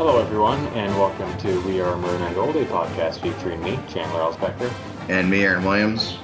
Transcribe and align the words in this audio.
Hello, 0.00 0.18
everyone, 0.18 0.66
and 0.68 0.90
welcome 0.96 1.36
to 1.40 1.60
We 1.66 1.78
Are 1.82 1.94
Maroon 1.94 2.22
and 2.22 2.34
Gold, 2.34 2.56
a 2.56 2.64
podcast 2.64 3.20
featuring 3.20 3.62
me, 3.62 3.78
Chandler 3.86 4.20
Elsbecker. 4.20 4.72
And 5.10 5.28
me, 5.28 5.42
Aaron 5.42 5.62
Williams. 5.62 6.16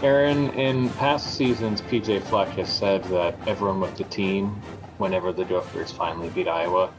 Aaron, 0.00 0.50
in 0.50 0.90
past 0.90 1.34
seasons, 1.34 1.82
PJ 1.82 2.22
Fleck 2.22 2.50
has 2.50 2.68
said 2.68 3.02
that 3.06 3.34
everyone 3.48 3.80
with 3.80 3.96
the 3.96 4.04
team, 4.04 4.50
whenever 4.98 5.32
the 5.32 5.44
Gophers 5.44 5.90
finally 5.90 6.28
beat 6.28 6.46
Iowa, 6.46 6.94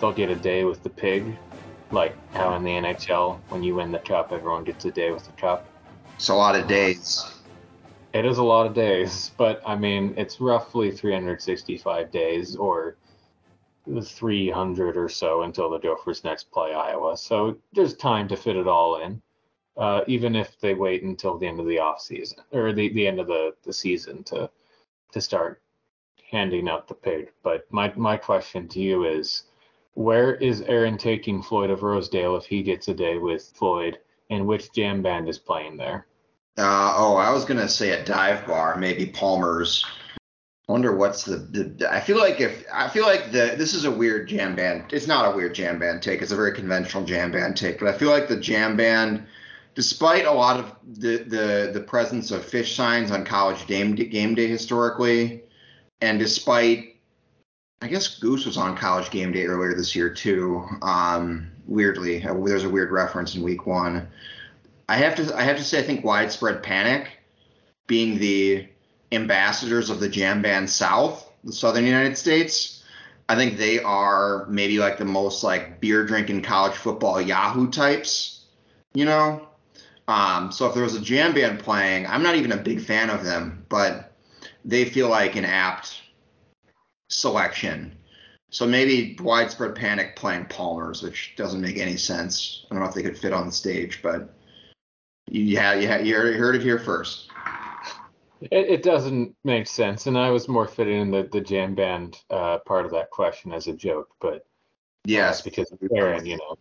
they'll 0.00 0.14
get 0.14 0.30
a 0.30 0.34
day 0.34 0.64
with 0.64 0.82
the 0.82 0.88
pig, 0.88 1.36
like 1.90 2.16
how 2.32 2.54
in 2.54 2.64
the 2.64 2.70
NHL, 2.70 3.38
when 3.50 3.62
you 3.62 3.74
win 3.74 3.92
the 3.92 3.98
cup, 3.98 4.32
everyone 4.32 4.64
gets 4.64 4.86
a 4.86 4.90
day 4.90 5.10
with 5.10 5.26
the 5.26 5.32
cup. 5.32 5.66
It's 6.14 6.30
a 6.30 6.34
lot 6.34 6.58
of 6.58 6.68
days. 6.68 7.22
It 8.14 8.24
is 8.24 8.38
a 8.38 8.42
lot 8.42 8.66
of 8.66 8.72
days, 8.72 9.32
but 9.36 9.60
I 9.66 9.76
mean, 9.76 10.14
it's 10.16 10.40
roughly 10.40 10.90
365 10.90 12.10
days 12.10 12.56
or 12.56 12.96
300 13.86 14.96
or 14.96 15.08
so 15.08 15.42
until 15.42 15.70
the 15.70 15.78
Gophers 15.78 16.24
next 16.24 16.50
play 16.50 16.74
Iowa. 16.74 17.16
So 17.16 17.56
there's 17.72 17.94
time 17.94 18.28
to 18.28 18.36
fit 18.36 18.56
it 18.56 18.68
all 18.68 19.00
in, 19.00 19.20
uh, 19.76 20.02
even 20.06 20.36
if 20.36 20.58
they 20.60 20.74
wait 20.74 21.02
until 21.02 21.38
the 21.38 21.46
end 21.46 21.60
of 21.60 21.66
the 21.66 21.78
off 21.78 22.00
season 22.00 22.38
or 22.52 22.72
the, 22.72 22.90
the 22.90 23.06
end 23.06 23.20
of 23.20 23.26
the, 23.26 23.54
the 23.64 23.72
season 23.72 24.22
to 24.24 24.50
to 25.12 25.20
start 25.20 25.60
handing 26.30 26.68
out 26.68 26.86
the 26.86 26.94
pig. 26.94 27.32
But 27.42 27.66
my 27.70 27.92
my 27.96 28.16
question 28.16 28.68
to 28.68 28.80
you 28.80 29.04
is, 29.04 29.44
where 29.94 30.34
is 30.36 30.62
Aaron 30.62 30.96
taking 30.98 31.42
Floyd 31.42 31.70
of 31.70 31.82
Rosedale 31.82 32.36
if 32.36 32.46
he 32.46 32.62
gets 32.62 32.88
a 32.88 32.94
day 32.94 33.18
with 33.18 33.52
Floyd, 33.54 33.98
and 34.30 34.46
which 34.46 34.72
jam 34.72 35.02
band 35.02 35.28
is 35.28 35.38
playing 35.38 35.76
there? 35.76 36.06
Uh, 36.58 36.94
oh, 36.96 37.16
I 37.16 37.30
was 37.30 37.44
gonna 37.44 37.68
say 37.68 37.90
a 37.90 38.04
dive 38.04 38.46
bar, 38.46 38.76
maybe 38.76 39.06
Palmer's. 39.06 39.84
Wonder 40.70 40.94
what's 40.94 41.24
the, 41.24 41.36
the, 41.36 41.92
I 41.92 41.98
feel 41.98 42.16
like 42.16 42.40
if 42.40 42.64
I 42.72 42.88
feel 42.88 43.02
like 43.02 43.32
the 43.32 43.56
this 43.58 43.74
is 43.74 43.86
a 43.86 43.90
weird 43.90 44.28
jam 44.28 44.54
band. 44.54 44.92
It's 44.92 45.08
not 45.08 45.26
a 45.26 45.36
weird 45.36 45.52
jam 45.52 45.80
band 45.80 46.00
take. 46.00 46.22
It's 46.22 46.30
a 46.30 46.36
very 46.36 46.52
conventional 46.52 47.04
jam 47.04 47.32
band 47.32 47.56
take. 47.56 47.80
But 47.80 47.88
I 47.88 47.98
feel 47.98 48.10
like 48.10 48.28
the 48.28 48.36
jam 48.36 48.76
band, 48.76 49.26
despite 49.74 50.26
a 50.26 50.32
lot 50.32 50.60
of 50.60 50.76
the 51.00 51.24
the 51.24 51.70
the 51.74 51.80
presence 51.80 52.30
of 52.30 52.46
Phish 52.46 52.76
signs 52.76 53.10
on 53.10 53.24
college 53.24 53.66
game 53.66 53.96
game 53.96 54.36
day 54.36 54.46
historically, 54.46 55.42
and 56.02 56.20
despite 56.20 56.94
I 57.82 57.88
guess 57.88 58.20
Goose 58.20 58.46
was 58.46 58.56
on 58.56 58.76
college 58.76 59.10
game 59.10 59.32
day 59.32 59.46
earlier 59.46 59.74
this 59.74 59.96
year 59.96 60.08
too. 60.08 60.64
Um, 60.82 61.50
weirdly, 61.66 62.20
there's 62.20 62.62
a 62.62 62.70
weird 62.70 62.92
reference 62.92 63.34
in 63.34 63.42
week 63.42 63.66
one. 63.66 64.06
I 64.88 64.98
have 64.98 65.16
to 65.16 65.36
I 65.36 65.42
have 65.42 65.56
to 65.56 65.64
say 65.64 65.80
I 65.80 65.82
think 65.82 66.04
widespread 66.04 66.62
panic 66.62 67.08
being 67.88 68.20
the 68.20 68.68
ambassadors 69.12 69.90
of 69.90 70.00
the 70.00 70.08
jam 70.08 70.42
band 70.42 70.68
South, 70.70 71.30
the 71.44 71.52
Southern 71.52 71.86
United 71.86 72.16
States. 72.16 72.84
I 73.28 73.36
think 73.36 73.56
they 73.56 73.80
are 73.80 74.46
maybe 74.48 74.78
like 74.78 74.98
the 74.98 75.04
most 75.04 75.44
like 75.44 75.80
beer 75.80 76.04
drinking 76.04 76.42
college 76.42 76.74
football 76.74 77.20
Yahoo 77.20 77.70
types, 77.70 78.46
you 78.92 79.04
know. 79.04 79.46
Um, 80.08 80.50
so 80.50 80.66
if 80.66 80.74
there 80.74 80.82
was 80.82 80.96
a 80.96 81.00
jam 81.00 81.32
band 81.32 81.60
playing, 81.60 82.06
I'm 82.06 82.22
not 82.24 82.34
even 82.34 82.52
a 82.52 82.56
big 82.56 82.80
fan 82.80 83.10
of 83.10 83.24
them, 83.24 83.64
but 83.68 84.12
they 84.64 84.84
feel 84.84 85.08
like 85.08 85.36
an 85.36 85.44
apt 85.44 86.02
selection. 87.08 87.96
So 88.50 88.66
maybe 88.66 89.16
widespread 89.20 89.76
panic 89.76 90.16
playing 90.16 90.46
Palmer's, 90.46 91.02
which 91.02 91.34
doesn't 91.36 91.60
make 91.60 91.78
any 91.78 91.96
sense. 91.96 92.66
I 92.68 92.74
don't 92.74 92.82
know 92.82 92.88
if 92.88 92.94
they 92.94 93.02
could 93.02 93.16
fit 93.16 93.32
on 93.32 93.46
the 93.46 93.52
stage, 93.52 94.00
but 94.02 94.34
yeah, 95.28 95.74
yeah, 95.74 96.00
you 96.00 96.16
heard 96.16 96.56
it 96.56 96.62
here 96.62 96.80
first. 96.80 97.30
It, 98.40 98.70
it, 98.70 98.82
doesn't 98.82 99.36
make 99.44 99.66
sense, 99.66 100.06
and 100.06 100.16
I 100.16 100.30
was 100.30 100.48
more 100.48 100.66
fitting 100.66 101.00
in 101.00 101.10
the, 101.10 101.28
the 101.30 101.42
jam 101.42 101.74
band 101.74 102.22
uh, 102.30 102.58
part 102.58 102.86
of 102.86 102.92
that 102.92 103.10
question 103.10 103.52
as 103.52 103.66
a 103.66 103.72
joke, 103.74 104.08
but 104.18 104.46
yes, 105.04 105.40
uh, 105.40 105.44
because 105.44 105.72
Aaron, 105.94 106.24
you 106.24 106.38
know, 106.38 106.56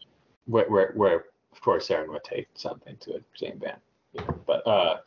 where, 0.45 0.69
where, 0.69 0.91
where 0.95 1.25
of 1.53 1.61
course 1.61 1.89
Aaron 1.89 2.11
would 2.11 2.23
take 2.25 2.47
something 2.53 2.97
to 2.97 3.15
a 3.15 3.19
jam 3.33 3.59
band, 3.59 3.77
you 4.11 4.21
know, 4.21 4.39
but 4.45 4.67
uh, 4.67 4.97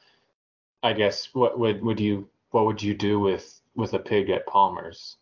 I 0.82 0.94
guess 0.94 1.28
what 1.34 1.58
would 1.58 1.82
would 1.82 2.00
you 2.00 2.28
what 2.52 2.64
would 2.64 2.82
you 2.82 2.94
do 2.94 3.20
with 3.20 3.60
with 3.74 3.92
a 3.92 3.98
pig 3.98 4.30
at 4.30 4.46
Palmer's? 4.46 5.16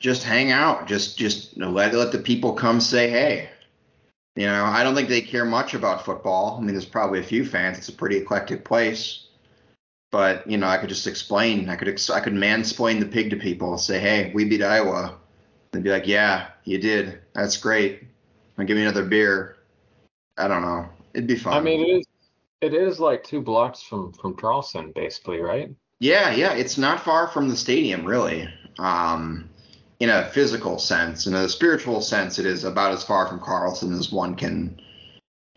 Just 0.00 0.22
hang 0.22 0.52
out, 0.52 0.86
just 0.86 1.18
just 1.18 1.54
you 1.54 1.62
know, 1.62 1.70
let 1.70 1.92
let 1.92 2.12
the 2.12 2.18
people 2.18 2.54
come 2.54 2.80
say 2.80 3.10
hey. 3.10 3.50
You 4.36 4.46
know, 4.46 4.64
I 4.64 4.84
don't 4.84 4.94
think 4.94 5.08
they 5.08 5.20
care 5.20 5.44
much 5.44 5.74
about 5.74 6.04
football. 6.04 6.56
I 6.56 6.60
mean, 6.60 6.72
there's 6.72 6.86
probably 6.86 7.18
a 7.18 7.24
few 7.24 7.44
fans. 7.44 7.76
It's 7.76 7.88
a 7.88 7.92
pretty 7.92 8.18
eclectic 8.18 8.64
place 8.64 9.27
but 10.10 10.48
you 10.50 10.56
know, 10.56 10.66
I 10.66 10.78
could 10.78 10.88
just 10.88 11.06
explain. 11.06 11.68
I 11.68 11.76
could 11.76 11.88
ex- 11.88 12.10
I 12.10 12.20
could 12.20 12.34
mansplain 12.34 13.00
the 13.00 13.06
pig 13.06 13.30
to 13.30 13.36
people. 13.36 13.76
Say, 13.78 13.98
hey, 13.98 14.32
we 14.34 14.44
beat 14.44 14.62
Iowa. 14.62 15.16
They'd 15.72 15.82
be 15.82 15.90
like, 15.90 16.06
yeah, 16.06 16.48
you 16.64 16.78
did. 16.78 17.20
That's 17.34 17.56
great. 17.56 18.02
And 18.56 18.66
give 18.66 18.76
me 18.76 18.82
another 18.82 19.04
beer. 19.04 19.56
I 20.36 20.48
don't 20.48 20.62
know. 20.62 20.88
It'd 21.14 21.26
be 21.26 21.36
fun. 21.36 21.54
I 21.54 21.60
mean, 21.60 21.80
it 21.80 21.98
is. 21.98 22.06
It 22.60 22.74
is 22.74 22.98
like 22.98 23.22
two 23.22 23.40
blocks 23.40 23.82
from 23.82 24.12
from 24.12 24.34
Carlson, 24.34 24.92
basically, 24.92 25.40
right? 25.40 25.70
Yeah, 26.00 26.32
yeah. 26.32 26.54
It's 26.54 26.78
not 26.78 27.04
far 27.04 27.28
from 27.28 27.48
the 27.48 27.56
stadium, 27.56 28.04
really. 28.04 28.48
Um, 28.78 29.48
in 30.00 30.10
a 30.10 30.26
physical 30.30 30.78
sense, 30.78 31.26
in 31.26 31.34
a 31.34 31.48
spiritual 31.48 32.00
sense, 32.00 32.38
it 32.38 32.46
is 32.46 32.64
about 32.64 32.92
as 32.92 33.02
far 33.02 33.26
from 33.26 33.40
Carlson 33.40 33.92
as 33.92 34.12
one 34.12 34.34
can 34.34 34.80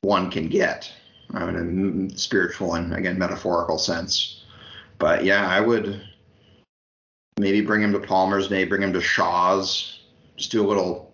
one 0.02 0.30
can 0.32 0.48
get. 0.48 0.92
I 1.34 1.46
mean, 1.46 1.56
in 1.56 2.18
spiritual 2.18 2.76
and 2.76 2.94
again 2.94 3.18
metaphorical 3.18 3.78
sense. 3.78 4.41
But 5.02 5.26
yeah, 5.26 5.50
I 5.50 5.60
would 5.60 6.00
maybe 7.40 7.62
bring 7.62 7.82
him 7.82 7.92
to 7.92 8.00
Palmer's, 8.00 8.52
maybe 8.52 8.70
bring 8.70 8.84
him 8.84 8.94
to 8.94 9.02
Shaw's. 9.02 10.02
Just 10.38 10.52
do 10.52 10.64
a 10.64 10.68
little, 10.68 11.12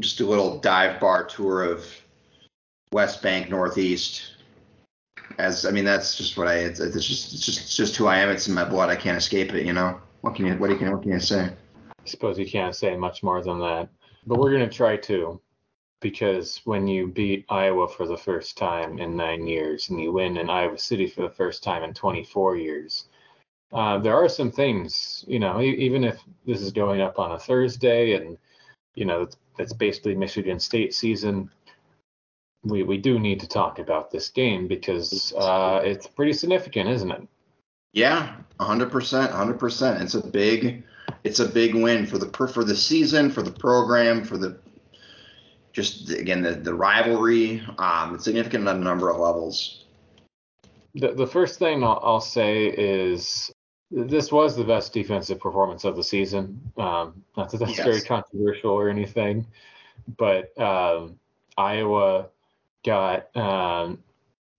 just 0.00 0.16
do 0.16 0.26
a 0.26 0.30
little 0.30 0.58
dive 0.58 0.98
bar 0.98 1.24
tour 1.24 1.62
of 1.64 1.84
West 2.92 3.22
Bank 3.22 3.50
Northeast. 3.50 4.22
As 5.36 5.66
I 5.66 5.70
mean, 5.70 5.84
that's 5.84 6.16
just 6.16 6.38
what 6.38 6.48
I. 6.48 6.54
It's, 6.54 6.80
it's 6.80 7.06
just, 7.06 7.34
it's 7.34 7.44
just, 7.44 7.60
it's 7.60 7.76
just 7.76 7.94
who 7.94 8.06
I 8.06 8.16
am. 8.16 8.30
It's 8.30 8.48
in 8.48 8.54
my 8.54 8.64
blood. 8.64 8.88
I 8.88 8.96
can't 8.96 9.18
escape 9.18 9.52
it. 9.52 9.66
You 9.66 9.74
know. 9.74 10.00
What 10.22 10.34
can 10.34 10.46
you, 10.46 10.54
what 10.54 10.76
can, 10.78 10.90
what 10.90 11.02
can 11.02 11.12
you 11.12 11.20
say? 11.20 11.44
I 11.44 12.08
suppose 12.08 12.38
you 12.38 12.50
can't 12.50 12.74
say 12.74 12.96
much 12.96 13.22
more 13.22 13.42
than 13.42 13.58
that. 13.60 13.90
But 14.26 14.38
we're 14.38 14.52
gonna 14.52 14.68
try 14.68 14.96
to 14.96 15.40
because 16.00 16.60
when 16.64 16.86
you 16.86 17.06
beat 17.06 17.44
Iowa 17.50 17.86
for 17.86 18.06
the 18.06 18.16
first 18.16 18.56
time 18.56 18.98
in 18.98 19.16
nine 19.16 19.46
years 19.46 19.90
and 19.90 20.00
you 20.00 20.12
win 20.12 20.38
in 20.38 20.48
Iowa 20.48 20.78
City 20.78 21.06
for 21.06 21.22
the 21.22 21.34
first 21.34 21.62
time 21.62 21.82
in 21.82 21.92
24 21.92 22.56
years, 22.56 23.04
uh, 23.72 23.98
there 23.98 24.14
are 24.14 24.28
some 24.28 24.50
things, 24.50 25.24
you 25.28 25.38
know, 25.38 25.60
even 25.60 26.02
if 26.02 26.18
this 26.46 26.60
is 26.60 26.72
going 26.72 27.00
up 27.00 27.18
on 27.18 27.32
a 27.32 27.38
Thursday 27.38 28.14
and, 28.14 28.36
you 28.94 29.04
know, 29.04 29.22
it's, 29.22 29.36
it's 29.58 29.72
basically 29.72 30.14
Michigan 30.14 30.58
State 30.58 30.92
season, 30.92 31.50
we, 32.64 32.82
we 32.82 32.98
do 32.98 33.18
need 33.18 33.40
to 33.40 33.48
talk 33.48 33.78
about 33.78 34.10
this 34.10 34.28
game 34.28 34.66
because 34.66 35.32
uh, 35.36 35.80
it's 35.84 36.06
pretty 36.06 36.32
significant, 36.32 36.88
isn't 36.90 37.10
it? 37.10 37.28
Yeah, 37.92 38.36
100%, 38.58 38.90
100%. 38.90 40.00
It's 40.02 40.14
a 40.14 40.26
big, 40.26 40.84
it's 41.24 41.40
a 41.40 41.48
big 41.48 41.74
win 41.74 42.06
for 42.06 42.18
the 42.18 42.26
for 42.48 42.64
the 42.64 42.76
season, 42.76 43.30
for 43.30 43.42
the 43.42 43.50
program, 43.50 44.24
for 44.24 44.36
the 44.36 44.58
just 45.72 46.10
again 46.10 46.42
the 46.42 46.52
the 46.52 46.72
rivalry. 46.72 47.62
Um, 47.78 48.14
it's 48.14 48.24
significant 48.24 48.68
on 48.68 48.76
a 48.76 48.80
number 48.80 49.10
of 49.10 49.18
levels. 49.18 49.86
The 50.94 51.12
the 51.12 51.26
first 51.26 51.58
thing 51.58 51.82
I'll, 51.82 52.00
I'll 52.02 52.20
say 52.20 52.66
is 52.66 53.50
this 53.90 54.30
was 54.30 54.56
the 54.56 54.64
best 54.64 54.92
defensive 54.92 55.40
performance 55.40 55.84
of 55.84 55.96
the 55.96 56.04
season. 56.04 56.60
Um, 56.76 57.24
not 57.36 57.50
that 57.50 57.58
that's 57.58 57.76
yes. 57.76 57.86
very 57.86 58.00
controversial 58.00 58.70
or 58.70 58.88
anything, 58.88 59.46
but 60.16 60.58
um, 60.60 61.18
Iowa 61.56 62.28
got 62.84 63.34
um, 63.36 63.98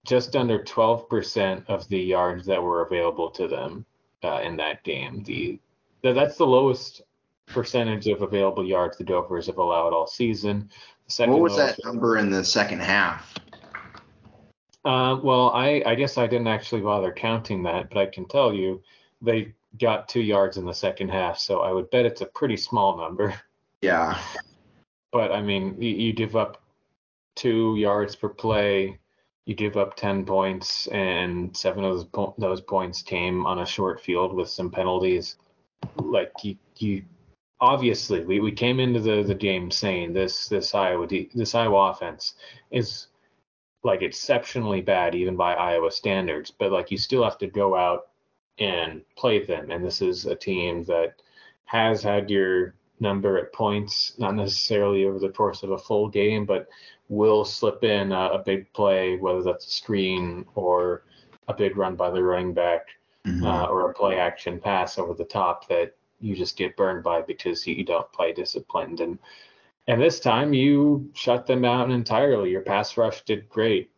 just 0.05 0.35
under 0.35 0.59
12% 0.59 1.63
of 1.67 1.87
the 1.87 1.99
yards 1.99 2.45
that 2.47 2.61
were 2.61 2.81
available 2.85 3.31
to 3.31 3.47
them 3.47 3.85
uh, 4.23 4.41
in 4.43 4.57
that 4.57 4.83
game. 4.83 5.23
The 5.23 5.59
that's 6.03 6.35
the 6.37 6.47
lowest 6.47 7.03
percentage 7.45 8.07
of 8.07 8.21
available 8.21 8.65
yards 8.65 8.97
the 8.97 9.03
Gophers 9.03 9.45
have 9.45 9.59
allowed 9.59 9.93
all 9.93 10.07
season. 10.07 10.69
Second 11.07 11.33
what 11.33 11.41
was 11.41 11.57
that 11.57 11.77
number 11.83 12.17
in 12.17 12.29
the 12.31 12.43
second 12.43 12.81
half? 12.81 13.35
Uh, 14.83 15.19
well, 15.21 15.51
I, 15.51 15.83
I 15.85 15.93
guess 15.93 16.17
I 16.17 16.25
didn't 16.25 16.47
actually 16.47 16.81
bother 16.81 17.11
counting 17.11 17.61
that, 17.63 17.89
but 17.89 17.99
I 17.99 18.07
can 18.07 18.25
tell 18.25 18.51
you 18.51 18.81
they 19.21 19.53
got 19.79 20.09
two 20.09 20.21
yards 20.21 20.57
in 20.57 20.65
the 20.65 20.73
second 20.73 21.09
half, 21.09 21.37
so 21.37 21.61
I 21.61 21.71
would 21.71 21.89
bet 21.89 22.05
it's 22.05 22.21
a 22.21 22.25
pretty 22.25 22.57
small 22.57 22.97
number. 22.97 23.33
Yeah. 23.83 24.21
But 25.11 25.31
I 25.31 25.41
mean, 25.41 25.75
you, 25.81 25.89
you 25.89 26.13
give 26.13 26.35
up 26.35 26.61
two 27.35 27.75
yards 27.77 28.15
per 28.15 28.29
play, 28.29 28.99
you 29.47 29.55
give 29.55 29.75
up 29.75 29.95
10 29.95 30.23
points, 30.23 30.85
and 30.89 31.57
seven 31.57 31.83
of 31.83 31.95
those, 31.95 32.03
po- 32.03 32.35
those 32.37 32.61
points 32.61 33.01
came 33.01 33.47
on 33.47 33.57
a 33.57 33.65
short 33.65 33.99
field 33.99 34.35
with 34.35 34.49
some 34.49 34.69
penalties. 34.69 35.37
Like, 35.97 36.31
you, 36.43 36.57
you 36.77 37.01
obviously 37.61 38.25
we, 38.25 38.39
we 38.39 38.51
came 38.51 38.79
into 38.79 38.99
the, 38.99 39.23
the 39.23 39.35
game 39.35 39.71
saying 39.71 40.11
this 40.13 40.47
this 40.47 40.73
Iowa 40.73 41.07
this 41.07 41.55
Iowa 41.55 41.91
offense 41.91 42.33
is 42.71 43.07
like 43.83 44.01
exceptionally 44.01 44.81
bad 44.81 45.15
even 45.15 45.35
by 45.35 45.53
Iowa 45.53 45.91
standards, 45.91 46.51
but 46.51 46.71
like 46.71 46.91
you 46.91 46.97
still 46.97 47.23
have 47.23 47.37
to 47.37 47.47
go 47.47 47.75
out 47.75 48.09
and 48.59 49.01
play 49.15 49.45
them. 49.45 49.71
And 49.71 49.83
this 49.83 50.01
is 50.01 50.25
a 50.25 50.35
team 50.35 50.83
that 50.85 51.21
has 51.65 52.03
had 52.03 52.29
your 52.29 52.75
number 52.99 53.37
at 53.37 53.53
points, 53.53 54.13
not 54.17 54.35
necessarily 54.35 55.05
over 55.05 55.19
the 55.19 55.29
course 55.29 55.63
of 55.63 55.71
a 55.71 55.77
full 55.77 56.07
game, 56.07 56.45
but 56.45 56.67
will 57.09 57.43
slip 57.43 57.83
in 57.83 58.11
a, 58.11 58.29
a 58.29 58.39
big 58.39 58.71
play, 58.73 59.17
whether 59.17 59.41
that's 59.41 59.65
a 59.65 59.71
screen 59.71 60.45
or 60.55 61.03
a 61.47 61.53
big 61.53 61.75
run 61.75 61.95
by 61.95 62.09
the 62.09 62.21
running 62.21 62.53
back 62.53 62.87
mm-hmm. 63.25 63.45
uh, 63.45 63.65
or 63.65 63.89
a 63.89 63.93
play 63.93 64.17
action 64.17 64.59
pass 64.59 64.97
over 64.97 65.13
the 65.13 65.25
top 65.25 65.67
that 65.67 65.95
you 66.19 66.35
just 66.35 66.57
get 66.57 66.77
burned 66.77 67.03
by 67.03 67.21
because 67.21 67.65
you 67.65 67.83
don't 67.83 68.11
play 68.13 68.31
disciplined. 68.31 68.99
And 68.99 69.17
and 69.87 69.99
this 69.99 70.19
time 70.19 70.53
you 70.53 71.09
shut 71.13 71.47
them 71.47 71.65
out 71.65 71.89
entirely. 71.89 72.51
Your 72.51 72.61
pass 72.61 72.95
rush 72.97 73.23
did 73.23 73.49
great. 73.49 73.89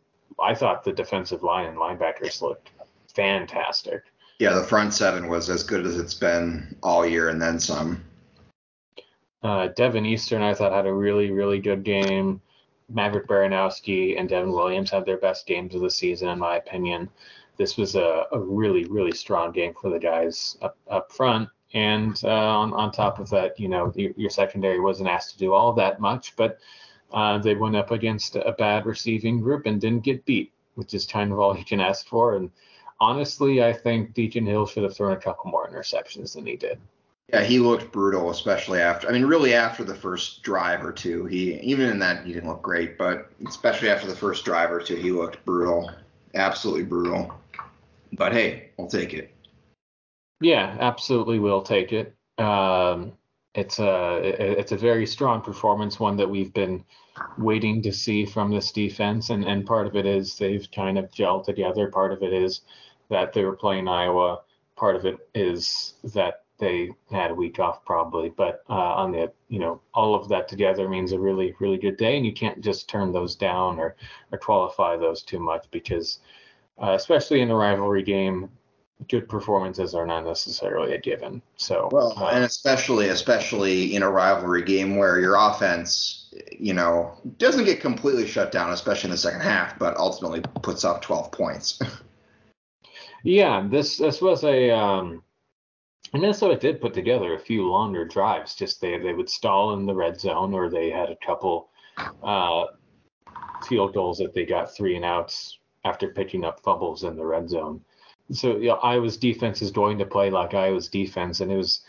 I 0.42 0.56
thought 0.56 0.84
the 0.84 0.94
defensive 0.94 1.44
line 1.44 1.68
and 1.68 1.78
linebackers 1.78 2.42
looked 2.42 2.72
fantastic. 3.14 4.04
Yeah, 4.44 4.56
the 4.56 4.64
front 4.64 4.94
seven 4.94 5.30
was 5.30 5.50
as 5.50 5.64
good 5.64 5.86
as 5.86 5.98
it's 5.98 6.16
been 6.16 6.76
all 6.84 7.06
year 7.06 7.30
and 7.30 7.42
then 7.42 7.62
some. 7.62 8.04
Uh, 9.42 9.70
Deven 9.70 10.06
Eastern, 10.06 10.42
I 10.42 10.54
thought, 10.54 10.74
had 10.74 10.86
a 10.86 10.92
really, 10.92 11.32
really 11.32 11.60
good 11.60 11.86
game. 11.86 12.42
Maverick 12.90 13.26
Baranowski 13.26 14.20
and 14.20 14.28
Devin 14.28 14.52
Williams 14.52 14.92
had 14.92 15.06
their 15.06 15.18
best 15.18 15.48
games 15.48 15.76
of 15.76 15.80
the 15.80 15.90
season, 15.90 16.28
in 16.28 16.40
my 16.40 16.58
opinion. 16.58 17.10
This 17.56 17.78
was 17.78 17.96
a, 17.96 18.26
a 18.34 18.38
really, 18.38 18.84
really 18.84 19.14
strong 19.14 19.54
game 19.54 19.76
for 19.82 19.90
the 19.90 19.98
guys 19.98 20.58
up, 20.62 20.76
up 20.90 21.10
front. 21.14 21.48
And 21.74 22.20
uh, 22.26 22.28
on, 22.28 22.74
on 22.74 22.92
top 22.92 23.20
of 23.20 23.30
that, 23.30 23.58
you 23.58 23.70
know, 23.70 23.94
your, 23.96 24.12
your 24.18 24.30
secondary 24.30 24.82
wasn't 24.82 25.08
asked 25.08 25.32
to 25.32 25.38
do 25.38 25.54
all 25.54 25.72
that 25.72 26.02
much, 26.02 26.36
but 26.36 26.60
uh, 27.14 27.38
they 27.38 27.56
went 27.56 27.78
up 27.78 27.92
against 27.92 28.36
a 28.36 28.54
bad 28.58 28.86
receiving 28.86 29.40
group 29.40 29.68
and 29.68 29.80
didn't 29.80 30.04
get 30.04 30.26
beat, 30.26 30.52
which 30.76 30.94
is 30.94 31.06
kind 31.06 31.32
of 31.32 31.40
all 31.40 31.58
you 31.58 31.64
can 31.64 31.80
ask 31.80 32.06
for. 32.10 32.36
And 32.36 32.52
honestly, 33.04 33.64
I 33.64 33.74
think 33.74 34.14
Deacon 34.14 34.46
Hill 34.46 34.66
should 34.66 34.84
have 34.84 34.96
thrown 34.96 35.12
a 35.12 35.18
couple 35.18 35.52
more 35.52 35.70
interceptions 35.70 36.34
than 36.34 36.46
he 36.46 36.56
did. 36.56 36.80
Yeah, 37.30 37.44
he 37.44 37.60
looked 37.60 37.92
brutal, 37.92 38.30
especially 38.30 38.80
after. 38.80 39.08
I 39.08 39.12
mean, 39.12 39.26
really 39.26 39.54
after 39.54 39.84
the 39.84 39.96
first 39.96 40.44
drive 40.44 40.86
or 40.86 40.92
two. 40.92 41.26
He 41.26 41.60
even 41.60 41.90
in 41.90 42.00
that 42.00 42.26
he 42.26 42.34
didn't 42.34 42.50
look 42.50 42.62
great, 42.62 42.98
but 42.98 43.32
especially 43.48 43.90
after 43.90 44.08
the 44.08 44.16
first 44.16 44.46
drive 44.46 44.72
or 44.72 44.80
two, 44.80 44.96
he 44.96 45.12
looked 45.12 45.44
brutal, 45.46 45.92
absolutely 46.36 46.84
brutal. 46.84 47.34
But 48.14 48.34
hey, 48.34 48.70
we'll 48.78 48.88
take 48.88 49.14
it. 49.14 49.34
Yeah, 50.42 50.78
absolutely, 50.80 51.40
we'll 51.40 51.64
take 51.64 51.94
it. 51.94 52.16
Um, 52.38 53.14
it's 53.56 53.80
a 53.80 54.20
it's 54.60 54.72
a 54.72 54.78
very 54.78 55.06
strong 55.06 55.42
performance, 55.42 56.00
one 56.00 56.18
that 56.18 56.30
we've 56.30 56.54
been 56.54 56.84
waiting 57.38 57.82
to 57.84 57.94
see 57.94 58.26
from 58.26 58.52
this 58.52 58.72
defense, 58.72 59.30
and 59.30 59.44
and 59.46 59.66
part 59.66 59.88
of 59.88 59.96
it 59.96 60.06
is 60.06 60.38
they've 60.38 60.68
kind 60.72 60.98
of 60.98 61.12
gelled 61.12 61.46
together. 61.46 61.88
Part 61.88 62.12
of 62.12 62.22
it 62.24 62.34
is 62.34 62.62
that 63.10 63.34
they 63.34 63.44
were 63.44 63.56
playing 63.56 63.88
Iowa. 63.88 64.42
Part 64.76 64.96
of 64.96 65.06
it 65.06 65.18
is 65.34 65.94
that 66.04 66.44
they 66.58 66.92
had 67.12 67.32
a 67.32 67.36
week 67.36 67.60
off 67.60 67.84
probably, 67.86 68.30
but 68.30 68.64
uh, 68.70 68.74
on 68.74 69.12
the 69.12 69.32
you 69.50 69.60
know 69.60 69.82
all 69.94 70.16
of 70.16 70.30
that 70.30 70.48
together 70.48 70.88
means 70.88 71.12
a 71.12 71.20
really 71.20 71.54
really 71.60 71.78
good 71.78 71.98
day, 71.98 72.16
and 72.18 72.26
you 72.26 72.34
can't 72.34 72.62
just 72.62 72.88
turn 72.88 73.12
those 73.12 73.36
down 73.36 73.80
or 73.80 73.96
or 74.32 74.38
qualify 74.38 74.96
those 74.98 75.24
too 75.24 75.40
much 75.40 75.66
because 75.72 76.20
uh, 76.82 76.94
especially 76.94 77.42
in 77.42 77.52
a 77.52 77.56
rivalry 77.56 78.04
game, 78.04 78.50
good 79.10 79.28
performances 79.28 79.94
are 79.94 80.06
not 80.06 80.26
necessarily 80.26 80.94
a 80.94 80.98
given. 80.98 81.42
So 81.58 81.90
well, 81.92 82.14
uh, 82.18 82.30
and 82.30 82.44
especially 82.44 83.10
especially 83.10 83.96
in 83.96 84.04
a 84.04 84.10
rivalry 84.10 84.64
game 84.64 84.96
where 84.96 85.20
your 85.20 85.36
offense, 85.36 86.34
you 86.52 86.74
know, 86.74 87.20
doesn't 87.38 87.66
get 87.66 87.82
completely 87.82 88.28
shut 88.28 88.52
down, 88.52 88.72
especially 88.72 89.10
in 89.10 89.12
the 89.12 89.18
second 89.18 89.42
half, 89.42 89.78
but 89.78 89.98
ultimately 89.98 90.42
puts 90.62 90.84
up 90.84 91.02
12 91.02 91.32
points. 91.32 91.80
yeah, 93.24 93.66
this 93.70 93.98
this 93.98 94.22
was 94.22 94.44
a 94.44 94.70
um, 94.72 95.24
Minnesota 96.14 96.58
did 96.58 96.82
put 96.82 96.94
together 96.94 97.34
a 97.34 97.40
few 97.40 97.68
longer 97.68 98.06
drives. 98.06 98.54
Just 98.54 98.82
they 98.82 98.98
they 99.00 99.14
would 99.14 99.30
stall 99.30 99.74
in 99.74 99.86
the 99.86 99.96
red 99.96 100.20
zone, 100.20 100.54
or 100.54 100.70
they 100.70 100.90
had 100.90 101.10
a 101.10 101.18
couple 101.26 101.70
uh, 102.22 102.66
field 103.68 103.94
goals 103.94 104.18
that 104.18 104.34
they 104.34 104.46
got 104.46 104.76
three 104.76 104.96
and 104.96 105.06
outs 105.06 105.58
after 105.86 106.10
picking 106.10 106.44
up 106.44 106.60
fumbles 106.62 107.04
in 107.04 107.16
the 107.16 107.26
red 107.26 107.50
zone. 107.50 107.82
So 108.32 108.58
you 108.58 108.70
know, 108.70 108.76
Iowa's 108.76 109.18
defense 109.18 109.62
is 109.62 109.72
going 109.72 109.98
to 110.00 110.06
play 110.06 110.30
like 110.30 110.54
Iowa's 110.54 110.90
defense, 110.90 111.40
and 111.40 111.52
it 111.52 111.58
was 111.58 111.82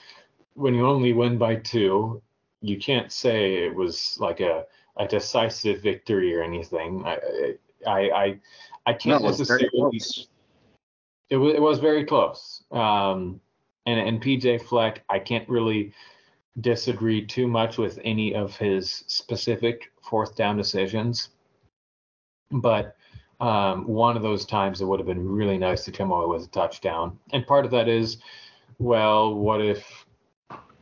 when 0.55 0.75
you 0.75 0.87
only 0.87 1.13
win 1.13 1.37
by 1.37 1.57
two, 1.57 2.23
you 2.61 2.79
can't 2.79 3.11
say 3.11 3.65
it 3.65 3.75
was 3.75 4.17
like 4.21 4.39
a 4.39 4.65
a 4.97 5.09
decisive 5.09 5.83
victory 5.83 6.35
or 6.35 6.43
anything. 6.43 7.05
I 7.05 7.19
I 7.87 8.01
I, 8.11 8.41
I 8.87 8.93
can't 8.93 9.23
no, 9.23 9.31
necessarily. 9.31 10.01
It 11.31 11.37
was, 11.37 11.55
it 11.55 11.61
was 11.61 11.79
very 11.79 12.05
close. 12.05 12.63
Um, 12.71 13.41
and 13.87 14.01
and 14.01 14.23
PJ 14.23 14.63
Fleck, 14.63 15.03
I 15.09 15.19
can't 15.19 15.49
really 15.49 15.93
disagree 16.61 17.25
too 17.27 17.47
much 17.47 17.79
with 17.79 17.99
any 18.05 18.35
of 18.35 18.57
his 18.57 19.05
specific 19.07 19.93
fourth 20.03 20.37
down 20.37 20.57
decisions, 20.57 21.31
but 22.51 22.97
um, 23.41 23.87
one 23.87 24.17
of 24.17 24.23
those 24.23 24.47
times 24.47 24.81
it 24.81 24.85
would 24.85 25.01
have 25.01 25.07
been 25.07 25.29
really 25.29 25.59
nice 25.59 25.85
to 25.85 25.93
come 25.93 26.13
away 26.13 26.27
with 26.27 26.47
a 26.47 26.51
touchdown. 26.51 27.19
And 27.33 27.47
part 27.47 27.65
of 27.65 27.71
that 27.73 27.89
is, 27.89 28.19
well, 28.79 29.35
what 29.35 29.61
if 29.61 30.07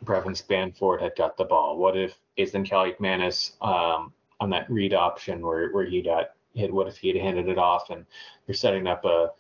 Brevyn 0.03 0.35
Spann-Ford 0.35 1.01
had 1.01 1.17
got 1.17 1.37
the 1.37 1.45
ball? 1.45 1.79
What 1.79 1.97
if 1.97 2.19
Athan 2.39 2.69
Kaliakmanis 2.69 3.53
um, 3.63 4.13
on 4.41 4.51
that 4.51 4.71
read 4.71 4.93
option 4.93 5.45
where, 5.45 5.71
where 5.71 5.87
he 5.87 6.03
got 6.03 6.33
hit? 6.55 6.73
What 6.73 6.89
if 6.89 6.99
he 6.99 7.09
had 7.09 7.17
handed 7.17 7.49
it 7.49 7.59
off 7.59 7.91
and 7.91 8.05
you're 8.47 8.55
setting 8.55 8.87
up 8.87 9.05
a 9.05 9.31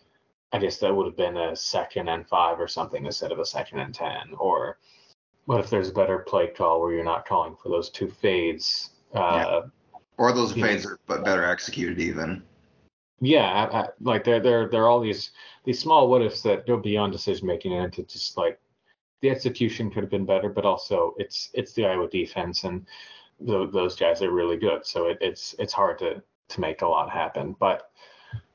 I 0.53 0.59
guess 0.59 0.79
that 0.79 0.95
would 0.95 1.07
have 1.07 1.17
been 1.17 1.37
a 1.37 1.57
second 1.57 2.09
and 2.09 2.27
five 2.29 2.61
or 2.61 2.69
something 2.69 3.07
instead 3.07 3.33
of 3.33 3.39
a 3.39 3.47
second 3.47 3.81
and 3.81 3.95
ten. 3.95 4.35
Or 4.39 4.79
what 5.47 5.61
if 5.61 5.71
there's 5.71 5.89
a 5.89 5.95
better 5.95 6.19
play 6.19 6.49
call 6.49 6.81
where 6.81 6.93
you're 6.93 7.05
not 7.05 7.27
calling 7.27 7.57
for 7.63 7.69
those 7.69 7.91
two 7.91 8.09
fades? 8.09 8.91
Uh, 9.15 9.19
yeah. 9.19 9.61
Or 10.19 10.33
those 10.33 10.53
fades 10.53 10.85
know. 10.85 10.93
are 10.93 11.01
but 11.07 11.25
better 11.25 11.45
executed 11.45 11.99
even. 12.01 12.43
Yeah, 13.21 13.69
I, 13.73 13.81
I, 13.81 13.89
like 14.01 14.25
there 14.25 14.41
there 14.41 14.69
there 14.69 14.83
are 14.83 14.89
all 14.89 15.01
these 15.01 15.31
these 15.65 15.79
small 15.79 16.09
what 16.09 16.23
ifs 16.23 16.43
that 16.43 16.67
go 16.67 16.77
beyond 16.77 17.13
decision 17.13 17.47
making 17.47 17.73
and 17.73 17.93
to 17.93 18.03
just 18.03 18.37
like 18.37 18.59
the 19.21 19.31
execution 19.31 19.91
could 19.91 20.03
have 20.03 20.11
been 20.11 20.27
better, 20.27 20.49
but 20.49 20.65
also 20.65 21.15
it's 21.19 21.49
it's 21.55 21.73
the 21.73 21.87
Iowa 21.87 22.09
defense 22.09 22.65
and 22.65 22.87
the, 23.41 23.69
those 23.69 23.97
guys 23.97 24.23
are 24.23 24.31
really 24.31 24.57
good, 24.57 24.85
so 24.85 25.07
it, 25.07 25.19
it's 25.21 25.55
it's 25.59 25.73
hard 25.73 25.99
to 26.01 26.23
to 26.49 26.61
make 26.61 26.83
a 26.83 26.87
lot 26.87 27.11
happen. 27.11 27.57
But 27.59 27.92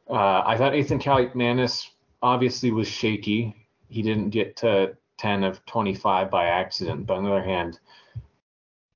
uh, 0.10 0.44
I 0.46 0.58
thought 0.58 0.74
Athan 0.74 1.02
Kaliakmanis 1.02 1.88
obviously 2.22 2.72
was 2.72 2.88
shaky. 2.88 3.68
He 3.90 4.02
didn't 4.02 4.30
get 4.30 4.56
to 4.58 4.96
10 5.18 5.44
of 5.44 5.66
25 5.66 6.30
by 6.30 6.46
accident. 6.46 7.06
But 7.06 7.18
on 7.18 7.24
the 7.24 7.32
other 7.32 7.44
hand, 7.44 7.80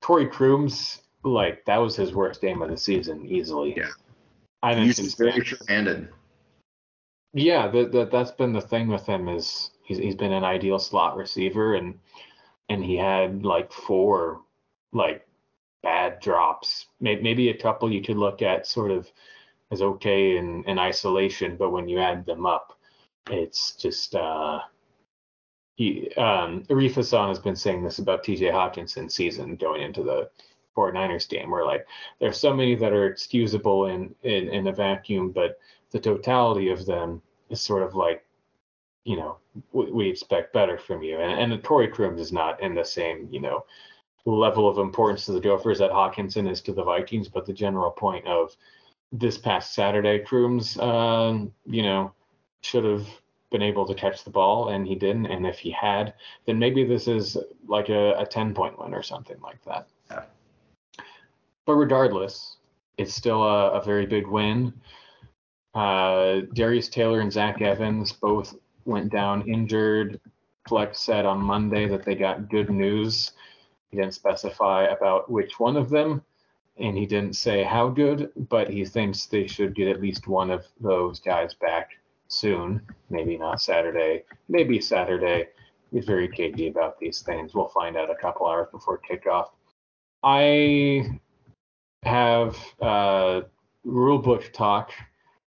Corey 0.02 0.28
Crooms, 0.28 1.02
like 1.24 1.66
that 1.66 1.78
was 1.78 1.96
his 1.96 2.14
worst 2.14 2.42
game 2.42 2.62
of 2.62 2.70
the 2.70 2.78
season 2.78 3.26
easily. 3.26 3.74
Yeah. 3.76 3.90
I 4.64 4.74
didn't 4.74 4.98
he's 4.98 5.16
very 5.16 5.44
handed. 5.68 6.10
Yeah, 7.34 7.68
that, 7.70 7.92
that 7.94 8.12
that's 8.12 8.32
been 8.32 8.54
the 8.54 8.62
thing 8.62 8.88
with 8.88 9.06
him 9.06 9.28
is 9.28 9.72
he's 9.84 9.98
he's 9.98 10.16
been 10.16 10.34
an 10.34 10.44
ideal 10.44 10.78
slot 10.78 11.16
receiver 11.16 11.76
and 11.76 11.98
and 12.70 12.84
he 12.84 12.96
had 12.96 13.44
like 13.44 13.72
four 13.72 14.42
like 14.94 15.26
bad 15.82 16.20
drops. 16.20 16.88
Maybe, 17.00 17.22
maybe 17.24 17.50
a 17.50 17.58
couple 17.58 17.92
you 17.92 18.04
could 18.04 18.18
look 18.18 18.42
at 18.42 18.68
sort 18.68 18.92
of 18.92 19.10
is 19.72 19.82
okay 19.82 20.38
in, 20.38 20.64
in 20.66 20.78
isolation, 20.78 21.56
but 21.58 21.72
when 21.72 21.88
you 21.88 22.00
add 22.00 22.26
them 22.26 22.46
up, 22.46 22.78
it's 23.30 23.76
just 23.76 24.16
uh, 24.16 24.60
he 25.76 26.14
um, 26.16 26.64
Arif 26.70 26.96
Hassan 26.96 27.30
has 27.30 27.40
been 27.40 27.56
saying 27.56 27.84
this 27.84 28.00
about 28.00 28.24
TJ 28.24 28.52
Hockenson's 28.52 29.14
season 29.14 29.56
going 29.56 29.82
into 29.82 30.04
the 30.04 30.30
49ers 30.76 31.28
game, 31.30 31.50
where 31.50 31.66
like 31.66 31.86
there's 32.20 32.40
so 32.40 32.54
many 32.54 32.76
that 32.76 32.94
are 32.94 33.08
excusable 33.08 33.88
in, 33.88 34.14
in 34.24 34.50
in 34.50 34.68
a 34.68 34.72
vacuum, 34.72 35.32
but 35.32 35.60
the 35.92 36.00
totality 36.00 36.70
of 36.70 36.86
them 36.86 37.22
is 37.50 37.62
sort 37.62 37.84
of 37.84 37.96
like, 37.96 38.26
you 39.04 39.18
know, 39.18 39.38
we, 39.74 40.10
expect 40.10 40.54
better 40.54 40.78
from 40.78 41.02
you. 41.02 41.20
And 41.20 41.54
and 41.54 41.64
Corey 41.64 41.88
Crooms 41.88 42.22
is 42.22 42.32
not 42.32 42.62
in 42.62 42.76
the 42.76 42.86
same, 42.86 43.28
you 43.32 43.42
know, 43.42 43.66
level 44.26 44.70
of 44.70 44.78
importance 44.78 45.26
to 45.26 45.32
the 45.34 45.40
Gophers 45.40 45.80
that 45.80 45.92
Hockenson 45.92 46.50
is 46.50 46.62
to 46.62 46.74
the 46.74 46.84
Vikings, 46.84 47.28
but 47.28 47.46
the 47.46 47.54
general 47.54 47.92
point 47.92 48.26
of 48.28 48.56
this 49.12 49.38
past 49.38 49.74
Saturday, 49.74 50.20
Crooms, 50.20 50.78
um, 50.80 51.54
you 51.66 51.84
know, 51.84 52.14
should 52.62 52.84
have 52.84 53.08
been 53.52 53.62
able 53.62 53.86
to 53.86 53.94
catch 53.94 54.24
the 54.24 54.30
ball 54.30 54.70
and 54.70 54.88
he 54.88 54.96
didn't. 54.96 55.26
And 55.26 55.46
if 55.46 55.60
he 55.60 55.72
had, 55.72 56.14
then 56.46 56.58
maybe 56.58 56.86
this 56.86 57.08
is 57.08 57.38
like 57.68 57.90
a, 57.90 58.14
a 58.14 58.26
10 58.26 58.54
point 58.54 58.80
win 58.80 58.94
or 58.94 59.04
something 59.04 59.40
like 59.42 59.64
that. 59.66 59.88
Yeah. 60.10 60.24
But 61.66 61.74
regardless, 61.74 62.58
it's 62.98 63.14
still 63.14 63.44
a, 63.44 63.72
a 63.72 63.84
very 63.84 64.06
big 64.06 64.28
win. 64.28 64.74
Uh, 65.74 66.42
Darius 66.54 66.90
Taylor 66.90 67.20
and 67.20 67.32
Zach 67.32 67.62
Evans 67.62 68.12
both 68.14 68.56
went 68.86 69.12
down 69.12 69.48
injured. 69.48 70.20
Fleck 70.68 70.96
said 70.96 71.26
on 71.26 71.40
Monday 71.40 71.88
that 71.88 72.04
they 72.04 72.16
got 72.16 72.50
good 72.50 72.70
news. 72.70 73.32
He 73.90 73.98
didn't 73.98 74.14
specify 74.14 74.86
about 74.86 75.30
which 75.30 75.60
one 75.60 75.76
of 75.76 75.90
them, 75.90 76.24
and 76.78 76.98
he 76.98 77.06
didn't 77.06 77.36
say 77.36 77.64
how 77.64 77.90
good, 77.90 78.32
but 78.50 78.70
he 78.70 78.86
thinks 78.86 79.26
they 79.26 79.48
should 79.48 79.76
get 79.76 79.88
at 79.88 80.02
least 80.02 80.28
one 80.28 80.50
of 80.50 80.66
those 80.80 81.20
guys 81.20 81.54
back 81.54 81.92
soon. 82.28 82.82
Maybe 83.10 83.38
not 83.38 83.62
Saturday, 83.62 84.24
maybe 84.50 84.80
Saturday, 84.80 85.48
is 85.92 86.06
very 86.06 86.28
cagey 86.28 86.68
about 86.68 87.00
these 87.00 87.22
things. 87.22 87.54
We'll 87.54 87.68
find 87.68 87.98
out 87.98 88.10
a 88.10 88.16
couple 88.16 88.48
hours 88.48 88.68
before 88.72 89.00
kickoff. 89.00 89.50
I 90.24 91.20
have 92.04 92.58
uh, 92.82 93.42
rule 93.84 94.20
book 94.20 94.52
talk 94.54 94.92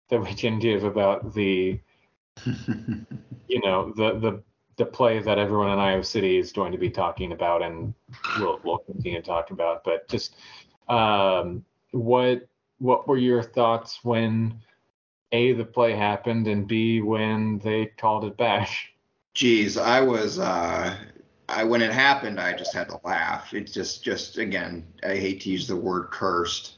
that 0.09 0.21
we 0.21 0.33
can 0.33 0.59
give 0.59 0.83
about 0.83 1.33
the, 1.33 1.79
you 2.45 3.61
know, 3.63 3.93
the 3.95 4.19
the 4.19 4.43
the 4.77 4.85
play 4.85 5.19
that 5.19 5.37
everyone 5.37 5.71
in 5.71 5.79
Iowa 5.79 6.03
City 6.03 6.37
is 6.37 6.51
going 6.51 6.73
to 6.73 6.77
be 6.77 6.89
talking 6.89 7.31
about, 7.31 7.61
and 7.61 7.93
we'll 8.39 8.59
we'll 8.63 8.79
continue 8.79 9.21
to 9.21 9.25
talk 9.25 9.51
about. 9.51 9.83
But 9.83 10.07
just 10.09 10.35
um, 10.87 11.65
what 11.91 12.47
what 12.79 13.07
were 13.07 13.17
your 13.17 13.41
thoughts 13.41 13.99
when 14.03 14.61
a 15.31 15.53
the 15.53 15.65
play 15.65 15.93
happened 15.93 16.47
and 16.47 16.67
b 16.67 17.01
when 17.01 17.59
they 17.59 17.87
called 17.97 18.25
it 18.25 18.37
back? 18.37 18.69
Geez, 19.33 19.77
I 19.77 20.01
was 20.01 20.39
uh, 20.39 20.95
I 21.49 21.63
when 21.63 21.81
it 21.81 21.91
happened, 21.91 22.39
I 22.39 22.53
just 22.53 22.73
had 22.73 22.89
to 22.89 22.99
laugh. 23.03 23.53
It's 23.53 23.71
just 23.71 24.03
just 24.03 24.37
again, 24.37 24.85
I 25.03 25.15
hate 25.15 25.41
to 25.41 25.49
use 25.49 25.67
the 25.67 25.75
word 25.75 26.11
cursed, 26.11 26.77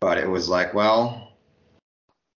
but 0.00 0.18
it 0.18 0.28
was 0.28 0.48
like, 0.48 0.74
well, 0.74 1.32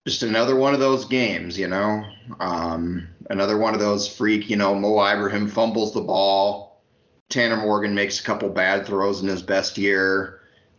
just 0.06 0.22
another 0.22 0.56
one 0.56 0.72
of 0.72 0.80
those 0.80 1.04
games, 1.04 1.58
you 1.58 1.68
know. 1.68 2.04
Um, 2.40 3.08
another 3.28 3.58
one 3.58 3.74
of 3.74 3.80
those 3.80 4.08
freak, 4.08 4.48
you 4.48 4.56
know, 4.56 4.74
Mo 4.74 5.04
Ibrahim 5.04 5.48
fumbles 5.48 5.92
the 5.92 6.00
ball. 6.00 6.82
Tanner 7.28 7.56
Morgan 7.56 7.94
makes 7.94 8.20
a 8.20 8.22
couple 8.22 8.48
bad 8.48 8.86
throws 8.86 9.20
in 9.20 9.28
his 9.28 9.42
best 9.42 9.76
year. 9.78 10.35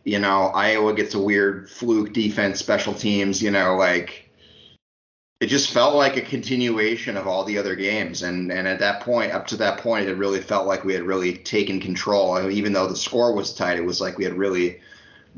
You 0.08 0.18
know, 0.18 0.44
Iowa 0.54 0.94
gets 0.94 1.14
a 1.14 1.18
weird 1.18 1.68
fluke 1.68 2.14
defense, 2.14 2.58
special 2.58 2.94
teams, 2.94 3.42
you 3.42 3.50
know, 3.50 3.76
like 3.76 4.30
it 5.40 5.46
just 5.48 5.70
felt 5.70 5.94
like 5.94 6.16
a 6.16 6.22
continuation 6.22 7.16
of 7.18 7.26
all 7.26 7.44
the 7.44 7.58
other 7.58 7.76
games. 7.76 8.22
And 8.22 8.50
and 8.50 8.66
at 8.66 8.78
that 8.80 9.02
point, 9.02 9.32
up 9.32 9.46
to 9.48 9.56
that 9.58 9.80
point, 9.80 10.08
it 10.08 10.14
really 10.14 10.40
felt 10.40 10.66
like 10.66 10.82
we 10.82 10.94
had 10.94 11.02
really 11.02 11.36
taken 11.36 11.78
control. 11.78 12.32
I 12.32 12.42
mean, 12.42 12.52
even 12.52 12.72
though 12.72 12.88
the 12.88 12.96
score 12.96 13.34
was 13.34 13.52
tight, 13.52 13.78
it 13.78 13.84
was 13.84 14.00
like 14.00 14.16
we 14.16 14.24
had 14.24 14.34
really 14.34 14.80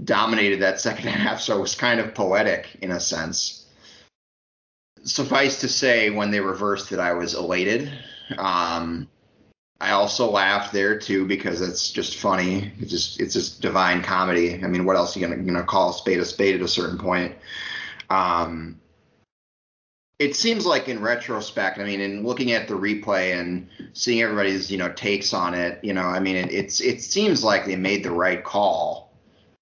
dominated 0.04 0.60
that 0.60 0.80
second 0.80 1.08
half. 1.08 1.40
So 1.40 1.58
it 1.58 1.60
was 1.60 1.74
kind 1.74 1.98
of 1.98 2.14
poetic 2.14 2.78
in 2.80 2.92
a 2.92 3.00
sense. 3.00 3.66
Suffice 5.02 5.60
to 5.62 5.68
say, 5.68 6.10
when 6.10 6.30
they 6.30 6.40
reversed 6.40 6.92
it, 6.92 7.00
I 7.00 7.14
was 7.14 7.34
elated. 7.34 7.90
Um, 8.38 9.08
I 9.80 9.92
also 9.92 10.30
laughed 10.30 10.72
there 10.72 10.98
too 10.98 11.26
because 11.26 11.62
it's 11.62 11.90
just 11.90 12.16
funny. 12.16 12.70
It's 12.80 12.90
just 12.90 13.20
it's 13.20 13.32
just 13.32 13.62
divine 13.62 14.02
comedy. 14.02 14.62
I 14.62 14.66
mean, 14.66 14.84
what 14.84 14.96
else 14.96 15.16
are 15.16 15.20
you 15.20 15.26
gonna 15.26 15.42
you 15.42 15.52
know 15.52 15.62
call 15.62 15.90
a 15.90 15.94
spade 15.94 16.20
a 16.20 16.24
spade 16.24 16.56
at 16.56 16.60
a 16.60 16.68
certain 16.68 16.98
point? 16.98 17.34
Um, 18.10 18.80
it 20.18 20.36
seems 20.36 20.66
like 20.66 20.88
in 20.88 21.00
retrospect, 21.00 21.78
I 21.78 21.84
mean, 21.84 22.02
in 22.02 22.24
looking 22.24 22.52
at 22.52 22.68
the 22.68 22.74
replay 22.74 23.40
and 23.40 23.66
seeing 23.94 24.20
everybody's, 24.20 24.70
you 24.70 24.76
know, 24.76 24.92
takes 24.92 25.32
on 25.32 25.54
it, 25.54 25.82
you 25.82 25.94
know, 25.94 26.02
I 26.02 26.20
mean, 26.20 26.36
it, 26.36 26.52
it's 26.52 26.80
it 26.82 27.00
seems 27.00 27.42
like 27.42 27.64
they 27.64 27.76
made 27.76 28.04
the 28.04 28.12
right 28.12 28.44
call. 28.44 29.10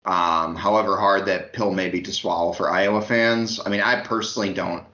Um, 0.05 0.57
however 0.57 0.97
hard 0.97 1.27
that 1.27 1.53
pill 1.53 1.71
may 1.71 1.89
be 1.91 2.01
to 2.03 2.13
swallow 2.13 2.53
for 2.53 2.71
Iowa 2.71 3.03
fans. 3.03 3.61
I 3.65 3.69
mean, 3.69 3.83
I 3.83 4.01
personally 4.01 4.53
don't. 4.53 4.85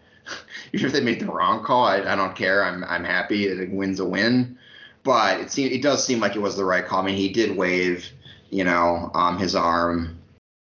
Even 0.75 0.87
if 0.87 0.93
they 0.93 1.01
made 1.01 1.21
the 1.21 1.33
wrong 1.33 1.65
call, 1.65 1.85
I, 1.85 1.99
I 2.01 2.15
don't 2.15 2.37
care. 2.37 2.63
I'm 2.63 2.85
I'm 2.85 3.05
happy. 3.05 3.47
It 3.47 3.71
wins 3.71 4.01
a 4.01 4.05
win. 4.05 4.59
But 5.05 5.41
it 5.41 5.51
seems 5.51 5.73
it 5.73 5.83
does 5.83 6.05
seem 6.05 6.19
like 6.19 6.35
it 6.35 6.41
was 6.41 6.57
the 6.57 6.65
right 6.65 6.85
call. 6.85 7.03
I 7.03 7.07
mean, 7.07 7.17
he 7.17 7.29
did 7.29 7.57
wave, 7.57 8.09
you 8.51 8.65
know, 8.65 9.11
um, 9.15 9.39
his 9.39 9.55
arm. 9.55 10.19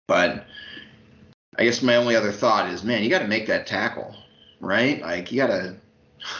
But 0.07 0.45
I 1.57 1.63
guess 1.63 1.81
my 1.81 1.95
only 1.95 2.15
other 2.15 2.31
thought 2.31 2.69
is, 2.69 2.83
man, 2.83 3.03
you 3.03 3.09
got 3.09 3.19
to 3.19 3.27
make 3.27 3.47
that 3.47 3.65
tackle 3.65 4.15
right? 4.63 5.01
Like 5.01 5.31
you 5.31 5.37
gotta 5.37 5.75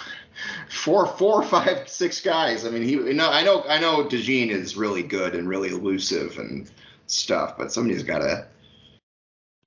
four, 0.69 1.05
four, 1.05 1.43
five, 1.43 1.88
six 1.88 2.22
guys. 2.22 2.65
I 2.65 2.69
mean, 2.69 2.83
he. 2.83 2.91
You 2.91 3.13
know, 3.13 3.29
I 3.29 3.43
know, 3.43 3.63
I 3.67 3.79
know. 3.79 4.05
DeJean 4.05 4.50
is 4.50 4.75
really 4.75 5.03
good 5.03 5.36
and 5.36 5.48
really 5.48 5.69
elusive 5.69 6.39
and 6.39 6.69
stuff, 7.05 7.57
but 7.57 7.72
somebody's 7.72 8.03
gotta. 8.03 8.48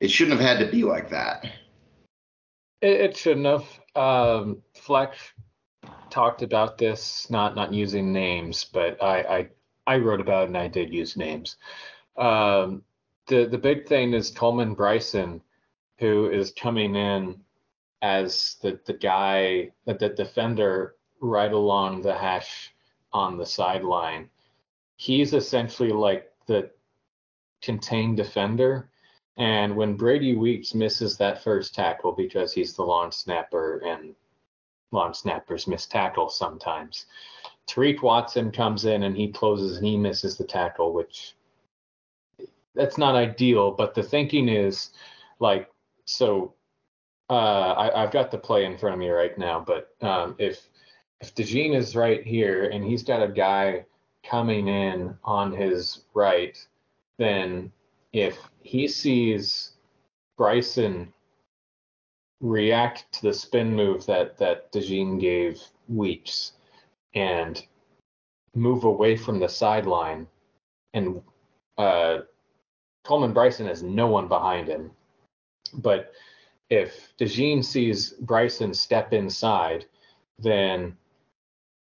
It 0.01 0.11
shouldn't 0.11 0.41
have 0.41 0.59
had 0.59 0.65
to 0.65 0.71
be 0.71 0.83
like 0.83 1.11
that. 1.11 1.45
It, 2.81 3.01
it 3.01 3.17
shouldn't 3.17 3.47
have. 3.47 3.65
Um, 3.95 4.63
Fleck 4.75 5.15
talked 6.11 6.43
about 6.43 6.79
this, 6.79 7.29
not 7.31 7.55
not 7.57 7.73
using 7.73 8.13
names, 8.13 8.65
but 8.65 9.03
I 9.03 9.49
I, 9.87 9.95
I 9.95 9.97
wrote 9.99 10.21
about 10.21 10.45
it 10.45 10.49
and 10.49 10.59
I 10.59 10.69
did 10.69 10.93
use 10.93 11.17
names. 11.17 11.57
Um, 12.17 12.83
the 13.27 13.47
the 13.47 13.59
big 13.59 13.87
thing 13.87 14.15
is 14.15 14.31
Coleman 14.31 14.75
Bryson, 14.75 15.43
who 15.99 16.31
is 16.31 16.53
coming 16.53 16.95
in 16.97 17.41
as 18.03 18.57
the 18.63 18.79
the 18.87 18.95
guy 18.95 19.73
that 19.87 19.99
the 19.99 20.11
defender 20.11 20.97
right 21.21 21.53
along 21.53 22.03
the 22.03 22.15
hash 22.15 22.73
on 23.13 23.37
the 23.37 23.47
sideline. 23.47 24.29
He's 24.97 25.35
essentially 25.35 25.91
like 25.91 26.31
the 26.47 26.71
contained 27.63 28.17
defender. 28.17 28.91
And 29.39 29.77
when 29.77 29.97
Brady 29.97 30.35
Weeks 30.35 30.75
misses 30.75 31.17
that 31.19 31.43
first 31.43 31.75
tackle 31.75 32.13
because 32.13 32.53
he's 32.53 32.75
the 32.75 32.85
long 32.85 33.11
snapper 33.11 33.83
and 33.85 34.15
long 34.93 35.15
snappers 35.15 35.67
miss 35.67 35.87
tackles 35.87 36.39
sometimes, 36.39 37.07
Tariq 37.69 38.03
Watson 38.03 38.51
comes 38.53 38.85
in 38.85 39.03
and 39.03 39.17
he 39.17 39.29
closes 39.29 39.79
and 39.79 39.87
he 39.87 39.97
misses 39.97 40.37
the 40.37 40.45
tackle, 40.45 40.93
which 40.93 41.35
that's 42.75 42.99
not 42.99 43.17
ideal. 43.17 43.73
But 43.73 43.95
the 43.95 44.03
thinking 44.03 44.49
is 44.49 44.91
like, 45.41 45.69
so 46.05 46.55
uh, 47.29 47.91
I, 47.95 48.01
have 48.01 48.13
got 48.13 48.31
the 48.31 48.39
play 48.39 48.65
in 48.65 48.79
front 48.79 48.95
of 48.95 49.01
me 49.01 49.09
right 49.09 49.37
now, 49.37 49.65
but 49.67 49.95
um, 50.01 50.37
if 50.39 50.69
if 51.21 51.35
DeJean 51.35 51.75
is 51.75 51.97
right 51.97 52.25
here 52.25 52.69
and 52.69 52.85
he's 52.85 53.03
got 53.03 53.23
a 53.23 53.29
guy 53.29 53.85
coming 54.23 54.69
in 54.69 55.17
on 55.25 55.51
his 55.51 56.03
right, 56.15 56.57
then 57.19 57.73
if 58.13 58.39
he 58.61 58.87
sees 58.87 59.73
Bryson 60.37 61.13
react 62.41 63.11
to 63.13 63.23
the 63.23 63.33
spin 63.33 63.75
move 63.75 64.07
that 64.07 64.37
that 64.39 64.73
DeJean 64.73 65.21
gave 65.21 65.61
Weeks 65.89 66.53
and 67.15 67.65
move 68.55 68.85
away 68.85 69.17
from 69.17 69.39
the 69.39 69.49
sideline, 69.49 70.27
and 70.95 71.23
uh, 71.79 72.19
Coleman 73.05 73.33
Bryson 73.33 73.67
has 73.67 73.83
no 73.83 74.07
one 74.09 74.29
behind 74.29 74.67
him, 74.69 74.91
but 75.75 76.13
if 76.69 77.13
DeJean 77.19 77.65
sees 77.65 78.11
Bryson 78.11 78.75
step 78.75 79.13
inside, 79.13 79.87
then 80.39 80.97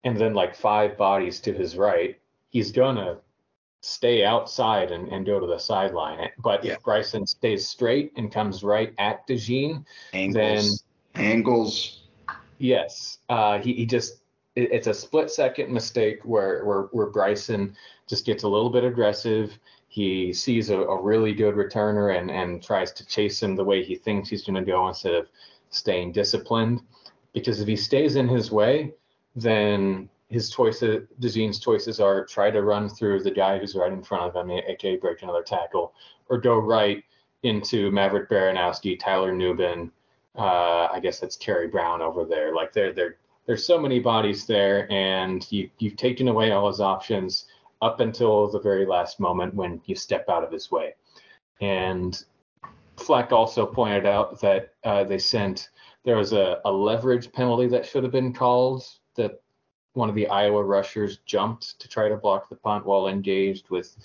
and 0.05 0.17
then 0.17 0.35
like 0.35 0.55
five 0.55 0.97
bodies 0.97 1.41
to 1.41 1.53
his 1.53 1.77
right, 1.77 2.19
he's 2.51 2.71
gonna 2.71 3.19
stay 3.87 4.25
outside 4.25 4.91
and, 4.91 5.09
and 5.09 5.25
go 5.25 5.39
to 5.39 5.47
the 5.47 5.59
sideline. 5.59 6.29
But 6.39 6.65
yeah. 6.65 6.75
if 6.75 6.83
Bryson 6.83 7.27
stays 7.27 7.69
straight 7.69 8.13
and 8.17 8.33
comes 8.33 8.63
right 8.63 8.93
at 8.99 9.27
DeJean, 9.27 9.85
angles, 10.13 10.85
then 11.15 11.25
angles. 11.25 12.03
Yes, 12.59 13.19
uh, 13.29 13.59
he 13.59 13.75
he 13.75 13.87
just 13.87 14.23
it, 14.55 14.73
it's 14.73 14.87
a 14.87 14.95
split 14.95 15.31
second 15.31 15.73
mistake 15.73 16.21
where 16.25 16.65
where 16.65 16.83
where 16.93 17.07
Bryson 17.07 17.77
just 18.09 18.25
gets 18.25 18.45
a 18.45 18.49
little 18.49 18.71
bit 18.71 18.85
aggressive 18.85 19.59
he 19.97 20.31
sees 20.31 20.69
a, 20.69 20.79
a, 20.79 21.03
really 21.03 21.33
good 21.33 21.55
returner 21.55 22.19
and, 22.19 22.31
and 22.31 22.63
tries 22.63 22.93
to 22.93 23.07
chase 23.07 23.43
him 23.43 23.57
the 23.57 23.65
way 23.65 23.83
he 23.83 23.95
thinks 23.95 24.29
he's 24.29 24.45
going 24.45 24.55
to 24.55 24.61
go 24.61 24.87
instead 24.89 25.15
of 25.15 25.27
staying 25.71 26.13
disciplined. 26.13 26.83
Because 27.33 27.63
if 27.63 27.67
he 27.67 27.77
stays 27.77 28.17
in 28.17 28.29
his 28.29 28.51
way, 28.51 28.93
then 29.37 30.11
his 30.29 30.51
choices, 30.51 31.07
DeJean's 31.21 31.61
choices 31.61 32.01
are 32.01 32.25
try 32.25 32.51
to 32.51 32.63
run 32.63 32.89
through 32.89 33.23
the 33.23 33.31
guy 33.31 33.59
who's 33.59 33.75
right 33.75 33.93
in 33.93 34.03
front 34.03 34.25
of 34.25 34.35
him, 34.35 34.51
aka 34.51 34.97
break 34.97 35.23
another 35.23 35.43
tackle, 35.43 35.95
or 36.29 36.39
go 36.39 36.59
right 36.59 37.05
into 37.43 37.91
Maverick 37.93 38.29
Baranowski, 38.29 38.99
Tyler 38.99 39.33
Nubin. 39.33 39.91
Uh, 40.37 40.89
I 40.93 41.01
guess 41.01 41.21
that's 41.21 41.37
Terry 41.37 41.69
Brown 41.69 42.03
over 42.03 42.25
there. 42.25 42.55
Like 42.55 42.73
there, 42.73 42.93
there, 42.93 43.17
there's 43.47 43.65
so 43.65 43.79
many 43.79 44.01
bodies 44.01 44.47
there, 44.47 44.91
and 44.91 45.47
you, 45.51 45.71
you've 45.79 45.97
taken 45.97 46.29
away 46.29 46.51
all 46.51 46.69
his 46.69 46.81
options 46.81 47.47
up 47.81 48.01
until 48.01 48.51
the 48.51 48.61
very 48.61 48.85
last 48.85 49.21
moment 49.21 49.55
when 49.55 49.81
you 49.87 49.95
step 49.95 50.29
out 50.29 50.43
of 50.43 50.51
his 50.51 50.71
way. 50.71 50.95
And 51.61 52.23
Fleck 52.97 53.33
also 53.33 53.65
pointed 53.65 54.07
out 54.07 54.41
that 54.41 54.75
uh, 54.85 55.05
they 55.05 55.19
sent 55.19 55.71
there 56.05 56.17
was 56.17 56.33
a, 56.33 56.61
a 56.65 56.71
leverage 56.71 57.33
penalty 57.33 57.67
that 57.67 57.85
should 57.85 58.05
have 58.05 58.13
been 58.13 58.33
called 58.33 58.85
that 59.17 59.43
one 59.97 60.09
of 60.09 60.15
the 60.15 60.29
Iowa 60.29 60.63
rushers 60.63 61.19
jumped 61.25 61.81
to 61.81 61.89
try 61.89 62.09
to 62.09 62.17
block 62.17 62.49
the 62.49 62.57
punt 62.57 62.85
while 62.85 63.09
engaged 63.09 63.71
with 63.71 63.97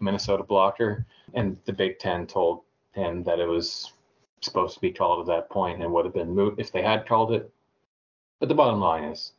Minnesota 0.00 0.42
blocker, 0.42 1.06
and 1.34 1.56
the 1.64 1.72
Big 1.72 1.98
Ten 1.98 2.26
told 2.26 2.62
him 2.92 3.22
that 3.24 3.38
it 3.38 3.46
was 3.46 3.92
supposed 4.40 4.74
to 4.74 4.80
be 4.80 4.92
called 4.92 5.20
at 5.20 5.34
that 5.34 5.50
point 5.50 5.82
and 5.82 5.92
would 5.92 6.04
have 6.04 6.14
been 6.14 6.34
moot 6.34 6.56
if 6.58 6.72
they 6.72 6.82
had 6.82 7.06
called 7.06 7.32
it. 7.32 7.50
But 8.40 8.48
the 8.48 8.54
bottom 8.54 8.80
line 8.80 9.04
is, 9.04 9.32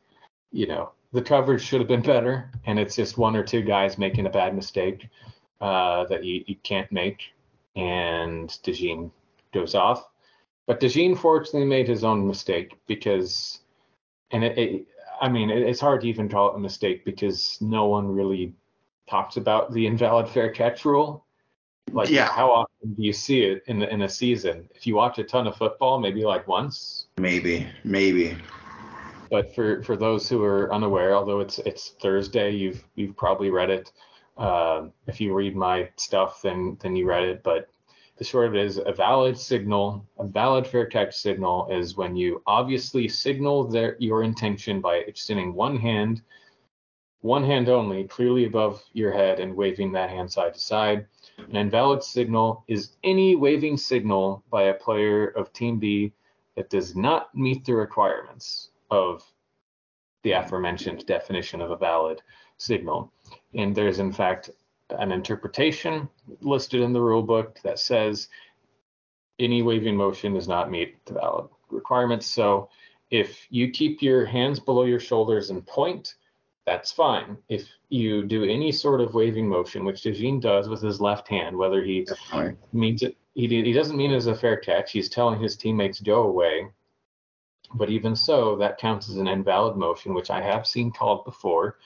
you 0.52 0.66
know, 0.66 0.92
the 1.12 1.22
coverage 1.22 1.62
should 1.62 1.80
have 1.80 1.88
been 1.88 2.02
better, 2.02 2.50
and 2.66 2.78
it's 2.78 2.96
just 2.96 3.18
one 3.18 3.36
or 3.36 3.42
two 3.42 3.62
guys 3.62 3.98
making 3.98 4.26
a 4.26 4.30
bad 4.30 4.54
mistake 4.54 5.08
uh, 5.60 6.04
that 6.06 6.24
you, 6.24 6.44
you 6.46 6.56
can't 6.62 6.90
make, 6.92 7.22
and 7.76 8.48
DeJean 8.48 9.10
goes 9.52 9.74
off. 9.74 10.06
But 10.66 10.80
DeJean 10.80 11.18
fortunately 11.18 11.68
made 11.68 11.88
his 11.88 12.04
own 12.04 12.26
mistake 12.26 12.78
because, 12.86 13.60
and 14.30 14.44
it, 14.44 14.58
it, 14.58 14.86
I 15.20 15.28
mean, 15.28 15.50
it's 15.50 15.80
hard 15.80 16.00
to 16.02 16.08
even 16.08 16.28
call 16.28 16.50
it 16.50 16.56
a 16.56 16.58
mistake 16.58 17.04
because 17.04 17.58
no 17.60 17.86
one 17.86 18.08
really 18.08 18.54
talks 19.08 19.36
about 19.36 19.72
the 19.72 19.86
invalid 19.86 20.28
fair 20.28 20.50
catch 20.50 20.84
rule. 20.84 21.26
Like, 21.92 22.08
Yeah. 22.08 22.28
how 22.28 22.50
often 22.50 22.94
do 22.94 23.02
you 23.02 23.12
see 23.12 23.42
it 23.42 23.62
in 23.66 23.82
in 23.82 24.02
a 24.02 24.08
season? 24.08 24.68
If 24.74 24.86
you 24.86 24.94
watch 24.94 25.18
a 25.18 25.24
ton 25.24 25.46
of 25.46 25.56
football, 25.56 25.98
maybe 25.98 26.24
like 26.24 26.46
once. 26.48 27.06
Maybe, 27.18 27.66
maybe. 27.84 28.36
But 29.30 29.54
for 29.54 29.82
for 29.82 29.96
those 29.96 30.28
who 30.28 30.42
are 30.42 30.72
unaware, 30.72 31.14
although 31.14 31.40
it's 31.40 31.58
it's 31.60 31.90
Thursday, 32.00 32.50
you've 32.50 32.84
you've 32.94 33.16
probably 33.16 33.50
read 33.50 33.70
it. 33.70 33.92
Um, 34.38 34.92
if 35.06 35.20
you 35.20 35.34
read 35.34 35.54
my 35.54 35.90
stuff, 35.96 36.40
then 36.42 36.78
then 36.80 36.96
you 36.96 37.06
read 37.06 37.24
it. 37.24 37.42
But 37.42 37.68
the 38.20 38.26
short 38.26 38.48
of 38.48 38.54
it 38.54 38.66
is 38.66 38.78
a 38.84 38.92
valid 38.92 39.36
signal, 39.36 40.06
a 40.18 40.26
valid 40.26 40.66
fair 40.66 40.84
catch 40.84 41.16
signal 41.16 41.66
is 41.70 41.96
when 41.96 42.14
you 42.14 42.42
obviously 42.46 43.08
signal 43.08 43.64
their 43.64 43.96
your 43.98 44.22
intention 44.22 44.78
by 44.82 44.96
extending 44.96 45.54
one 45.54 45.78
hand, 45.78 46.20
one 47.22 47.42
hand 47.42 47.70
only, 47.70 48.04
clearly 48.04 48.44
above 48.44 48.84
your 48.92 49.10
head 49.10 49.40
and 49.40 49.56
waving 49.56 49.90
that 49.92 50.10
hand 50.10 50.30
side 50.30 50.52
to 50.52 50.60
side. 50.60 51.06
An 51.38 51.56
invalid 51.56 52.02
signal 52.02 52.62
is 52.68 52.90
any 53.04 53.36
waving 53.36 53.78
signal 53.78 54.44
by 54.50 54.64
a 54.64 54.74
player 54.74 55.28
of 55.28 55.50
Team 55.54 55.78
B 55.78 56.12
that 56.56 56.68
does 56.68 56.94
not 56.94 57.34
meet 57.34 57.64
the 57.64 57.74
requirements 57.74 58.68
of 58.90 59.24
the 60.24 60.32
aforementioned 60.32 61.06
definition 61.06 61.62
of 61.62 61.70
a 61.70 61.76
valid 61.76 62.20
signal. 62.58 63.14
And 63.54 63.74
there's, 63.74 63.98
in 63.98 64.12
fact, 64.12 64.50
an 64.98 65.12
interpretation 65.12 66.08
listed 66.40 66.80
in 66.80 66.92
the 66.92 67.00
rule 67.00 67.22
book 67.22 67.58
that 67.62 67.78
says 67.78 68.28
any 69.38 69.62
waving 69.62 69.96
motion 69.96 70.34
does 70.34 70.48
not 70.48 70.70
meet 70.70 71.04
the 71.06 71.14
valid 71.14 71.48
requirements. 71.70 72.26
So 72.26 72.68
if 73.10 73.46
you 73.50 73.70
keep 73.70 74.02
your 74.02 74.24
hands 74.24 74.60
below 74.60 74.84
your 74.84 75.00
shoulders 75.00 75.50
and 75.50 75.66
point, 75.66 76.14
that's 76.66 76.92
fine. 76.92 77.36
If 77.48 77.68
you 77.88 78.24
do 78.24 78.44
any 78.44 78.70
sort 78.70 79.00
of 79.00 79.14
waving 79.14 79.48
motion, 79.48 79.84
which 79.84 80.02
DeJean 80.02 80.40
does 80.40 80.68
with 80.68 80.82
his 80.82 81.00
left 81.00 81.26
hand, 81.26 81.56
whether 81.56 81.82
he 81.82 82.04
Definitely. 82.04 82.56
means 82.72 83.02
it, 83.02 83.16
he, 83.34 83.48
he 83.48 83.72
doesn't 83.72 83.96
mean 83.96 84.12
it 84.12 84.16
as 84.16 84.26
a 84.26 84.34
fair 84.34 84.56
catch. 84.56 84.92
He's 84.92 85.08
telling 85.08 85.40
his 85.40 85.56
teammates 85.56 86.00
go 86.00 86.22
away. 86.22 86.68
But 87.74 87.90
even 87.90 88.14
so, 88.14 88.56
that 88.56 88.78
counts 88.78 89.08
as 89.08 89.16
an 89.16 89.28
invalid 89.28 89.76
motion, 89.76 90.12
which 90.12 90.30
I 90.30 90.42
have 90.42 90.66
seen 90.66 90.90
called 90.90 91.24
before. 91.24 91.78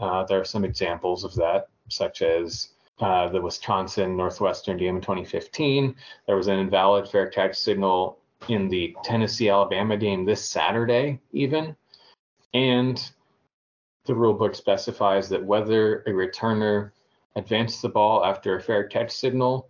Uh, 0.00 0.24
there 0.24 0.40
are 0.40 0.44
some 0.44 0.64
examples 0.64 1.24
of 1.24 1.34
that, 1.34 1.68
such 1.88 2.22
as 2.22 2.70
uh, 3.00 3.28
the 3.28 3.40
Wisconsin 3.40 4.16
Northwestern 4.16 4.76
game 4.76 4.96
in 4.96 5.02
2015. 5.02 5.94
There 6.26 6.36
was 6.36 6.48
an 6.48 6.58
invalid 6.58 7.08
fair 7.08 7.28
catch 7.28 7.56
signal 7.56 8.18
in 8.48 8.68
the 8.68 8.96
Tennessee 9.04 9.50
Alabama 9.50 9.96
game 9.96 10.24
this 10.24 10.44
Saturday, 10.44 11.20
even. 11.32 11.76
And 12.54 13.10
the 14.06 14.14
rule 14.14 14.34
book 14.34 14.54
specifies 14.54 15.28
that 15.28 15.44
whether 15.44 16.00
a 16.00 16.10
returner 16.10 16.90
advances 17.36 17.80
the 17.80 17.88
ball 17.88 18.24
after 18.24 18.56
a 18.56 18.60
fair 18.60 18.84
catch 18.84 19.10
signal, 19.10 19.68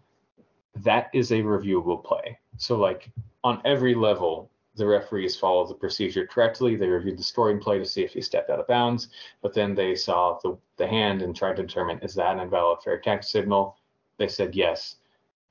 that 0.76 1.10
is 1.12 1.32
a 1.32 1.42
reviewable 1.42 2.02
play. 2.02 2.38
So, 2.56 2.76
like 2.76 3.10
on 3.42 3.60
every 3.64 3.94
level, 3.94 4.49
the 4.76 4.86
referees 4.86 5.36
followed 5.36 5.68
the 5.68 5.74
procedure 5.74 6.26
correctly. 6.26 6.76
They 6.76 6.88
reviewed 6.88 7.18
the 7.18 7.24
scoring 7.24 7.58
play 7.58 7.78
to 7.78 7.84
see 7.84 8.02
if 8.02 8.12
he 8.12 8.22
stepped 8.22 8.50
out 8.50 8.60
of 8.60 8.66
bounds, 8.66 9.08
but 9.42 9.54
then 9.54 9.74
they 9.74 9.94
saw 9.94 10.38
the, 10.42 10.56
the 10.76 10.86
hand 10.86 11.22
and 11.22 11.34
tried 11.34 11.56
to 11.56 11.62
determine 11.62 11.98
is 12.00 12.14
that 12.14 12.34
an 12.34 12.40
invalid 12.40 12.82
fair 12.82 12.98
catch 12.98 13.26
signal? 13.26 13.76
They 14.18 14.28
said 14.28 14.54
yes, 14.54 14.96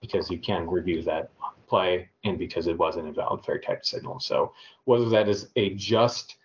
because 0.01 0.29
you 0.29 0.39
can 0.39 0.69
review 0.69 1.01
that 1.03 1.31
play 1.67 2.09
and 2.23 2.37
because 2.37 2.67
it 2.67 2.77
was 2.77 2.95
an 2.95 3.07
invalid 3.07 3.43
fair 3.45 3.59
catch 3.59 3.87
signal. 3.87 4.19
So, 4.19 4.53
whether 4.85 5.09
that 5.09 5.27
is 5.27 5.49
a 5.55 5.73
just 5.75 6.37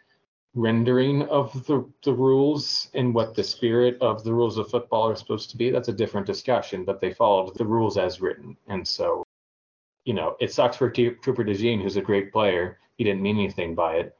rendering 0.55 1.23
of 1.23 1.67
the, 1.67 1.85
the 2.05 2.13
rules 2.13 2.89
and 2.95 3.15
what 3.15 3.35
the 3.35 3.43
spirit 3.43 4.01
of 4.01 4.23
the 4.23 4.33
rules 4.33 4.57
of 4.57 4.71
football 4.71 5.09
are 5.09 5.17
supposed 5.17 5.51
to 5.51 5.57
be, 5.57 5.71
that's 5.71 5.89
a 5.89 5.93
different 5.93 6.27
discussion, 6.27 6.85
but 6.85 7.01
they 7.01 7.13
followed 7.13 7.57
the 7.57 7.67
rules 7.67 7.99
as 7.99 8.21
written. 8.21 8.57
And 8.69 8.87
so, 8.87 9.24
you 10.05 10.15
know, 10.15 10.37
it 10.41 10.53
sucks 10.53 10.77
for 10.77 10.91
T- 10.91 11.11
Cooper 11.11 11.45
DeJean, 11.45 11.83
who's 11.83 11.97
a 11.97 12.03
great 12.03 12.33
player. 12.33 12.79
He 12.97 13.05
didn't 13.05 13.23
mean 13.23 13.39
anything 13.39 13.75
by 13.75 13.97
it. 13.97 14.17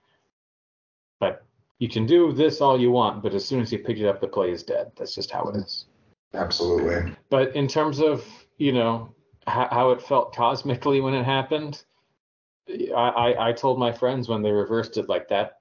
But 1.21 1.45
you 1.79 1.89
can 1.89 2.07
do 2.07 2.33
this 2.33 2.61
all 2.61 2.81
you 2.81 2.91
want, 2.91 3.23
but 3.23 3.35
as 3.35 3.45
soon 3.45 3.61
as 3.61 3.73
you 3.73 3.79
pick 3.79 3.99
it 3.99 4.07
up, 4.07 4.21
the 4.21 4.29
play 4.29 4.51
is 4.51 4.63
dead. 4.63 4.93
That's 4.97 5.15
just 5.15 5.31
how 5.31 5.45
it 5.45 5.57
is. 5.57 5.87
Absolutely. 6.33 7.15
But 7.31 7.55
in 7.55 7.69
terms 7.69 8.01
of, 8.01 8.25
you 8.59 8.73
know, 8.73 9.15
how, 9.47 9.69
how 9.71 9.91
it 9.91 10.03
felt 10.03 10.35
cosmically 10.35 11.01
when 11.01 11.15
it 11.15 11.25
happened, 11.25 11.85
I, 12.69 13.35
I, 13.37 13.49
I 13.49 13.53
told 13.53 13.79
my 13.79 13.93
friends 13.93 14.29
when 14.29 14.43
they 14.43 14.51
reversed 14.51 14.97
it 14.97 15.09
like 15.09 15.29
that, 15.29 15.59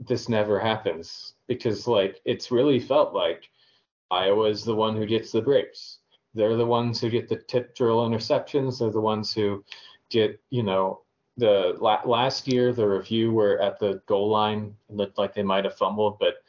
this 0.00 0.28
never 0.28 0.60
happens 0.60 1.34
because 1.48 1.88
like 1.88 2.20
it's 2.24 2.52
really 2.52 2.78
felt 2.78 3.14
like 3.14 3.48
Iowa's 4.10 4.64
the 4.64 4.74
one 4.74 4.96
who 4.96 5.06
gets 5.06 5.32
the 5.32 5.42
breaks. 5.42 5.97
They're 6.34 6.56
the 6.56 6.66
ones 6.66 7.00
who 7.00 7.10
get 7.10 7.28
the 7.28 7.36
tip 7.36 7.74
drill 7.74 8.08
interceptions. 8.08 8.78
They're 8.78 8.90
the 8.90 9.00
ones 9.00 9.32
who 9.32 9.64
get, 10.10 10.40
you 10.50 10.62
know, 10.62 11.02
the 11.36 11.76
la- 11.80 12.02
last 12.04 12.48
year 12.48 12.72
the 12.72 12.86
review 12.86 13.32
were 13.32 13.58
at 13.60 13.78
the 13.78 14.02
goal 14.06 14.28
line 14.28 14.74
looked 14.88 15.18
like 15.18 15.34
they 15.34 15.42
might 15.42 15.64
have 15.64 15.76
fumbled, 15.76 16.18
but 16.18 16.42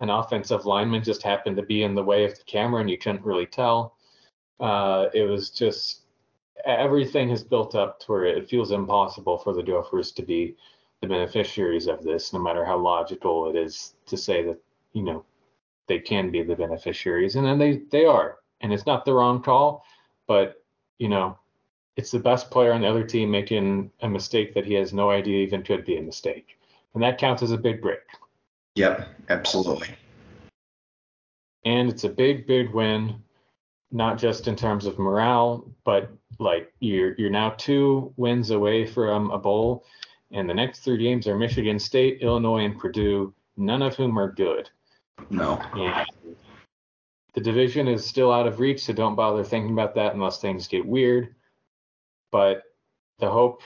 an 0.00 0.10
offensive 0.10 0.64
lineman 0.64 1.02
just 1.02 1.22
happened 1.22 1.56
to 1.56 1.62
be 1.62 1.82
in 1.82 1.94
the 1.94 2.02
way 2.02 2.24
of 2.24 2.38
the 2.38 2.44
camera 2.44 2.80
and 2.80 2.88
you 2.88 2.96
couldn't 2.96 3.24
really 3.24 3.46
tell. 3.46 3.96
Uh, 4.60 5.06
it 5.12 5.24
was 5.24 5.50
just 5.50 6.02
everything 6.64 7.28
has 7.28 7.42
built 7.42 7.74
up 7.74 8.00
to 8.00 8.12
where 8.12 8.24
it 8.24 8.48
feels 8.48 8.72
impossible 8.72 9.38
for 9.38 9.52
the 9.52 9.62
Gophers 9.62 10.12
to 10.12 10.22
be 10.22 10.56
the 11.00 11.08
beneficiaries 11.08 11.86
of 11.86 12.02
this, 12.02 12.32
no 12.32 12.38
matter 12.38 12.64
how 12.64 12.76
logical 12.76 13.48
it 13.48 13.56
is 13.56 13.94
to 14.06 14.16
say 14.16 14.42
that, 14.44 14.58
you 14.92 15.02
know, 15.02 15.24
they 15.86 15.98
can 15.98 16.30
be 16.30 16.42
the 16.42 16.56
beneficiaries. 16.56 17.36
And 17.36 17.46
then 17.46 17.58
they, 17.58 17.82
they 17.90 18.04
are. 18.04 18.38
And 18.60 18.72
it's 18.72 18.86
not 18.86 19.04
the 19.04 19.12
wrong 19.14 19.42
call, 19.42 19.84
but, 20.26 20.62
you 20.98 21.08
know, 21.08 21.38
it's 21.96 22.10
the 22.10 22.18
best 22.18 22.50
player 22.50 22.72
on 22.72 22.80
the 22.82 22.88
other 22.88 23.04
team 23.04 23.30
making 23.30 23.90
a 24.00 24.08
mistake 24.08 24.54
that 24.54 24.64
he 24.66 24.74
has 24.74 24.92
no 24.92 25.10
idea 25.10 25.38
even 25.44 25.62
could 25.62 25.84
be 25.84 25.96
a 25.98 26.02
mistake. 26.02 26.58
And 26.94 27.02
that 27.02 27.18
counts 27.18 27.42
as 27.42 27.52
a 27.52 27.58
big 27.58 27.80
break. 27.82 28.00
Yep, 28.74 29.08
absolutely. 29.28 29.88
and 31.64 31.88
it's 31.88 32.04
a 32.04 32.08
big 32.08 32.46
big 32.46 32.70
win 32.72 33.16
not 33.90 34.18
just 34.18 34.46
in 34.46 34.54
terms 34.54 34.86
of 34.86 34.98
morale 34.98 35.68
but 35.84 36.10
like 36.38 36.72
you're 36.78 37.14
you're 37.18 37.30
now 37.30 37.50
two 37.58 38.12
wins 38.16 38.50
away 38.50 38.86
from 38.86 39.30
a 39.32 39.38
bowl 39.38 39.84
and 40.30 40.48
the 40.48 40.54
next 40.54 40.80
three 40.80 40.98
games 40.98 41.26
are 41.26 41.36
michigan 41.36 41.78
state 41.78 42.18
illinois 42.20 42.64
and 42.64 42.78
purdue 42.78 43.34
none 43.56 43.82
of 43.82 43.96
whom 43.96 44.16
are 44.18 44.30
good 44.30 44.70
No. 45.30 45.60
and 45.74 46.06
the 47.38 47.44
division 47.44 47.86
is 47.86 48.04
still 48.04 48.32
out 48.32 48.48
of 48.48 48.58
reach 48.58 48.82
so 48.82 48.92
don't 48.92 49.14
bother 49.14 49.44
thinking 49.44 49.70
about 49.70 49.94
that 49.94 50.12
unless 50.12 50.40
things 50.40 50.66
get 50.66 50.84
weird. 50.84 51.36
But 52.32 52.64
the 53.20 53.30
hope 53.30 53.62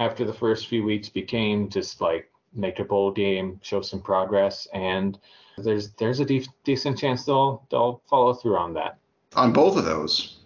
after 0.00 0.24
the 0.24 0.32
first 0.32 0.66
few 0.66 0.82
weeks 0.82 1.08
became 1.08 1.68
just 1.68 2.00
like 2.00 2.28
make 2.52 2.80
a 2.80 2.84
bowl 2.84 3.12
game 3.12 3.60
show 3.62 3.82
some 3.82 4.00
progress 4.00 4.66
and 4.74 5.16
there's 5.58 5.92
there's 5.92 6.18
a 6.18 6.24
de- 6.24 6.48
decent 6.64 6.98
chance 6.98 7.24
they'll 7.24 7.64
they'll 7.70 8.02
follow 8.10 8.34
through 8.34 8.56
on 8.56 8.74
that. 8.74 8.98
On 9.36 9.52
both 9.52 9.76
of 9.76 9.84
those. 9.84 10.40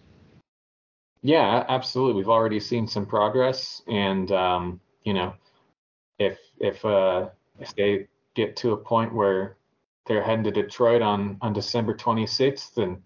yeah 1.23 1.65
absolutely. 1.71 2.17
We've 2.17 2.29
already 2.29 2.61
seen 2.61 2.87
some 2.87 3.07
progress 3.07 3.81
and 3.89 4.31
um 4.31 4.79
you 5.05 5.15
know 5.15 5.33
if 6.19 6.39
if 6.61 6.85
uh 6.85 7.31
if 7.59 7.75
they 7.75 8.09
get 8.35 8.57
to 8.57 8.73
a 8.73 8.77
point 8.77 9.15
where 9.15 9.57
they're 10.09 10.23
heading 10.23 10.45
to 10.45 10.51
detroit 10.51 11.03
on 11.03 11.39
on 11.43 11.53
december 11.53 11.95
26th 11.95 12.79
and 12.79 13.01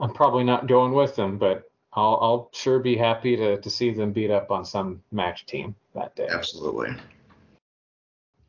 i'm 0.00 0.12
probably 0.12 0.44
not 0.44 0.68
going 0.68 0.92
with 0.92 1.16
them 1.16 1.38
but 1.38 1.70
i'll 1.94 2.18
i'll 2.22 2.50
sure 2.52 2.78
be 2.78 2.96
happy 2.96 3.36
to 3.36 3.60
to 3.60 3.70
see 3.70 3.90
them 3.90 4.12
beat 4.12 4.30
up 4.30 4.50
on 4.50 4.64
some 4.64 5.02
MAC 5.10 5.44
team 5.46 5.74
that 5.94 6.14
day 6.14 6.28
Absolutely. 6.30 6.94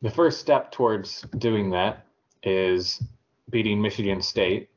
the 0.01 0.11
first 0.11 0.39
step 0.39 0.71
towards 0.71 1.21
doing 1.37 1.71
that 1.71 2.05
is 2.43 3.01
beating 3.49 3.81
Michigan 3.81 4.21
State. 4.21 4.69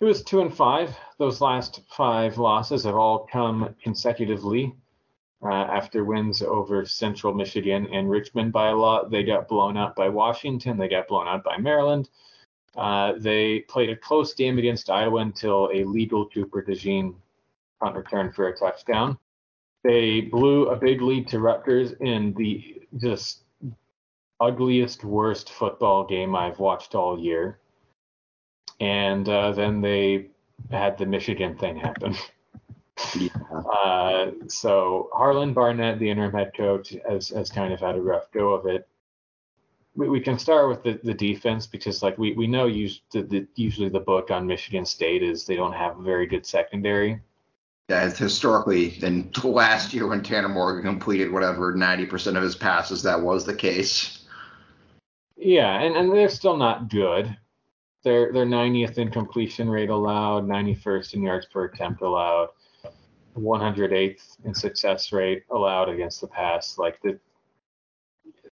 It 0.00 0.04
was 0.04 0.22
two 0.22 0.40
and 0.40 0.52
five. 0.52 0.96
Those 1.18 1.40
last 1.40 1.80
five 1.88 2.38
losses 2.38 2.84
have 2.84 2.96
all 2.96 3.26
come 3.30 3.74
consecutively 3.82 4.74
uh, 5.42 5.52
after 5.52 6.04
wins 6.04 6.42
over 6.42 6.86
Central 6.86 7.34
Michigan 7.34 7.88
and 7.92 8.08
Richmond 8.08 8.52
by 8.52 8.68
a 8.68 8.76
lot. 8.76 9.10
They 9.10 9.24
got 9.24 9.48
blown 9.48 9.76
out 9.76 9.96
by 9.96 10.08
Washington. 10.08 10.78
They 10.78 10.88
got 10.88 11.08
blown 11.08 11.26
out 11.26 11.44
by 11.44 11.56
Maryland. 11.58 12.08
Uh, 12.76 13.14
they 13.18 13.60
played 13.60 13.90
a 13.90 13.96
close 13.96 14.34
game 14.34 14.58
against 14.58 14.88
Iowa 14.88 15.20
until 15.20 15.68
a 15.72 15.84
legal 15.84 16.28
Cooper 16.28 16.62
DeJean 16.62 17.14
punt 17.80 17.96
return 17.96 18.32
for 18.32 18.48
a 18.48 18.56
touchdown. 18.56 19.18
They 19.84 20.20
blew 20.20 20.68
a 20.68 20.76
big 20.76 21.02
lead 21.02 21.28
to 21.28 21.40
Rutgers 21.40 21.92
in 22.00 22.32
the 22.34 22.82
just 22.98 23.42
ugliest, 24.40 25.04
worst 25.04 25.50
football 25.50 26.04
game 26.06 26.34
I've 26.36 26.60
watched 26.60 26.94
all 26.94 27.18
year. 27.18 27.58
And 28.80 29.28
uh, 29.28 29.52
then 29.52 29.80
they 29.80 30.28
had 30.70 30.96
the 30.98 31.06
Michigan 31.06 31.56
thing 31.56 31.76
happen. 31.76 32.14
Yeah. 33.18 33.28
Uh, 33.50 34.30
so 34.48 35.08
Harlan 35.12 35.52
Barnett, 35.52 35.98
the 35.98 36.10
interim 36.10 36.32
head 36.32 36.52
coach, 36.56 36.94
has, 37.08 37.28
has 37.30 37.50
kind 37.50 37.72
of 37.72 37.80
had 37.80 37.96
a 37.96 38.00
rough 38.00 38.30
go 38.32 38.52
of 38.52 38.66
it. 38.66 38.88
we, 39.94 40.08
we 40.08 40.20
can 40.20 40.38
start 40.38 40.68
with 40.68 40.82
the, 40.82 41.00
the 41.02 41.14
defense 41.14 41.66
because 41.66 42.02
like 42.02 42.16
we, 42.18 42.32
we 42.32 42.46
know 42.46 42.66
us, 42.68 43.00
the, 43.12 43.22
the, 43.22 43.46
usually 43.54 43.88
the 43.88 44.00
book 44.00 44.30
on 44.30 44.46
Michigan 44.46 44.84
State 44.84 45.22
is 45.22 45.44
they 45.44 45.56
don't 45.56 45.72
have 45.72 45.98
a 45.98 46.02
very 46.02 46.26
good 46.26 46.46
secondary. 46.46 47.20
Yeah, 47.88 48.08
historically, 48.10 49.02
in 49.04 49.30
last 49.44 49.92
year 49.92 50.06
when 50.06 50.22
Tanner 50.22 50.48
Morgan 50.48 50.82
completed 50.82 51.32
whatever 51.32 51.74
90% 51.74 52.36
of 52.36 52.42
his 52.42 52.56
passes, 52.56 53.02
that 53.02 53.20
was 53.20 53.44
the 53.44 53.54
case. 53.54 54.24
Yeah, 55.36 55.80
and, 55.80 55.96
and 55.96 56.12
they're 56.12 56.28
still 56.28 56.56
not 56.56 56.88
good. 56.88 57.36
They're 58.04 58.32
they're 58.32 58.46
90th 58.46 58.98
in 58.98 59.10
completion 59.10 59.68
rate 59.68 59.90
allowed, 59.90 60.46
91st 60.46 61.14
in 61.14 61.22
yards 61.22 61.46
per 61.46 61.64
attempt 61.64 62.02
allowed, 62.02 62.48
108th 63.36 64.36
in 64.44 64.54
success 64.54 65.12
rate 65.12 65.44
allowed 65.50 65.88
against 65.88 66.20
the 66.20 66.26
pass. 66.26 66.78
Like 66.78 67.00
the, 67.02 67.18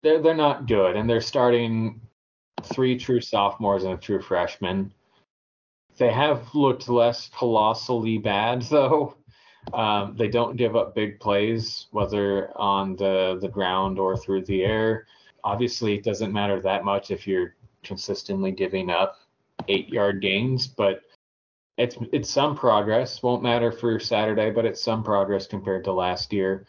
they're 0.01 0.21
they're 0.21 0.35
not 0.35 0.67
good, 0.67 0.95
and 0.95 1.09
they're 1.09 1.21
starting 1.21 2.01
three 2.63 2.97
true 2.97 3.21
sophomores 3.21 3.83
and 3.83 3.93
a 3.93 3.97
true 3.97 4.21
freshman. 4.21 4.93
They 5.97 6.11
have 6.11 6.53
looked 6.53 6.87
less 6.87 7.29
colossally 7.37 8.17
bad 8.17 8.61
though. 8.69 9.15
Um, 9.73 10.15
they 10.17 10.29
don't 10.29 10.55
give 10.55 10.75
up 10.75 10.95
big 10.95 11.19
plays, 11.19 11.87
whether 11.91 12.57
on 12.57 12.95
the 12.95 13.37
the 13.41 13.49
ground 13.49 13.99
or 13.99 14.17
through 14.17 14.45
the 14.45 14.63
air. 14.63 15.05
Obviously, 15.43 15.95
it 15.95 16.03
doesn't 16.03 16.33
matter 16.33 16.59
that 16.61 16.83
much 16.83 17.11
if 17.11 17.27
you're 17.27 17.55
consistently 17.83 18.51
giving 18.51 18.89
up 18.89 19.17
eight 19.67 19.89
yard 19.89 20.21
gains, 20.21 20.67
but 20.67 21.01
it's 21.79 21.95
it's 22.11 22.29
some 22.29 22.57
progress. 22.57 23.23
Won't 23.23 23.41
matter 23.41 23.71
for 23.71 23.99
Saturday, 23.99 24.51
but 24.51 24.65
it's 24.65 24.83
some 24.83 25.01
progress 25.01 25.47
compared 25.47 25.85
to 25.85 25.93
last 25.93 26.33
year. 26.33 26.65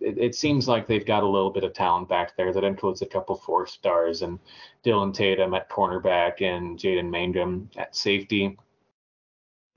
It, 0.00 0.16
it, 0.16 0.34
seems 0.34 0.68
like 0.68 0.86
they've 0.86 1.04
got 1.04 1.24
a 1.24 1.28
little 1.28 1.50
bit 1.50 1.64
of 1.64 1.72
talent 1.72 2.08
back 2.08 2.36
there 2.36 2.52
that 2.52 2.62
includes 2.62 3.02
a 3.02 3.06
couple 3.06 3.34
four 3.36 3.66
stars 3.66 4.22
and 4.22 4.38
Dillon 4.84 5.12
Tatum 5.12 5.54
at 5.54 5.68
cornerback 5.68 6.40
and 6.40 6.78
Jaden 6.78 7.10
Mangham 7.10 7.68
at 7.76 7.96
safety. 7.96 8.56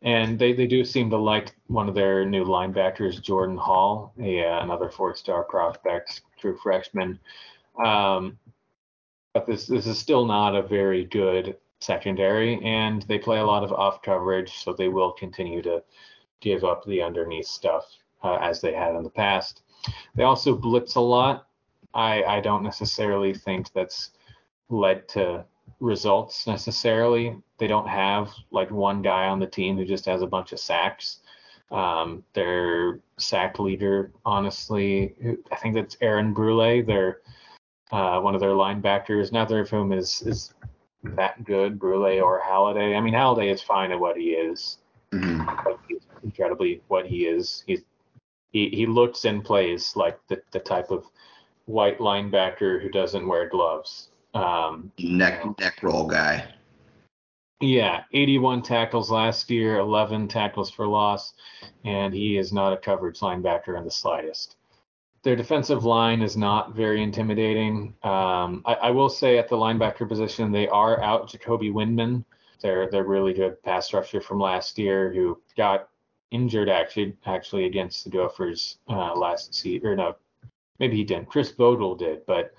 And 0.03 0.37
they, 0.37 0.53
they 0.53 0.67
do 0.67 0.85
seem 0.85 1.09
to 1.09 1.17
like 1.17 1.55
one 1.67 1.89
of 1.89 1.95
their 1.95 2.23
new 2.23 2.45
linebackers, 2.45 3.21
Jordan 3.21 3.57
Hall, 3.57 4.13
a, 4.21 4.43
uh, 4.43 4.63
another 4.63 4.89
four 4.89 5.15
star 5.15 5.43
prospect, 5.43 6.21
true 6.39 6.57
freshman. 6.61 7.19
Um, 7.83 8.37
but 9.33 9.47
this 9.47 9.65
this 9.65 9.87
is 9.87 9.97
still 9.97 10.25
not 10.25 10.55
a 10.55 10.61
very 10.61 11.05
good 11.05 11.57
secondary, 11.79 12.61
and 12.63 13.03
they 13.03 13.17
play 13.17 13.39
a 13.39 13.45
lot 13.45 13.63
of 13.63 13.71
off 13.71 14.01
coverage, 14.01 14.63
so 14.63 14.73
they 14.73 14.87
will 14.87 15.11
continue 15.11 15.61
to 15.61 15.83
give 16.39 16.63
up 16.63 16.85
the 16.85 17.01
underneath 17.01 17.47
stuff 17.47 17.85
uh, 18.23 18.35
as 18.35 18.61
they 18.61 18.73
had 18.73 18.95
in 18.95 19.03
the 19.03 19.09
past. 19.09 19.61
They 20.15 20.23
also 20.23 20.55
blitz 20.55 20.95
a 20.95 21.01
lot. 21.01 21.47
I, 21.93 22.23
I 22.23 22.39
don't 22.41 22.63
necessarily 22.63 23.33
think 23.33 23.71
that's 23.73 24.11
led 24.69 25.07
to 25.09 25.45
results 25.79 26.47
necessarily. 26.47 27.35
They 27.57 27.67
don't 27.67 27.87
have 27.87 28.31
like 28.51 28.71
one 28.71 29.01
guy 29.01 29.27
on 29.27 29.39
the 29.39 29.47
team 29.47 29.77
who 29.77 29.85
just 29.85 30.05
has 30.05 30.21
a 30.21 30.27
bunch 30.27 30.51
of 30.51 30.59
sacks. 30.59 31.19
Um, 31.71 32.23
their 32.33 32.99
sack 33.17 33.59
leader, 33.59 34.11
honestly, 34.25 35.15
I 35.51 35.55
think 35.57 35.75
that's 35.75 35.97
Aaron 36.01 36.33
Brule. 36.33 36.83
They're 36.83 37.21
uh, 37.91 38.19
one 38.19 38.35
of 38.35 38.41
their 38.41 38.51
linebackers, 38.51 39.31
neither 39.31 39.59
of 39.59 39.69
whom 39.69 39.91
is 39.91 40.21
is 40.21 40.53
that 41.03 41.43
good, 41.43 41.79
Brule 41.79 42.21
or 42.21 42.41
Haladay. 42.41 42.95
I 42.95 43.01
mean, 43.01 43.13
Haladay 43.13 43.51
is 43.51 43.61
fine 43.61 43.91
at 43.91 43.99
what 43.99 44.17
he 44.17 44.31
is. 44.31 44.79
Mm-hmm. 45.11 45.71
He's 45.87 46.01
incredibly 46.23 46.81
what 46.87 47.05
he 47.05 47.25
is. 47.25 47.63
He's 47.67 47.83
he, 48.51 48.69
he 48.69 48.85
looks 48.85 49.25
and 49.25 49.43
plays 49.43 49.95
like 49.95 50.19
the, 50.29 50.41
the 50.51 50.59
type 50.59 50.89
of 50.89 51.05
white 51.65 51.99
linebacker 51.99 52.81
who 52.81 52.89
doesn't 52.89 53.27
wear 53.27 53.49
gloves. 53.49 54.09
Um, 54.33 54.91
neck 54.99 55.45
neck 55.59 55.81
roll 55.81 56.07
guy. 56.07 56.53
Yeah, 57.59 58.03
81 58.13 58.61
tackles 58.61 59.09
last 59.09 59.49
year, 59.49 59.79
11 59.79 60.27
tackles 60.27 60.69
for 60.69 60.85
loss, 60.85 61.33
and 61.85 62.13
he 62.13 62.37
is 62.37 62.53
not 62.53 62.71
a 62.71 62.77
coverage 62.77 63.19
linebacker 63.19 63.75
in 63.77 63.83
the 63.83 63.89
slightest 63.89 64.56
their 65.27 65.35
defensive 65.35 65.83
line 65.83 66.21
is 66.21 66.37
not 66.37 66.73
very 66.73 67.03
intimidating. 67.03 67.93
Um, 68.01 68.63
I, 68.65 68.75
I, 68.83 68.91
will 68.91 69.09
say 69.09 69.37
at 69.37 69.49
the 69.49 69.57
linebacker 69.57 70.07
position, 70.07 70.53
they 70.53 70.69
are 70.69 71.03
out 71.03 71.27
Jacoby 71.27 71.69
Windmon, 71.69 72.23
They're 72.61 72.87
really 73.03 73.33
good 73.33 73.61
pass 73.61 73.91
rusher 73.91 74.21
from 74.21 74.39
last 74.39 74.79
year 74.79 75.11
who 75.11 75.37
got 75.57 75.89
injured 76.31 76.69
actually 76.69 77.17
actually 77.25 77.65
against 77.65 78.05
the 78.05 78.09
Gophers 78.09 78.77
uh, 78.87 79.13
last 79.15 79.53
season. 79.53 79.85
Or 79.85 79.97
no, 79.97 80.15
maybe 80.79 80.95
he 80.95 81.03
didn't. 81.03 81.27
Chris 81.27 81.51
Bodel 81.51 81.97
did, 81.97 82.25
but 82.25 82.53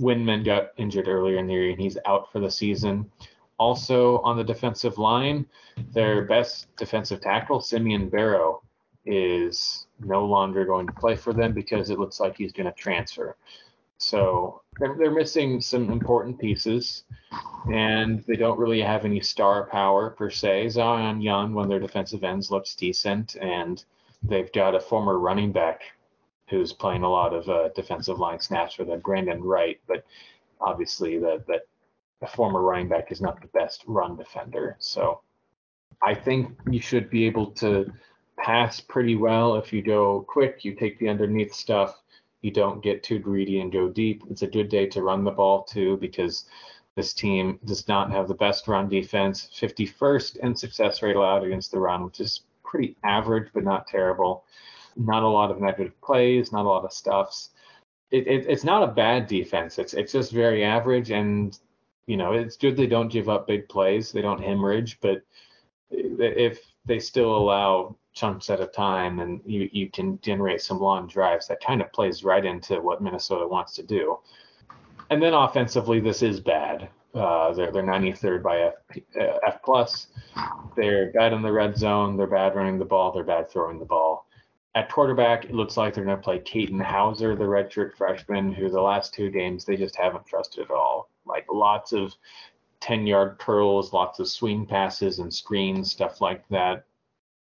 Windmon 0.00 0.44
got 0.44 0.72
injured 0.78 1.06
earlier 1.06 1.36
in 1.38 1.46
the 1.46 1.52
year 1.52 1.70
and 1.70 1.80
he's 1.80 1.98
out 2.04 2.32
for 2.32 2.40
the 2.40 2.50
season. 2.50 3.08
Also 3.58 4.18
on 4.22 4.36
the 4.36 4.42
defensive 4.42 4.98
line, 4.98 5.46
their 5.92 6.24
best 6.24 6.66
defensive 6.74 7.20
tackle, 7.20 7.60
Simeon 7.60 8.08
Barrow, 8.08 8.60
is 9.04 9.86
no 10.04 10.24
longer 10.24 10.64
going 10.64 10.86
to 10.86 10.92
play 10.92 11.16
for 11.16 11.32
them 11.32 11.52
because 11.52 11.90
it 11.90 11.98
looks 11.98 12.20
like 12.20 12.36
he's 12.36 12.52
going 12.52 12.66
to 12.66 12.72
transfer. 12.72 13.36
So 13.98 14.62
they're, 14.78 14.96
they're 14.98 15.12
missing 15.12 15.60
some 15.60 15.90
important 15.90 16.38
pieces, 16.38 17.04
and 17.72 18.24
they 18.26 18.36
don't 18.36 18.58
really 18.58 18.80
have 18.80 19.04
any 19.04 19.20
star 19.20 19.66
power 19.66 20.10
per 20.10 20.28
se. 20.28 20.70
Zion 20.70 21.20
Young, 21.20 21.54
one 21.54 21.64
of 21.64 21.70
their 21.70 21.78
defensive 21.78 22.24
ends, 22.24 22.50
looks 22.50 22.74
decent, 22.74 23.36
and 23.36 23.84
they've 24.22 24.52
got 24.52 24.74
a 24.74 24.80
former 24.80 25.18
running 25.18 25.52
back 25.52 25.82
who's 26.48 26.72
playing 26.72 27.02
a 27.02 27.08
lot 27.08 27.32
of 27.32 27.48
uh, 27.48 27.68
defensive 27.76 28.18
line 28.18 28.40
snaps 28.40 28.74
for 28.74 28.84
them, 28.84 29.00
Brandon 29.00 29.42
Wright. 29.42 29.80
But 29.86 30.04
obviously, 30.60 31.18
that 31.18 31.46
that 31.46 31.62
former 32.28 32.60
running 32.60 32.88
back 32.88 33.10
is 33.12 33.20
not 33.20 33.40
the 33.40 33.48
best 33.48 33.84
run 33.86 34.16
defender. 34.16 34.76
So 34.78 35.20
I 36.02 36.14
think 36.14 36.56
you 36.70 36.80
should 36.80 37.10
be 37.10 37.26
able 37.26 37.50
to 37.52 37.92
pass 38.36 38.80
pretty 38.80 39.16
well. 39.16 39.56
If 39.56 39.72
you 39.72 39.82
go 39.82 40.24
quick, 40.28 40.64
you 40.64 40.74
take 40.74 40.98
the 40.98 41.08
underneath 41.08 41.54
stuff. 41.54 42.02
You 42.40 42.50
don't 42.50 42.82
get 42.82 43.02
too 43.02 43.18
greedy 43.18 43.60
and 43.60 43.72
go 43.72 43.88
deep. 43.88 44.24
It's 44.30 44.42
a 44.42 44.48
good 44.48 44.68
day 44.68 44.86
to 44.86 45.02
run 45.02 45.24
the 45.24 45.30
ball 45.30 45.62
too 45.62 45.96
because 45.98 46.46
this 46.96 47.14
team 47.14 47.58
does 47.64 47.88
not 47.88 48.10
have 48.10 48.28
the 48.28 48.34
best 48.34 48.68
run 48.68 48.88
defense. 48.88 49.48
51st 49.58 50.38
in 50.38 50.56
success 50.56 51.02
rate 51.02 51.16
allowed 51.16 51.44
against 51.44 51.70
the 51.70 51.78
run, 51.78 52.04
which 52.04 52.20
is 52.20 52.42
pretty 52.64 52.96
average 53.04 53.50
but 53.54 53.64
not 53.64 53.86
terrible. 53.86 54.44
Not 54.96 55.22
a 55.22 55.28
lot 55.28 55.50
of 55.50 55.60
negative 55.60 55.98
plays, 56.02 56.52
not 56.52 56.66
a 56.66 56.68
lot 56.68 56.84
of 56.84 56.92
stuffs. 56.92 57.50
It, 58.10 58.26
it, 58.26 58.46
it's 58.46 58.64
not 58.64 58.82
a 58.82 58.92
bad 58.92 59.26
defense. 59.26 59.78
It's 59.78 59.94
it's 59.94 60.12
just 60.12 60.32
very 60.32 60.64
average, 60.64 61.10
and 61.10 61.58
you 62.06 62.18
know 62.18 62.32
it's 62.32 62.58
good 62.58 62.76
they 62.76 62.86
don't 62.86 63.10
give 63.10 63.30
up 63.30 63.46
big 63.46 63.70
plays. 63.70 64.12
They 64.12 64.20
don't 64.20 64.42
hemorrhage, 64.42 64.98
but 65.00 65.22
if 65.90 66.60
they 66.84 66.98
still 66.98 67.36
allow 67.36 67.96
chunks 68.14 68.50
at 68.50 68.60
a 68.60 68.66
time 68.66 69.20
and 69.20 69.40
you, 69.46 69.68
you 69.72 69.90
can 69.90 70.20
generate 70.20 70.60
some 70.60 70.78
long 70.78 71.06
drives 71.06 71.48
that 71.48 71.62
kind 71.62 71.80
of 71.80 71.90
plays 71.92 72.24
right 72.24 72.44
into 72.44 72.80
what 72.80 73.02
minnesota 73.02 73.46
wants 73.46 73.74
to 73.74 73.82
do. 73.82 74.18
And 75.10 75.22
then 75.22 75.34
offensively 75.34 76.00
this 76.00 76.22
is 76.22 76.40
bad. 76.40 76.88
Uh, 77.14 77.52
they're, 77.52 77.70
they're 77.70 77.82
93rd 77.82 78.42
by 78.42 78.60
F, 78.60 78.74
uh, 79.20 79.38
F 79.46 79.62
plus. 79.62 80.08
They're 80.76 81.12
bad 81.12 81.32
in 81.32 81.42
the 81.42 81.52
red 81.52 81.76
zone. 81.76 82.16
They're 82.16 82.26
bad 82.26 82.54
running 82.54 82.78
the 82.78 82.86
ball. 82.86 83.12
They're 83.12 83.24
bad 83.24 83.50
throwing 83.50 83.78
the 83.78 83.84
ball. 83.84 84.26
At 84.74 84.90
quarterback 84.90 85.44
it 85.44 85.54
looks 85.54 85.76
like 85.76 85.94
they're 85.94 86.04
going 86.04 86.16
to 86.16 86.22
play 86.22 86.38
Katin 86.38 86.80
Houser, 86.80 87.36
the 87.36 87.44
redshirt 87.44 87.94
freshman 87.94 88.52
who 88.52 88.70
the 88.70 88.80
last 88.80 89.12
two 89.12 89.30
games 89.30 89.64
they 89.64 89.76
just 89.76 89.96
haven't 89.96 90.26
trusted 90.26 90.64
at 90.64 90.70
all. 90.70 91.10
Like 91.26 91.46
lots 91.50 91.92
of 91.92 92.14
10 92.82 93.06
yard 93.06 93.38
curls 93.38 93.92
lots 93.92 94.18
of 94.18 94.28
swing 94.28 94.66
passes 94.66 95.18
and 95.18 95.32
screens 95.32 95.90
stuff 95.90 96.20
like 96.20 96.46
that 96.48 96.84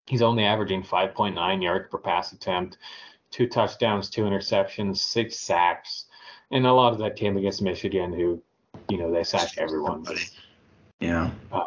He's 0.07 0.23
only 0.23 0.45
averaging 0.45 0.83
5.9 0.83 1.63
yards 1.63 1.89
per 1.91 1.99
pass 1.99 2.33
attempt, 2.33 2.79
two 3.31 3.49
touchdowns, 3.49 4.09
two 4.09 4.23
interceptions, 4.23 4.99
six 4.99 5.39
sacks. 5.39 6.07
And 6.53 6.65
a 6.65 6.73
lot 6.73 6.93
of 6.93 6.99
that 7.01 7.17
came 7.17 7.37
against 7.37 7.61
Michigan, 7.61 8.13
who, 8.13 8.41
you 8.89 8.99
know, 8.99 9.13
they 9.13 9.25
sacked 9.25 9.59
everyone. 9.59 10.07
Yeah. 11.01 11.31
Uh, 11.51 11.65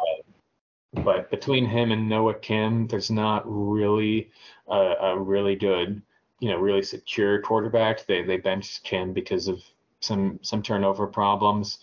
but 1.04 1.30
between 1.30 1.66
him 1.66 1.92
and 1.92 2.08
Noah 2.08 2.34
Kim, 2.34 2.86
there's 2.86 3.10
not 3.10 3.42
really 3.46 4.30
a, 4.68 4.94
a, 5.02 5.18
really 5.18 5.54
good, 5.54 6.00
you 6.40 6.48
know, 6.48 6.56
really 6.56 6.82
secure 6.82 7.42
quarterback. 7.42 8.06
They 8.06 8.22
they 8.22 8.38
benched 8.38 8.82
Kim 8.82 9.12
because 9.12 9.46
of 9.46 9.62
some 10.00 10.40
some 10.42 10.62
turnover 10.62 11.06
problems. 11.06 11.78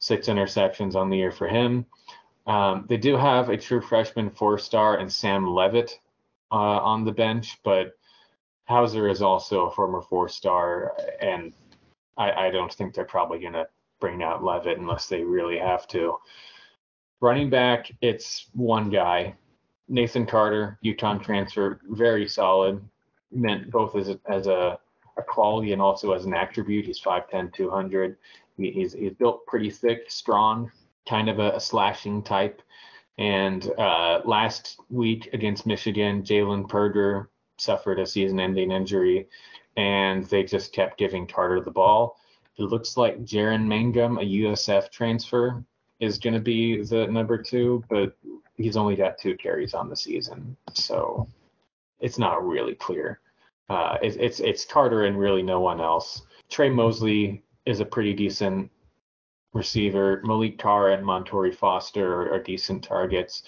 Six 0.00 0.26
interceptions 0.26 0.96
on 0.96 1.08
the 1.08 1.16
year 1.16 1.30
for 1.30 1.46
him. 1.46 1.86
Um, 2.46 2.86
they 2.88 2.96
do 2.96 3.16
have 3.16 3.48
a 3.48 3.56
true 3.56 3.80
freshman 3.80 4.30
four 4.30 4.58
star 4.58 4.98
and 4.98 5.12
Sam 5.12 5.46
Leavitt 5.46 5.98
uh, 6.50 6.54
on 6.54 7.04
the 7.04 7.12
bench, 7.12 7.58
but 7.62 7.96
Houser 8.64 9.08
is 9.08 9.22
also 9.22 9.66
a 9.66 9.70
former 9.70 10.00
four 10.02 10.28
star, 10.28 10.96
and 11.20 11.52
I, 12.16 12.46
I 12.46 12.50
don't 12.50 12.72
think 12.72 12.94
they're 12.94 13.04
probably 13.04 13.40
going 13.40 13.52
to 13.52 13.66
bring 14.00 14.22
out 14.22 14.42
Leavitt 14.42 14.78
unless 14.78 15.06
they 15.06 15.22
really 15.22 15.58
have 15.58 15.86
to. 15.88 16.16
Running 17.20 17.50
back, 17.50 17.92
it's 18.00 18.46
one 18.54 18.88
guy, 18.88 19.34
Nathan 19.88 20.24
Carter, 20.24 20.78
UConn 20.84 21.22
transfer, 21.22 21.80
very 21.90 22.28
solid. 22.28 22.80
Meant 23.32 23.70
both 23.70 23.94
as 23.94 24.08
a, 24.08 24.18
as 24.28 24.46
a, 24.46 24.78
a 25.16 25.22
quality 25.22 25.72
and 25.72 25.82
also 25.82 26.12
as 26.12 26.24
an 26.24 26.34
attribute. 26.34 26.86
He's 26.86 27.00
5'10, 27.00 27.52
200. 27.52 28.16
He, 28.60 28.70
he's 28.70 28.92
he's 28.92 29.14
built 29.14 29.46
pretty 29.46 29.70
thick, 29.70 30.10
strong, 30.10 30.70
kind 31.08 31.28
of 31.28 31.38
a, 31.38 31.52
a 31.52 31.60
slashing 31.60 32.22
type. 32.22 32.62
And 33.18 33.70
uh, 33.78 34.22
last 34.24 34.80
week 34.88 35.28
against 35.32 35.66
Michigan, 35.66 36.22
Jalen 36.22 36.68
Berger 36.68 37.28
suffered 37.58 37.98
a 37.98 38.06
season-ending 38.06 38.70
injury, 38.70 39.28
and 39.76 40.24
they 40.26 40.42
just 40.42 40.72
kept 40.72 40.98
giving 40.98 41.26
Carter 41.26 41.60
the 41.60 41.70
ball. 41.70 42.18
It 42.56 42.64
looks 42.64 42.96
like 42.96 43.24
Jaren 43.24 43.66
Mangham, 43.66 44.18
a 44.18 44.24
USF 44.24 44.90
transfer, 44.90 45.62
is 46.00 46.18
going 46.18 46.34
to 46.34 46.40
be 46.40 46.82
the 46.82 47.06
number 47.06 47.36
two, 47.36 47.84
but 47.90 48.16
he's 48.56 48.76
only 48.76 48.96
got 48.96 49.18
two 49.18 49.36
carries 49.36 49.74
on 49.74 49.88
the 49.88 49.96
season, 49.96 50.56
so 50.72 51.28
it's 52.00 52.18
not 52.18 52.46
really 52.46 52.74
clear. 52.74 53.20
Uh, 53.68 53.98
it, 54.02 54.16
it's 54.16 54.40
it's 54.40 54.64
Carter 54.64 55.04
and 55.04 55.18
really 55.18 55.42
no 55.42 55.60
one 55.60 55.80
else. 55.80 56.22
Tre 56.48 56.68
Mosley 56.68 57.42
is 57.66 57.80
a 57.80 57.84
pretty 57.84 58.12
decent 58.12 58.70
receiver. 59.52 60.20
Malik 60.24 60.58
Carr 60.58 60.90
and 60.90 61.04
Montorie 61.04 61.54
Foster 61.54 62.22
are, 62.22 62.34
are 62.34 62.42
decent 62.42 62.84
targets. 62.84 63.42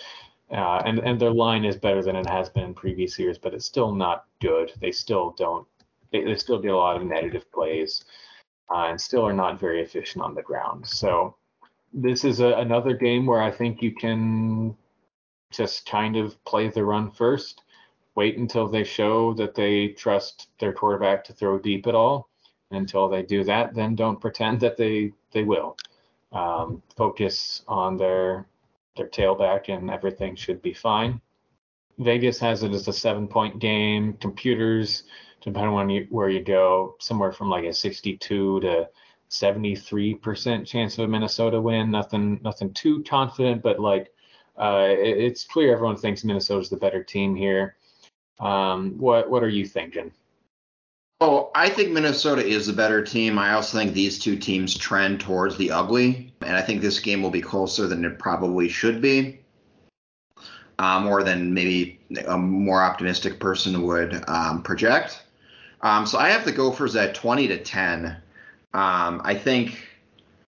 Uh, 0.51 0.83
and 0.85 0.99
and 0.99 1.19
their 1.19 1.31
line 1.31 1.65
is 1.65 1.77
better 1.77 2.03
than 2.03 2.15
it 2.15 2.29
has 2.29 2.51
been 2.51 2.65
in 2.65 2.75
previous 2.75 3.19
years, 3.19 3.39
but 3.39 3.55
it's 3.55 3.65
still 3.65 3.95
not 3.95 4.27
good. 4.41 4.71
They 4.81 4.93
still 4.93 5.35
don't. 5.39 5.67
They, 6.13 6.25
they 6.25 6.35
still 6.35 6.61
do 6.61 6.75
a 6.75 6.77
lot 6.77 6.97
of 6.97 7.05
negative 7.05 7.51
plays, 7.51 8.05
uh, 8.71 8.89
and 8.89 9.01
still 9.01 9.27
are 9.27 9.33
not 9.33 9.59
very 9.59 9.81
efficient 9.81 10.23
on 10.23 10.35
the 10.35 10.43
ground. 10.43 10.87
So 10.87 11.37
this 11.95 12.23
is 12.25 12.41
a, 12.41 12.49
another 12.59 12.95
game 12.95 13.25
where 13.25 13.41
I 13.41 13.51
think 13.51 13.81
you 13.81 13.95
can 13.95 14.77
just 15.51 15.87
kind 15.87 16.17
of 16.17 16.43
play 16.45 16.69
the 16.69 16.85
run 16.85 17.11
first, 17.11 17.63
wait 18.15 18.37
until 18.37 18.69
they 18.69 18.85
show 18.85 19.33
that 19.35 19.55
they 19.55 19.89
trust 19.89 20.49
their 20.59 20.73
quarterback 20.75 21.25
to 21.25 21.33
throw 21.33 21.59
deep 21.59 21.87
at 21.87 21.95
all. 21.95 22.29
Until 22.73 23.09
they 23.09 23.23
do 23.23 23.45
that, 23.45 23.75
then 23.75 23.95
don't 23.95 24.21
pretend 24.21 24.61
that 24.61 24.77
they 24.77 25.13
they 25.33 25.45
will. 25.45 25.77
Um, 26.33 26.83
focus 26.97 27.63
on 27.69 27.97
their 27.97 28.47
their 28.97 29.09
tailback, 29.09 29.69
and 29.69 29.91
everything 29.91 30.37
should 30.37 30.63
be 30.63 30.75
fine. 30.75 31.21
Vegas 31.99 32.39
has 32.39 32.63
it 32.63 32.73
as 32.73 32.89
a 32.89 32.93
seven 32.93 33.29
point 33.29 33.59
game. 33.59 34.15
Computers, 34.15 35.05
depending 35.43 35.75
on 35.75 35.91
you, 35.91 36.07
where 36.11 36.29
you 36.29 36.43
go, 36.43 36.97
somewhere 37.01 37.33
from 37.33 37.51
like 37.51 37.65
a 37.65 37.73
62 37.73 38.61
to 38.61 38.89
73% 39.31 40.67
chance 40.67 40.99
of 40.99 41.05
a 41.05 41.09
Minnesota 41.09 41.61
win. 41.61 41.91
Nothing, 41.91 42.41
nothing 42.43 42.73
too 42.75 43.03
confident, 43.05 43.63
but 43.63 43.81
like 43.81 44.13
uh, 44.57 44.89
it, 44.91 45.19
it's 45.19 45.45
clear 45.45 45.73
everyone 45.73 45.97
thinks 45.97 46.25
Minnesota's 46.25 46.71
the 46.71 46.77
better 46.77 47.03
team 47.03 47.35
here. 47.35 47.77
Um, 48.39 48.99
what 48.99 49.31
what 49.31 49.43
are 49.43 49.49
you 49.49 49.67
thinking? 49.67 50.13
Oh, 51.25 51.53
I 51.55 51.69
think 51.69 51.93
Minnesota 51.93 52.45
is 52.45 52.67
the 52.67 52.73
better 52.73 53.01
team. 53.01 53.39
I 53.39 53.53
also 53.53 53.79
think 53.79 53.95
these 53.95 54.19
two 54.19 54.35
teams 54.35 54.77
trend 54.77 55.21
towards 55.21 55.57
the 55.57 55.71
ugly, 55.71 56.35
and 56.41 56.57
I 56.57 56.63
think 56.63 56.83
this 56.83 56.99
game 56.99 57.23
will 57.23 57.31
be 57.31 57.41
closer 57.41 57.87
than 57.87 58.05
it 58.05 58.19
probably 58.19 58.69
should 58.69 59.01
be. 59.01 59.39
Uh, 60.81 60.99
more 60.99 61.23
than 61.23 61.55
maybe 61.55 62.01
a 62.27 62.37
more 62.37 62.83
optimistic 62.83 63.39
person 63.39 63.83
would 63.83 64.25
um, 64.29 64.65
project. 64.65 65.23
Um, 65.83 66.07
so 66.07 66.19
I 66.19 66.29
have 66.31 66.45
the 66.45 66.51
Gophers 66.51 66.97
at 66.97 67.15
20 67.15 67.47
to 67.47 67.63
10. 67.63 68.07
Um, 68.75 69.21
I 69.23 69.37
think 69.37 69.79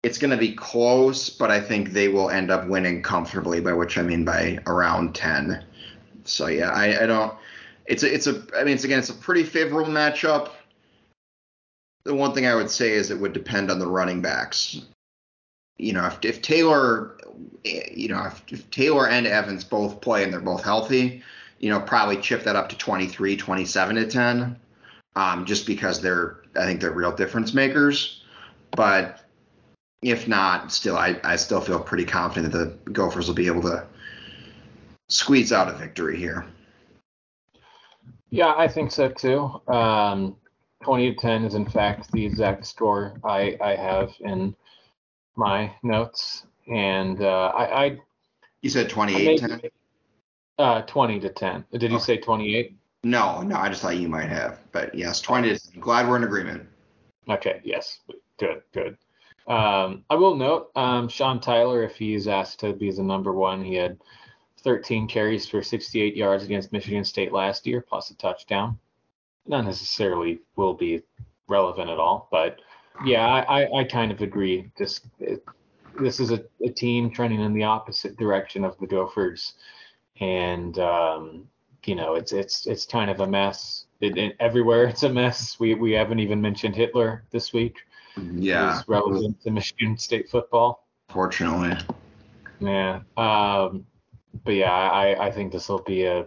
it's 0.03 0.19
going 0.19 0.33
to 0.33 0.37
be 0.37 0.55
close, 0.57 1.31
but 1.31 1.53
I 1.53 1.61
think 1.61 1.93
they 1.93 2.09
will 2.09 2.31
end 2.31 2.51
up 2.51 2.67
winning 2.67 3.01
comfortably, 3.01 3.61
by 3.61 3.75
which 3.75 3.97
I 3.97 4.03
mean 4.03 4.25
by 4.25 4.59
around 4.67 5.15
10. 5.15 5.65
So 6.25 6.49
yeah, 6.49 6.71
I, 6.71 7.05
I 7.05 7.07
don't. 7.07 7.33
It's 7.87 8.03
a, 8.03 8.13
it's 8.13 8.27
a. 8.27 8.45
I 8.57 8.65
mean, 8.65 8.75
it's 8.75 8.83
again, 8.83 8.99
it's 8.99 9.11
a 9.11 9.15
pretty 9.15 9.45
favorable 9.45 9.93
matchup 9.93 10.51
the 12.05 12.15
one 12.15 12.35
thing 12.35 12.47
I 12.47 12.55
would 12.55 12.71
say 12.71 12.93
is 12.93 13.11
it 13.11 13.19
would 13.19 13.33
depend 13.33 13.71
on 13.71 13.79
the 13.79 13.87
running 13.87 14.21
backs. 14.21 14.81
You 15.77 15.93
know, 15.93 16.07
if, 16.07 16.25
if 16.25 16.43
Taylor, 16.43 17.17
you 17.65 18.09
know, 18.09 18.25
if, 18.27 18.43
if, 18.53 18.71
Taylor 18.71 19.09
and 19.09 19.27
Evans 19.27 19.65
both 19.65 20.01
play 20.01 20.23
and 20.23 20.33
they're 20.33 20.41
both 20.41 20.63
healthy, 20.63 21.23
you 21.59 21.71
know, 21.71 21.81
probably 21.81 22.19
chip 22.19 22.45
that 22.45 22.57
up 22.57 22.69
to 22.69 22.77
23, 22.77 23.37
27 23.37 23.97
to 23.97 24.07
10, 24.07 24.57
um, 25.17 25.47
just 25.47 25.67
because 25.67 26.01
they're, 26.01 26.43
I 26.57 26.65
think 26.65 26.81
they're 26.81 26.93
real 26.93 27.15
difference 27.15 27.55
makers. 27.55 28.23
But 28.71 29.25
if 30.03 30.29
not, 30.29 30.71
still, 30.71 30.97
I, 30.97 31.19
I 31.25 31.37
still 31.37 31.61
feel 31.61 31.81
pretty 31.81 32.05
confident 32.05 32.53
that 32.53 32.85
the 32.85 32.91
Gophers 32.91 33.27
will 33.27 33.35
be 33.35 33.47
able 33.47 33.63
to 33.63 33.87
squeeze 35.09 35.53
out 35.53 35.69
a 35.69 35.73
victory 35.73 36.19
here. 36.19 36.45
Yeah, 38.31 38.53
I 38.57 38.69
think 38.69 38.91
so 38.91 39.09
too. 39.09 39.61
Um, 39.73 40.37
20 40.85 41.15
to 41.15 41.21
10 41.21 41.45
is 41.45 41.55
in 41.55 41.65
fact 41.65 42.13
the 42.13 42.25
exact 42.25 42.67
score 42.67 43.15
I, 43.25 43.57
I 43.61 43.75
have 43.75 44.13
in 44.21 44.55
my 45.35 45.75
notes. 45.83 46.47
And 46.71 47.21
uh, 47.23 47.53
I, 47.57 47.85
I. 47.85 47.99
You 48.61 48.71
said 48.71 48.89
28 48.91 49.41
10? 49.41 49.61
Uh, 50.59 50.83
20 50.83 51.21
to 51.21 51.29
10. 51.31 51.65
Did 51.73 51.91
you 51.91 51.99
say 51.99 52.19
28? 52.19 52.77
No, 53.03 53.43
no, 53.43 53.57
I 53.57 53.69
just 53.69 53.83
thought 53.83 53.97
you 53.97 54.09
might 54.09 54.29
have. 54.29 54.61
But 54.73 54.95
yes, 54.95 55.21
20 55.21 55.49
to 55.49 55.73
10. 55.73 55.81
Glad 55.81 56.09
we're 56.09 56.17
in 56.17 56.25
agreement. 56.25 56.67
Okay, 57.29 57.61
yes. 57.65 58.01
Good, 58.39 58.63
good. 58.73 58.99
Um, 59.47 60.05
I 60.09 60.15
will 60.15 60.37
note 60.37 60.71
um, 60.77 61.09
Sean 61.09 61.41
Tyler, 61.41 61.83
if 61.83 61.97
he's 61.97 62.29
asked 62.29 62.61
to 62.61 62.73
be 62.73 62.91
the 62.91 63.03
number 63.03 63.33
one, 63.33 63.63
he 63.65 63.75
had 63.75 63.99
13 64.63 65.09
carries 65.09 65.47
for 65.47 65.63
68 65.63 66.17
yards 66.17 66.45
against 66.45 66.73
Michigan 66.73 67.05
State 67.05 67.33
last 67.33 67.67
year, 67.67 67.83
plus 67.83 68.11
a 68.11 68.17
touchdown 68.17 68.79
not 69.47 69.65
necessarily 69.65 70.41
will 70.57 70.75
be 70.75 71.03
relevant 71.49 71.91
at 71.91 71.99
all, 71.99 72.29
but 72.31 72.61
yeah, 73.05 73.27
I, 73.27 73.81
I, 73.81 73.85
kind 73.85 74.13
of 74.13 74.21
agree. 74.21 74.71
This 74.79 75.01
it, 75.19 75.45
this 76.01 76.21
is 76.21 76.31
a, 76.31 76.45
a, 76.63 76.71
team 76.71 77.11
trending 77.11 77.41
in 77.41 77.53
the 77.53 77.65
opposite 77.65 78.17
direction 78.17 78.65
of 78.65 78.79
the 78.79 78.87
Gophers, 78.87 79.55
and 80.21 80.79
um, 80.79 81.49
you 81.85 81.97
know 81.97 82.15
it's 82.15 82.33
it's 82.33 82.67
it's 82.67 82.87
kind 82.87 83.11
of 83.11 83.21
a 83.21 83.27
mess. 83.27 83.87
It, 84.01 84.17
it, 84.17 84.37
everywhere 84.39 84.85
it's 84.85 85.03
a 85.03 85.09
mess. 85.09 85.59
We 85.59 85.75
we 85.75 85.93
haven't 85.93 86.21
even 86.21 86.41
mentioned 86.41 86.77
Hitler 86.77 87.25
this 87.31 87.53
week. 87.53 87.79
Yeah, 88.17 88.77
He's 88.77 88.89
relevant 88.89 89.43
to 89.43 89.51
Michigan 89.51 89.99
State 89.99 90.29
football. 90.29 90.87
Fortunately. 91.09 91.77
Yeah. 92.61 93.01
Um, 93.17 93.87
but 94.45 94.53
yeah, 94.53 94.73
I 94.73 95.27
I 95.27 95.31
think 95.33 95.53
this 95.53 95.69
will 95.69 95.83
be 95.83 96.05
a 96.05 96.27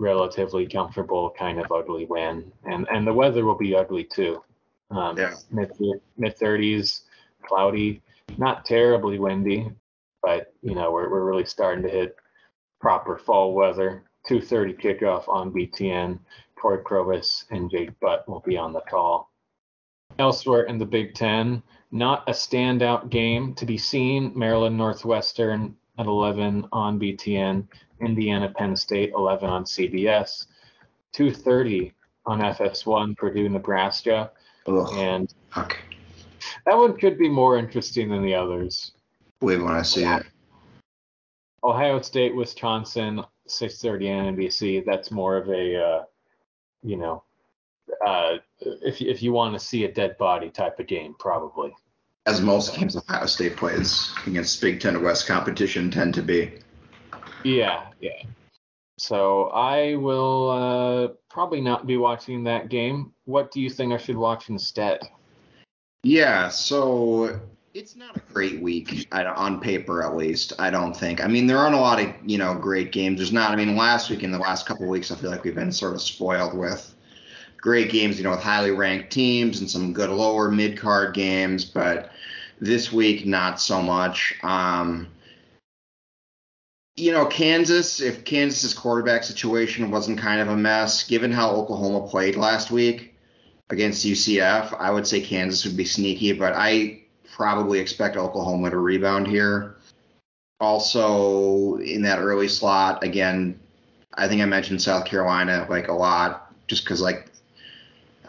relatively 0.00 0.66
comfortable 0.66 1.30
kind 1.38 1.60
of 1.60 1.70
ugly 1.70 2.06
win, 2.06 2.50
and 2.64 2.88
and 2.90 3.06
the 3.06 3.12
weather 3.12 3.44
will 3.44 3.56
be 3.56 3.76
ugly 3.76 4.04
too. 4.04 4.42
Um, 4.90 5.16
yeah. 5.16 5.34
Mid 5.52 5.70
mid 6.16 6.36
thirties, 6.36 7.02
cloudy, 7.46 8.02
not 8.38 8.64
terribly 8.64 9.18
windy, 9.18 9.70
but 10.22 10.52
you 10.62 10.74
know 10.74 10.90
we're 10.90 11.08
we're 11.08 11.24
really 11.24 11.44
starting 11.44 11.84
to 11.84 11.90
hit 11.90 12.16
proper 12.80 13.18
fall 13.18 13.54
weather. 13.54 14.04
2:30 14.28 14.78
kickoff 14.78 15.28
on 15.28 15.50
BTN. 15.50 16.18
Cory 16.56 16.84
Provus 16.84 17.44
and 17.50 17.70
Jake 17.70 17.98
Butt 18.00 18.28
will 18.28 18.40
be 18.40 18.58
on 18.58 18.74
the 18.74 18.82
call. 18.82 19.30
Elsewhere 20.18 20.64
in 20.64 20.76
the 20.76 20.84
Big 20.84 21.14
Ten, 21.14 21.62
not 21.90 22.28
a 22.28 22.32
standout 22.32 23.08
game 23.08 23.54
to 23.54 23.64
be 23.64 23.78
seen. 23.78 24.32
Maryland 24.36 24.76
Northwestern 24.76 25.74
at 26.00 26.06
11 26.06 26.66
on 26.72 26.98
BTN. 26.98 27.68
Indiana, 28.00 28.48
Penn 28.56 28.76
State, 28.76 29.12
11 29.14 29.48
on 29.50 29.64
CBS, 29.64 30.46
2:30 31.12 31.92
on 32.24 32.40
FS1, 32.40 33.16
Purdue, 33.16 33.48
Nebraska, 33.48 34.30
Ugh, 34.66 34.88
and 34.94 35.34
fuck. 35.50 35.76
that 36.64 36.76
one 36.76 36.96
could 36.96 37.18
be 37.18 37.28
more 37.28 37.58
interesting 37.58 38.08
than 38.08 38.22
the 38.22 38.34
others. 38.34 38.92
Wait 39.42 39.58
when 39.58 39.74
I 39.74 39.82
see 39.82 40.04
it. 40.04 40.26
Ohio 41.62 42.00
State, 42.00 42.34
Wisconsin, 42.34 43.22
6:30 43.46 44.10
on 44.10 44.36
NBC. 44.36 44.84
That's 44.84 45.10
more 45.10 45.36
of 45.36 45.50
a, 45.50 45.76
uh, 45.76 46.04
you 46.82 46.96
know, 46.96 47.22
uh, 48.06 48.38
if 48.60 49.02
if 49.02 49.22
you 49.22 49.32
want 49.32 49.52
to 49.52 49.60
see 49.60 49.84
a 49.84 49.92
dead 49.92 50.16
body 50.16 50.48
type 50.48 50.80
of 50.80 50.86
game, 50.86 51.14
probably. 51.18 51.74
As 52.26 52.40
most 52.40 52.76
games 52.76 52.96
Ohio 52.96 53.26
State 53.26 53.56
plays 53.56 54.12
against 54.26 54.60
Big 54.60 54.80
Ten 54.80 54.96
or 54.96 55.00
West 55.00 55.26
competition 55.26 55.90
tend 55.90 56.14
to 56.14 56.22
be. 56.22 56.52
Yeah, 57.44 57.86
yeah. 58.00 58.22
So 58.98 59.44
I 59.44 59.94
will 59.96 60.50
uh, 60.50 61.08
probably 61.30 61.62
not 61.62 61.86
be 61.86 61.96
watching 61.96 62.44
that 62.44 62.68
game. 62.68 63.14
What 63.24 63.50
do 63.50 63.60
you 63.60 63.70
think 63.70 63.94
I 63.94 63.96
should 63.96 64.16
watch 64.16 64.50
instead? 64.50 65.00
Yeah, 66.02 66.48
so 66.50 67.40
it's 67.72 67.96
not 67.96 68.16
a 68.16 68.20
great 68.32 68.60
week 68.60 69.08
on 69.12 69.60
paper, 69.60 70.02
at 70.02 70.16
least. 70.16 70.52
I 70.58 70.70
don't 70.70 70.94
think. 70.94 71.24
I 71.24 71.28
mean, 71.28 71.46
there 71.46 71.56
aren't 71.56 71.74
a 71.74 71.80
lot 71.80 72.00
of 72.00 72.12
you 72.26 72.36
know 72.36 72.54
great 72.54 72.92
games. 72.92 73.18
There's 73.18 73.32
not. 73.32 73.52
I 73.52 73.56
mean, 73.56 73.76
last 73.76 74.10
week 74.10 74.22
in 74.22 74.32
the 74.32 74.38
last 74.38 74.66
couple 74.66 74.84
of 74.84 74.90
weeks, 74.90 75.10
I 75.10 75.16
feel 75.16 75.30
like 75.30 75.44
we've 75.44 75.54
been 75.54 75.72
sort 75.72 75.94
of 75.94 76.02
spoiled 76.02 76.56
with 76.56 76.94
great 77.60 77.90
games, 77.90 78.18
you 78.18 78.24
know, 78.24 78.30
with 78.30 78.42
highly 78.42 78.70
ranked 78.70 79.10
teams 79.10 79.60
and 79.60 79.70
some 79.70 79.92
good 79.92 80.10
lower 80.10 80.50
mid 80.50 80.78
card 80.78 81.14
games. 81.14 81.64
But 81.64 82.10
this 82.60 82.92
week, 82.92 83.26
not 83.26 83.60
so 83.60 83.82
much. 83.82 84.34
Um, 84.42 85.08
you 86.96 87.12
know, 87.12 87.26
Kansas, 87.26 88.00
if 88.00 88.24
Kansas's 88.24 88.74
quarterback 88.74 89.24
situation 89.24 89.90
wasn't 89.90 90.18
kind 90.18 90.40
of 90.40 90.48
a 90.48 90.56
mess, 90.56 91.06
given 91.06 91.32
how 91.32 91.50
Oklahoma 91.50 92.06
played 92.06 92.36
last 92.36 92.70
week 92.70 93.14
against 93.70 94.04
UCF, 94.04 94.76
I 94.78 94.90
would 94.90 95.06
say 95.06 95.20
Kansas 95.20 95.64
would 95.64 95.76
be 95.76 95.84
sneaky, 95.84 96.32
but 96.32 96.52
I 96.54 97.02
probably 97.32 97.78
expect 97.78 98.16
Oklahoma 98.16 98.70
to 98.70 98.78
rebound 98.78 99.26
here. 99.26 99.76
Also, 100.60 101.76
in 101.76 102.02
that 102.02 102.18
early 102.18 102.48
slot, 102.48 103.02
again, 103.02 103.58
I 104.14 104.28
think 104.28 104.42
I 104.42 104.46
mentioned 104.46 104.82
South 104.82 105.06
Carolina 105.06 105.66
like 105.70 105.88
a 105.88 105.92
lot, 105.92 106.52
just 106.66 106.84
because 106.84 107.00
like 107.00 107.29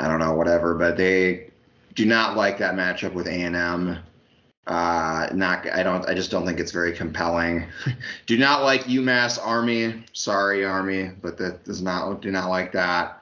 I 0.02 0.08
don't 0.08 0.20
know, 0.20 0.34
whatever, 0.34 0.74
but 0.74 0.98
they 0.98 1.52
do 1.94 2.06
not 2.06 2.36
like 2.36 2.58
that 2.58 2.74
matchup 2.74 3.14
with 3.14 3.28
A 3.28 3.32
and 3.44 3.56
M. 3.56 4.00
Uh, 4.68 5.28
not 5.34 5.70
I 5.72 5.84
don't 5.84 6.08
I 6.08 6.14
just 6.14 6.32
don't 6.32 6.46
think 6.46 6.60
it's 6.60 6.72
very 6.72 6.92
compelling. 6.92 7.66
do 8.26 8.38
not 8.38 8.64
like 8.64 8.84
UMass 8.86 9.40
Army. 9.42 10.04
Sorry, 10.14 10.66
Army, 10.66 11.12
but 11.22 11.38
that 11.38 11.64
does 11.66 11.82
not 11.82 12.22
do 12.22 12.32
not 12.32 12.50
like 12.50 12.72
that. 12.72 13.22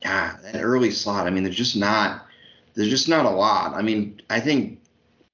Yeah, 0.00 0.36
early 0.54 0.90
slot. 0.90 1.26
I 1.26 1.30
mean, 1.30 1.44
there's 1.44 1.56
just 1.56 1.76
not 1.76 2.26
there's 2.74 2.90
just 2.90 3.08
not 3.08 3.24
a 3.24 3.30
lot. 3.30 3.74
I 3.74 3.82
mean, 3.82 4.20
I 4.28 4.40
think 4.40 4.80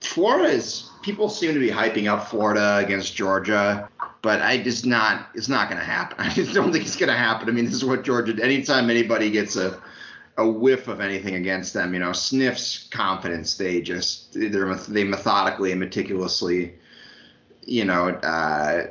Florida 0.00 0.48
is 0.48 0.90
people 1.02 1.28
seem 1.28 1.54
to 1.54 1.60
be 1.60 1.70
hyping 1.70 2.08
up 2.08 2.28
Florida 2.28 2.76
against 2.76 3.16
Georgia, 3.16 3.88
but 4.22 4.40
I 4.42 4.62
just 4.62 4.86
not 4.86 5.28
it's 5.34 5.48
not 5.48 5.68
going 5.68 5.80
to 5.80 5.86
happen. 5.86 6.16
I 6.24 6.30
just 6.30 6.54
don't 6.54 6.72
think 6.72 6.84
it's 6.84 6.96
going 6.96 7.10
to 7.10 7.18
happen. 7.18 7.48
I 7.48 7.52
mean, 7.52 7.64
this 7.64 7.74
is 7.74 7.84
what 7.84 8.04
Georgia. 8.04 8.40
Anytime 8.42 8.90
anybody 8.90 9.30
gets 9.30 9.56
a 9.56 9.80
a 10.36 10.48
whiff 10.48 10.88
of 10.88 11.00
anything 11.00 11.34
against 11.34 11.74
them, 11.74 11.92
you 11.92 12.00
know, 12.00 12.12
sniffs 12.12 12.88
confidence. 12.88 13.56
They 13.56 13.80
just 13.80 14.32
they're 14.32 14.74
they 14.74 15.04
methodically 15.04 15.72
and 15.72 15.80
meticulously, 15.80 16.74
you 17.66 17.84
know, 17.84 18.08
uh, 18.08 18.86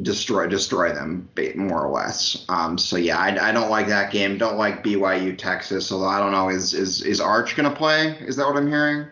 destroy 0.00 0.46
destroy 0.46 0.92
them 0.92 1.28
more 1.56 1.84
or 1.84 1.90
less. 1.90 2.44
Um, 2.48 2.76
so 2.78 2.96
yeah, 2.96 3.18
I, 3.18 3.48
I 3.48 3.52
don't 3.52 3.70
like 3.70 3.88
that 3.88 4.12
game. 4.12 4.38
Don't 4.38 4.58
like 4.58 4.84
BYU 4.84 5.36
Texas. 5.36 5.90
Although 5.90 6.06
I 6.06 6.18
don't 6.18 6.32
know, 6.32 6.48
is 6.48 6.74
is 6.74 7.02
is 7.02 7.20
Arch 7.20 7.56
gonna 7.56 7.74
play? 7.74 8.18
Is 8.20 8.36
that 8.36 8.46
what 8.46 8.56
I'm 8.56 8.68
hearing? 8.68 9.06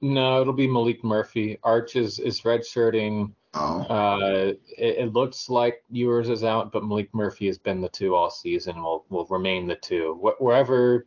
No, 0.00 0.40
it'll 0.40 0.52
be 0.52 0.68
Maalik 0.68 1.02
Murphy. 1.02 1.58
Arch 1.62 1.96
is 1.96 2.18
is 2.18 2.42
redshirting 2.42 3.32
Oh. 3.54 3.80
Uh, 3.82 4.52
it, 4.76 4.98
it, 4.98 5.12
looks 5.12 5.48
like 5.48 5.82
Ewers 5.90 6.28
is 6.28 6.44
out, 6.44 6.70
but 6.70 6.82
Maalik 6.82 7.08
Murphy 7.12 7.46
has 7.46 7.58
been 7.58 7.80
the 7.80 7.88
two 7.88 8.14
all 8.14 8.30
season. 8.30 8.82
Will 8.82 9.06
will 9.08 9.26
remain 9.26 9.66
the 9.66 9.76
two. 9.76 10.14
Wh- 10.22 10.40
wherever 10.40 11.06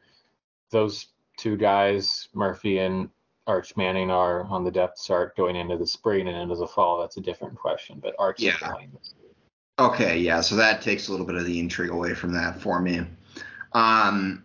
those 0.72 1.08
two 1.38 1.56
guys, 1.56 2.30
Murphy 2.34 2.80
and 2.80 3.10
Arch 3.46 3.78
Manning, 3.78 4.10
are 4.10 4.44
on 4.46 4.64
the 4.64 4.72
depth 4.72 5.04
chart 5.04 5.38
going 5.38 5.56
into 5.56 5.78
the 5.78 5.86
spring 5.86 6.28
and 6.28 6.38
into 6.38 6.56
the 6.56 6.68
fall, 6.68 7.00
that's 7.00 7.18
a 7.18 7.22
different 7.22 7.56
question. 7.56 8.00
But 8.02 8.16
Arch 8.18 8.40
yeah. 8.40 8.56
Okay, 9.80 10.18
yeah. 10.20 10.42
So 10.42 10.56
that 10.56 10.82
takes 10.82 11.08
a 11.08 11.12
little 11.12 11.26
bit 11.26 11.36
of 11.36 11.46
the 11.46 11.60
intrigue 11.60 11.92
away 11.92 12.14
from 12.14 12.34
that 12.34 12.60
for 12.60 12.80
me. 12.80 13.02
Um, 13.74 14.44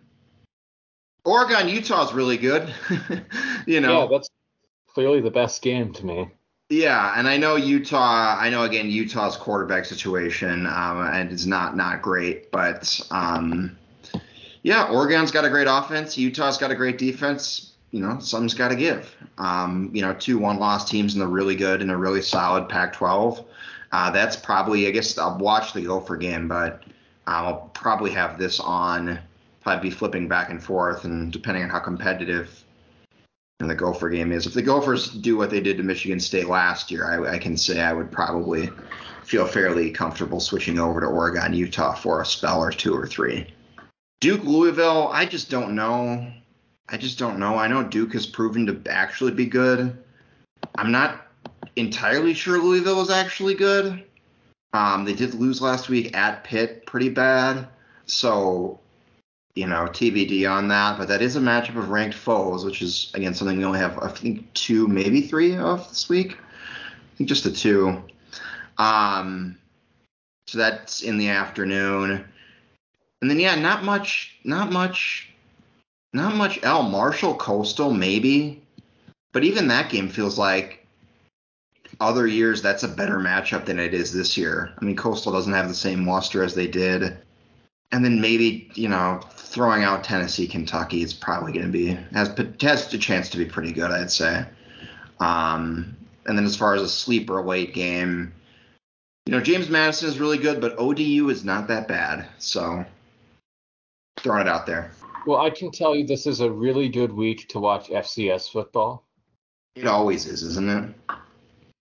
Oregon 1.25 1.67
Utah 1.67 2.07
is 2.07 2.13
really 2.13 2.37
good. 2.37 2.73
you 3.67 3.81
know, 3.81 4.03
yeah, 4.03 4.07
that's 4.09 4.29
clearly 4.87 5.21
the 5.21 5.31
best 5.31 5.61
game 5.61 5.93
to 5.93 6.05
me. 6.05 6.31
Yeah, 6.69 7.13
and 7.15 7.29
I 7.29 7.37
know 7.37 7.55
Utah. 7.55 8.37
I 8.37 8.49
know 8.49 8.63
again 8.63 8.89
Utah's 8.89 9.37
quarterback 9.37 9.85
situation, 9.85 10.65
um, 10.67 11.07
and 11.13 11.31
it's 11.31 11.45
not 11.45 11.77
not 11.77 12.01
great. 12.01 12.51
But 12.51 12.99
um, 13.09 13.77
yeah, 14.63 14.89
Oregon's 14.89 15.31
got 15.31 15.45
a 15.45 15.49
great 15.49 15.67
offense. 15.69 16.17
Utah's 16.17 16.57
got 16.57 16.71
a 16.71 16.75
great 16.75 16.97
defense. 16.97 17.71
You 17.91 18.01
know, 18.01 18.19
something's 18.19 18.53
got 18.53 18.67
to 18.67 18.75
give. 18.75 19.15
Um, 19.37 19.89
you 19.93 20.01
know, 20.01 20.13
two 20.13 20.37
one-loss 20.37 20.89
teams 20.89 21.13
in 21.13 21.21
the 21.21 21.27
really 21.27 21.55
good 21.55 21.81
and 21.81 21.89
a 21.89 21.95
really 21.95 22.21
solid 22.21 22.67
Pac-12. 22.67 23.45
Uh, 23.93 24.11
that's 24.11 24.35
probably, 24.35 24.87
I 24.87 24.91
guess, 24.91 25.17
I'll 25.17 25.37
watch 25.37 25.71
the 25.71 25.83
Gopher 25.83 26.17
game, 26.17 26.49
but 26.49 26.83
I'll 27.27 27.71
probably 27.73 28.11
have 28.11 28.37
this 28.37 28.59
on. 28.59 29.17
Probably 29.61 29.89
be 29.89 29.95
flipping 29.95 30.27
back 30.27 30.49
and 30.49 30.61
forth, 30.61 31.05
and 31.05 31.31
depending 31.31 31.63
on 31.63 31.69
how 31.69 31.79
competitive 31.79 32.65
and 33.59 33.69
the 33.69 33.75
Gopher 33.75 34.09
game 34.09 34.31
is. 34.31 34.45
If 34.45 34.53
the 34.53 34.61
Gophers 34.61 35.09
do 35.09 35.35
what 35.35 35.49
they 35.49 35.59
did 35.59 35.77
to 35.77 35.83
Michigan 35.83 36.19
State 36.19 36.47
last 36.47 36.91
year, 36.91 37.05
I, 37.05 37.35
I, 37.35 37.37
can 37.39 37.57
say 37.57 37.81
I 37.81 37.93
would 37.93 38.11
probably 38.11 38.69
feel 39.23 39.47
fairly 39.47 39.89
comfortable 39.89 40.39
switching 40.39 40.79
over 40.79 41.01
to 41.01 41.07
Oregon, 41.07 41.53
Utah 41.53 41.93
for 41.93 42.21
a 42.21 42.25
spell 42.25 42.61
or 42.61 42.71
two 42.71 42.95
or 42.95 43.07
three. 43.07 43.51
Duke, 44.19 44.43
Louisville, 44.43 45.09
I 45.11 45.25
just 45.25 45.49
don't 45.49 45.75
know. 45.75 46.31
I 46.89 46.97
just 46.97 47.19
don't 47.19 47.39
know. 47.39 47.55
I 47.55 47.67
know 47.67 47.83
Duke 47.83 48.13
has 48.13 48.25
proven 48.25 48.65
to 48.67 48.91
actually 48.91 49.31
be 49.31 49.45
good. 49.45 49.97
I'm 50.75 50.91
not 50.91 51.27
entirely 51.75 52.33
sure 52.33 52.59
Louisville 52.59 53.01
is 53.01 53.09
actually 53.09 53.55
good. 53.55 54.03
Um, 54.73 55.05
they 55.05 55.13
did 55.13 55.33
lose 55.33 55.61
last 55.61 55.89
week 55.89 56.15
at 56.15 56.43
Pitt 56.43 56.85
pretty 56.85 57.09
bad. 57.09 57.67
So 58.05 58.79
you 59.57 59.65
know, 59.65 59.85
TBD 59.85 60.49
on 60.49 60.67
that. 60.67 60.99
But 60.99 61.07
that 61.07 61.21
is 61.21 61.35
a 61.35 61.39
matchup 61.39 61.77
of 61.77 61.89
ranked 61.89 62.15
foes, 62.15 62.63
which 62.63 62.81
is 62.81 63.11
again 63.15 63.33
something 63.33 63.57
we 63.57 63.65
only 63.65 63.79
have 63.79 63.97
I 63.99 64.09
think 64.09 64.53
two, 64.53 64.87
maybe 64.87 65.21
three 65.21 65.57
of 65.57 65.89
this 65.89 66.07
week. 66.07 66.33
I 66.33 67.17
think 67.17 67.27
just 67.27 67.43
the 67.43 67.51
two. 67.51 68.03
Um, 68.77 69.57
so 70.45 70.59
that's 70.59 71.01
in 71.01 71.17
the 71.17 71.29
afternoon, 71.29 72.23
and 73.21 73.31
then 73.31 73.39
yeah, 73.39 73.55
not 73.55 73.83
much, 73.83 74.37
not 74.43 74.71
much, 74.71 75.29
not 76.13 76.35
much. 76.35 76.59
L 76.63 76.83
Marshall 76.83 77.33
Coastal 77.35 77.91
maybe, 77.91 78.61
but 79.33 79.43
even 79.43 79.67
that 79.69 79.89
game 79.89 80.07
feels 80.07 80.37
like 80.37 80.85
other 81.99 82.27
years 82.27 82.61
that's 82.61 82.83
a 82.83 82.87
better 82.87 83.17
matchup 83.17 83.65
than 83.65 83.79
it 83.79 83.95
is 83.95 84.13
this 84.13 84.37
year. 84.37 84.71
I 84.79 84.85
mean, 84.85 84.95
Coastal 84.95 85.31
doesn't 85.31 85.53
have 85.53 85.67
the 85.67 85.73
same 85.73 86.07
luster 86.07 86.43
as 86.43 86.53
they 86.53 86.67
did 86.67 87.17
and 87.91 88.03
then 88.03 88.19
maybe 88.21 88.69
you 88.75 88.89
know 88.89 89.19
throwing 89.47 89.83
out 89.83 90.03
Tennessee, 90.03 90.47
Kentucky 90.47 91.01
is 91.01 91.13
probably 91.13 91.53
going 91.53 91.65
to 91.65 91.71
be 91.71 91.97
has 92.13 92.29
has 92.61 92.93
a 92.93 92.97
chance 92.97 93.29
to 93.29 93.37
be 93.37 93.45
pretty 93.45 93.71
good, 93.71 93.91
I'd 93.91 94.11
say. 94.11 94.45
Um, 95.19 95.95
and 96.25 96.37
then 96.37 96.45
as 96.45 96.55
far 96.55 96.75
as 96.75 96.81
a 96.81 96.89
sleeper 96.89 97.39
a 97.39 97.41
late 97.41 97.73
game, 97.73 98.33
you 99.25 99.31
know 99.31 99.41
James 99.41 99.69
Madison 99.69 100.09
is 100.09 100.19
really 100.19 100.37
good, 100.37 100.61
but 100.61 100.77
ODU 100.77 101.29
is 101.29 101.43
not 101.43 101.67
that 101.69 101.87
bad. 101.87 102.27
So 102.37 102.85
throwing 104.17 104.41
it 104.41 104.47
out 104.47 104.65
there. 104.65 104.91
Well, 105.25 105.41
I 105.41 105.49
can 105.49 105.71
tell 105.71 105.95
you 105.95 106.05
this 106.05 106.27
is 106.27 106.39
a 106.39 106.49
really 106.49 106.89
good 106.89 107.11
week 107.11 107.47
to 107.49 107.59
watch 107.59 107.89
FCS 107.89 108.51
football. 108.51 109.05
It 109.75 109.85
always 109.85 110.25
is, 110.25 110.43
isn't 110.43 110.69
it? 110.69 111.15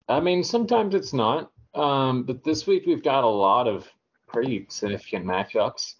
I 0.08 0.20
mean, 0.20 0.44
sometimes 0.44 0.96
it's 0.96 1.14
not. 1.14 1.52
Um, 1.74 2.24
but 2.24 2.44
this 2.44 2.68
week 2.68 2.84
we've 2.86 3.04
got 3.04 3.24
a 3.24 3.28
lot 3.28 3.68
of 3.68 3.90
pretty 4.28 4.68
significant 4.70 5.26
matchups. 5.26 5.96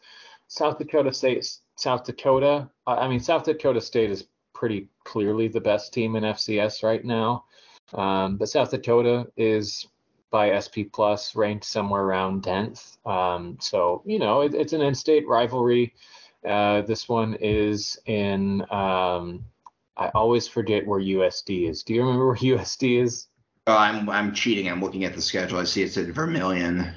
South 0.54 0.78
Dakota 0.78 1.12
State, 1.12 1.50
South 1.78 2.04
Dakota. 2.04 2.70
I 2.86 3.08
mean, 3.08 3.20
South 3.20 3.44
Dakota 3.44 3.82
State 3.82 4.12
is 4.12 4.28
pretty 4.54 4.88
clearly 5.04 5.48
the 5.48 5.60
best 5.60 5.92
team 5.92 6.16
in 6.16 6.24
FCS 6.24 6.84
right 6.84 7.04
now. 7.04 7.46
Um, 7.92 8.38
but 8.38 8.50
South 8.50 8.70
Dakota 8.70 9.26
is 9.36 9.88
by 10.30 10.60
SP 10.62 10.94
Plus 10.94 11.36
ranked 11.36 11.66
somewhere 11.66 12.04
around 12.04 12.44
10th. 12.44 12.98
Um, 13.04 13.58
so 13.60 14.04
you 14.06 14.20
know 14.20 14.42
it, 14.42 14.54
it's 14.54 14.74
an 14.74 14.82
in-state 14.82 15.28
rivalry. 15.28 15.96
Uh, 16.48 16.82
this 16.82 17.10
one 17.10 17.34
is 17.40 17.98
in. 18.06 18.62
Um, 18.72 19.46
I 19.98 20.10
always 20.14 20.48
forget 20.48 20.86
where 20.86 21.00
USD 21.00 21.68
is. 21.68 21.82
Do 21.82 21.96
you 21.96 22.02
remember 22.02 22.28
where 22.28 22.36
USD 22.58 23.02
is? 23.02 23.28
Oh, 23.66 23.76
I'm 23.76 24.08
I'm 24.08 24.36
cheating. 24.36 24.70
I'm 24.70 24.82
looking 24.82 25.04
at 25.04 25.16
the 25.16 25.22
schedule. 25.22 25.58
I 25.58 25.64
see 25.64 25.82
it's 25.82 25.98
at 25.98 26.06
Vermillion. 26.10 26.94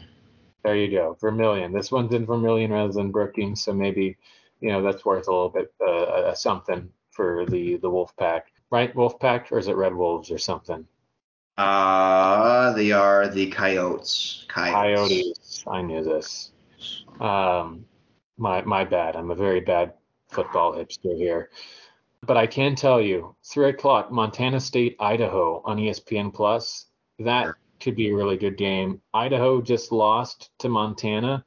There 0.67 0.75
you 0.75 0.91
go, 0.91 1.17
Vermillion. 1.21 1.73
This 1.73 1.93
one's 1.93 2.13
in 2.13 2.27
Vermillion 2.27 2.73
rather 2.73 2.93
than 2.93 3.13
Brookings, 3.13 3.63
so 3.63 3.73
maybe 3.73 4.17
you 4.61 4.73
know 4.73 4.83
that's 4.83 5.05
worth 5.05 5.29
a 5.29 5.31
little 5.31 5.49
bit 5.49 5.73
uh, 5.81 6.35
something 6.35 6.91
for 7.13 7.47
the 7.47 7.77
the 7.77 7.89
Wolf 7.89 8.17
Pack, 8.17 8.49
right? 8.73 8.93
Wolf 8.97 9.21
Pack, 9.21 9.53
or 9.53 9.59
is 9.59 9.69
it 9.69 9.77
Red 9.77 9.95
Wolves 9.95 10.29
or 10.29 10.39
something? 10.39 10.85
Uh, 11.57 12.73
they 12.73 12.91
are 12.91 13.29
the 13.29 13.47
Coyotes. 13.49 14.45
Coyotes. 14.49 14.75
Coyotes. 14.75 15.65
I 15.69 15.83
knew 15.83 16.03
this. 16.03 16.51
Um, 17.21 17.85
my 18.37 18.61
my 18.63 18.85
bad. 18.85 19.15
I'm 19.15 19.31
a 19.31 19.37
very 19.37 19.61
bad 19.61 19.93
football 20.31 20.73
hipster 20.73 21.17
here. 21.17 21.51
But 22.23 22.37
I 22.39 22.49
can 22.49 22.75
tell 22.75 23.01
you, 23.01 23.37
three 23.45 23.69
o'clock, 23.69 24.11
Montana 24.11 24.59
State, 24.59 24.97
Idaho 24.99 25.63
on 25.65 25.77
ESPN 25.77 26.35
Plus. 26.35 26.87
That 27.21 27.45
sure 27.45 27.57
could 27.81 27.97
be 27.97 28.09
a 28.09 28.15
really 28.15 28.37
good 28.37 28.57
game. 28.57 29.01
Idaho 29.15 29.61
just 29.61 29.93
lost 29.93 30.51
to 30.59 30.69
Montana, 30.69 31.45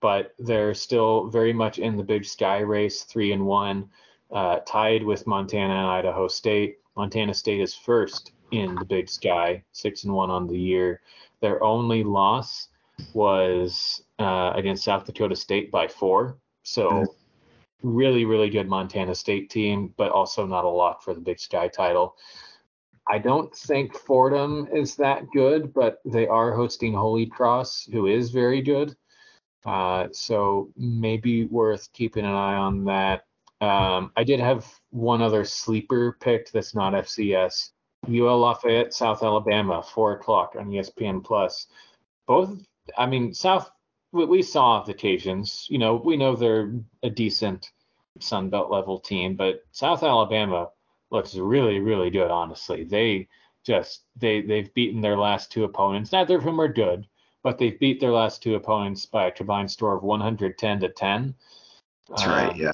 but 0.00 0.34
they're 0.38 0.74
still 0.74 1.28
very 1.28 1.52
much 1.52 1.78
in 1.78 1.96
the 1.96 2.02
Big 2.02 2.24
Sky 2.24 2.58
race, 2.58 3.02
three 3.02 3.32
and 3.32 3.44
one, 3.46 3.88
uh, 4.30 4.60
tied 4.66 5.02
with 5.02 5.26
Montana 5.26 5.74
and 5.74 5.86
Idaho 5.86 6.28
State. 6.28 6.78
Montana 6.96 7.34
State 7.34 7.60
is 7.60 7.74
first 7.74 8.32
in 8.52 8.74
the 8.76 8.84
Big 8.84 9.08
Sky, 9.08 9.62
six 9.72 10.04
and 10.04 10.12
one 10.12 10.30
on 10.30 10.46
the 10.46 10.58
year. 10.58 11.00
Their 11.40 11.62
only 11.62 12.02
loss 12.04 12.68
was 13.12 14.02
uh, 14.18 14.52
against 14.54 14.84
South 14.84 15.04
Dakota 15.04 15.36
State 15.36 15.70
by 15.70 15.88
four. 15.88 16.38
So. 16.62 16.90
Mm-hmm. 16.90 17.12
Really, 17.82 18.24
really 18.24 18.48
good 18.48 18.68
Montana 18.68 19.14
State 19.14 19.50
team, 19.50 19.92
but 19.98 20.10
also 20.10 20.46
not 20.46 20.64
a 20.64 20.68
lot 20.68 21.04
for 21.04 21.14
the 21.14 21.20
Big 21.20 21.38
Sky 21.38 21.68
title. 21.68 22.16
I 23.08 23.18
don't 23.18 23.54
think 23.54 23.96
Fordham 23.96 24.68
is 24.72 24.96
that 24.96 25.30
good, 25.32 25.72
but 25.72 26.00
they 26.04 26.26
are 26.26 26.52
hosting 26.52 26.92
Holy 26.92 27.26
Cross, 27.26 27.88
who 27.92 28.06
is 28.06 28.30
very 28.30 28.60
good. 28.60 28.96
Uh, 29.64 30.08
so 30.12 30.70
maybe 30.76 31.46
worth 31.46 31.92
keeping 31.92 32.24
an 32.24 32.32
eye 32.32 32.56
on 32.56 32.84
that. 32.84 33.24
Um, 33.60 34.12
I 34.16 34.24
did 34.24 34.40
have 34.40 34.66
one 34.90 35.22
other 35.22 35.44
sleeper 35.44 36.16
picked 36.20 36.52
that's 36.52 36.74
not 36.74 36.92
FCS. 36.92 37.70
UL 38.08 38.38
Lafayette, 38.38 38.94
South 38.94 39.22
Alabama, 39.22 39.82
four 39.82 40.12
o'clock 40.12 40.54
on 40.58 40.68
ESPN 40.68 41.24
Plus. 41.24 41.66
Both, 42.26 42.64
I 42.96 43.06
mean, 43.06 43.34
South. 43.34 43.70
We 44.12 44.40
saw 44.42 44.82
the 44.82 44.94
Cajuns. 44.94 45.68
You 45.68 45.78
know, 45.78 45.96
we 45.96 46.16
know 46.16 46.36
they're 46.36 46.72
a 47.02 47.10
decent 47.10 47.70
Sun 48.20 48.50
Belt 48.50 48.70
level 48.70 48.98
team, 48.98 49.34
but 49.36 49.62
South 49.72 50.02
Alabama 50.02 50.68
looks 51.10 51.34
really, 51.34 51.80
really 51.80 52.10
good. 52.10 52.30
Honestly, 52.30 52.84
they 52.84 53.28
just 53.64 54.02
they 54.16 54.40
they've 54.42 54.72
beaten 54.74 55.00
their 55.00 55.16
last 55.16 55.50
two 55.50 55.64
opponents. 55.64 56.12
Neither 56.12 56.36
of 56.36 56.44
them 56.44 56.60
are 56.60 56.68
good, 56.68 57.06
but 57.42 57.58
they've 57.58 57.78
beat 57.78 58.00
their 58.00 58.12
last 58.12 58.42
two 58.42 58.54
opponents 58.54 59.06
by 59.06 59.26
a 59.26 59.30
combined 59.30 59.70
score 59.70 59.96
of 59.96 60.02
110 60.02 60.80
to 60.80 60.88
10. 60.88 61.34
That's 62.08 62.24
uh, 62.24 62.28
right. 62.28 62.56
Yeah. 62.56 62.72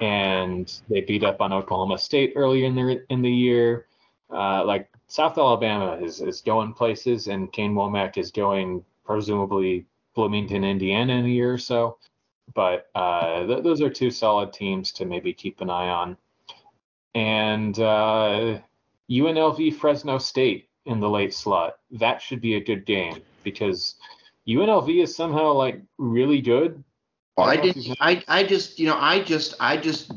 And 0.00 0.72
they 0.88 1.00
beat 1.00 1.24
up 1.24 1.40
on 1.40 1.52
Oklahoma 1.52 1.98
State 1.98 2.32
earlier 2.36 2.66
in 2.66 2.74
the 2.74 3.04
in 3.10 3.22
the 3.22 3.30
year. 3.30 3.86
Uh, 4.30 4.64
like 4.64 4.88
South 5.08 5.38
Alabama 5.38 5.98
is 6.02 6.20
is 6.20 6.40
going 6.40 6.72
places, 6.72 7.28
and 7.28 7.52
Kane 7.52 7.74
Wommack 7.74 8.16
is 8.16 8.30
going 8.30 8.84
presumably 9.04 9.86
Bloomington, 10.14 10.64
Indiana 10.64 11.14
in 11.14 11.24
a 11.24 11.28
year 11.28 11.52
or 11.52 11.58
so. 11.58 11.98
But 12.54 12.90
uh, 12.94 13.46
th- 13.46 13.62
those 13.62 13.80
are 13.80 13.90
two 13.90 14.10
solid 14.10 14.52
teams 14.52 14.92
to 14.92 15.04
maybe 15.04 15.32
keep 15.32 15.60
an 15.60 15.70
eye 15.70 15.88
on. 15.88 16.16
And 17.14 17.78
uh, 17.78 18.58
UNLV 19.10 19.76
Fresno 19.76 20.18
State 20.18 20.68
in 20.86 21.00
the 21.00 21.08
late 21.08 21.34
slot. 21.34 21.78
That 21.90 22.20
should 22.20 22.40
be 22.40 22.56
a 22.56 22.64
good 22.64 22.84
game 22.84 23.22
because 23.42 23.96
UNLV 24.46 25.02
is 25.02 25.14
somehow 25.14 25.52
like 25.52 25.80
really 25.98 26.40
good. 26.40 26.82
Well, 27.36 27.48
I, 27.48 27.52
I 27.52 27.56
did. 27.56 27.96
I 28.00 28.24
I 28.28 28.44
just 28.44 28.78
you 28.78 28.86
know 28.86 28.98
I 28.98 29.20
just 29.20 29.54
I 29.58 29.76
just 29.76 30.12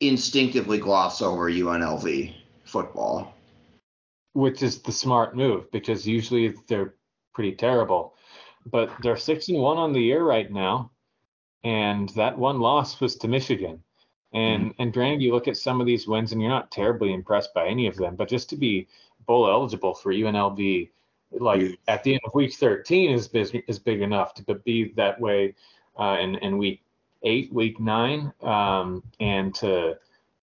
instinctively 0.00 0.78
gloss 0.78 1.22
over 1.22 1.50
UNLV 1.50 2.34
football, 2.64 3.34
which 4.32 4.62
is 4.62 4.80
the 4.80 4.92
smart 4.92 5.36
move 5.36 5.70
because 5.70 6.06
usually 6.06 6.54
they're 6.66 6.94
pretty 7.34 7.52
terrible, 7.52 8.14
but 8.66 8.90
they're 9.02 9.16
six 9.16 9.48
and 9.48 9.58
one 9.58 9.76
on 9.76 9.92
the 9.92 10.00
year 10.00 10.24
right 10.24 10.50
now, 10.50 10.90
and 11.62 12.08
that 12.10 12.36
one 12.36 12.58
loss 12.58 13.00
was 13.00 13.16
to 13.16 13.28
Michigan. 13.28 13.82
And 14.32 14.66
mm-hmm. 14.66 14.82
and 14.82 14.92
granted, 14.92 15.22
you 15.22 15.32
look 15.32 15.48
at 15.48 15.56
some 15.56 15.80
of 15.80 15.86
these 15.86 16.06
wins 16.06 16.32
and 16.32 16.40
you're 16.40 16.50
not 16.50 16.70
terribly 16.70 17.12
impressed 17.12 17.52
by 17.54 17.66
any 17.66 17.86
of 17.86 17.96
them, 17.96 18.16
but 18.16 18.28
just 18.28 18.48
to 18.50 18.56
be 18.56 18.86
bowl 19.26 19.48
eligible 19.48 19.94
for 19.94 20.12
UNLV, 20.12 20.88
like 21.32 21.78
at 21.88 22.04
the 22.04 22.12
end 22.12 22.20
of 22.24 22.34
week 22.34 22.54
13 22.54 23.10
is 23.10 23.28
big, 23.28 23.64
is 23.66 23.78
big 23.78 24.00
enough 24.02 24.34
to 24.34 24.54
be 24.54 24.92
that 24.96 25.20
way 25.20 25.54
uh, 25.98 26.16
in 26.20 26.36
in 26.36 26.58
week 26.58 26.82
eight, 27.22 27.52
week 27.52 27.80
nine, 27.80 28.32
um, 28.42 29.02
and 29.20 29.54
to 29.56 29.96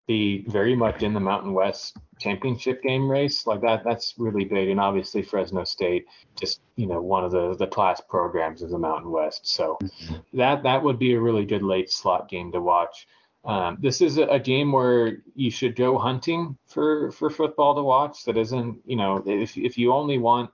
be 0.08 0.46
very 0.48 0.76
much 0.76 1.04
in 1.04 1.14
the 1.14 1.20
Mountain 1.20 1.54
West 1.54 1.98
championship 2.20 2.82
game 2.82 3.10
race 3.10 3.46
like 3.46 3.62
that. 3.62 3.84
That's 3.84 4.16
really 4.18 4.46
big, 4.46 4.70
and 4.70 4.80
obviously 4.80 5.22
Fresno 5.22 5.64
State, 5.66 6.06
just 6.40 6.62
you 6.76 6.88
know, 6.88 7.02
one 7.02 7.24
of 7.24 7.32
the 7.32 7.56
the 7.56 7.68
class 7.68 8.02
programs 8.02 8.62
of 8.62 8.70
the 8.70 8.80
Mountain 8.80 9.12
West. 9.12 9.48
So 9.48 9.78
mm-hmm. 9.82 10.16
that 10.34 10.64
that 10.64 10.82
would 10.82 10.98
be 10.98 11.14
a 11.14 11.20
really 11.20 11.46
good 11.46 11.64
late 11.64 11.92
slot 11.92 12.30
game 12.30 12.52
to 12.54 12.62
watch. 12.62 13.08
Um, 13.46 13.78
this 13.80 14.02
is 14.02 14.18
a, 14.18 14.40
game 14.40 14.74
where 14.74 15.20
you 15.34 15.50
should 15.50 15.76
go 15.76 15.98
hunting 15.98 16.58
for 16.66 17.12
for 17.12 17.30
football 17.30 17.76
to 17.76 17.82
watch. 17.82 18.26
That 18.26 18.36
isn't, 18.36 18.82
you 18.86 18.98
know, 18.98 19.24
if 19.26 19.58
if 19.58 19.78
you 19.78 19.94
only 19.94 20.18
want 20.18 20.52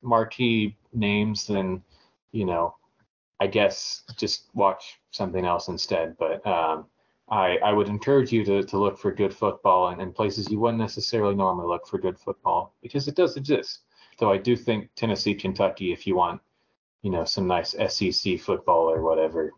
marquee 0.00 0.76
names, 0.94 1.46
then 1.46 1.82
you 2.32 2.46
know, 2.46 2.74
I 3.38 3.48
guess 3.48 4.02
just 4.16 4.48
watch 4.54 4.98
something 5.10 5.44
else 5.44 5.68
instead. 5.68 6.16
But 6.18 6.46
um, 6.46 6.86
I 7.28 7.58
I 7.58 7.72
would 7.72 7.88
encourage 7.88 8.32
you 8.32 8.44
to 8.44 8.62
to 8.62 8.78
look 8.78 8.98
for 8.98 9.12
good 9.12 9.34
football 9.34 9.90
in 9.90 10.12
places 10.12 10.50
you 10.50 10.58
wouldn't 10.58 10.80
necessarily 10.80 11.34
normally 11.34 11.66
look 11.66 11.86
for 11.86 11.98
good 11.98 12.18
football 12.18 12.74
because 12.82 13.08
it 13.08 13.14
does 13.16 13.36
exist. 13.36 13.80
Though 14.18 14.30
I 14.30 14.38
do 14.38 14.56
think 14.56 14.90
Tennessee, 14.94 15.34
Kentucky, 15.34 15.92
if 15.92 16.06
you 16.06 16.16
want, 16.16 16.40
you 17.02 17.10
know, 17.10 17.24
some 17.24 17.46
nice 17.46 17.74
SEC 17.88 18.40
football 18.40 18.90
or 18.90 19.02
whatever, 19.02 19.52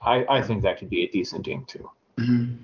I 0.00 0.24
I 0.28 0.42
think 0.42 0.62
that 0.62 0.78
could 0.78 0.90
be 0.90 1.04
a 1.04 1.08
decent 1.08 1.44
game 1.44 1.64
too. 1.64 1.90
Mm-hmm. 2.18 2.56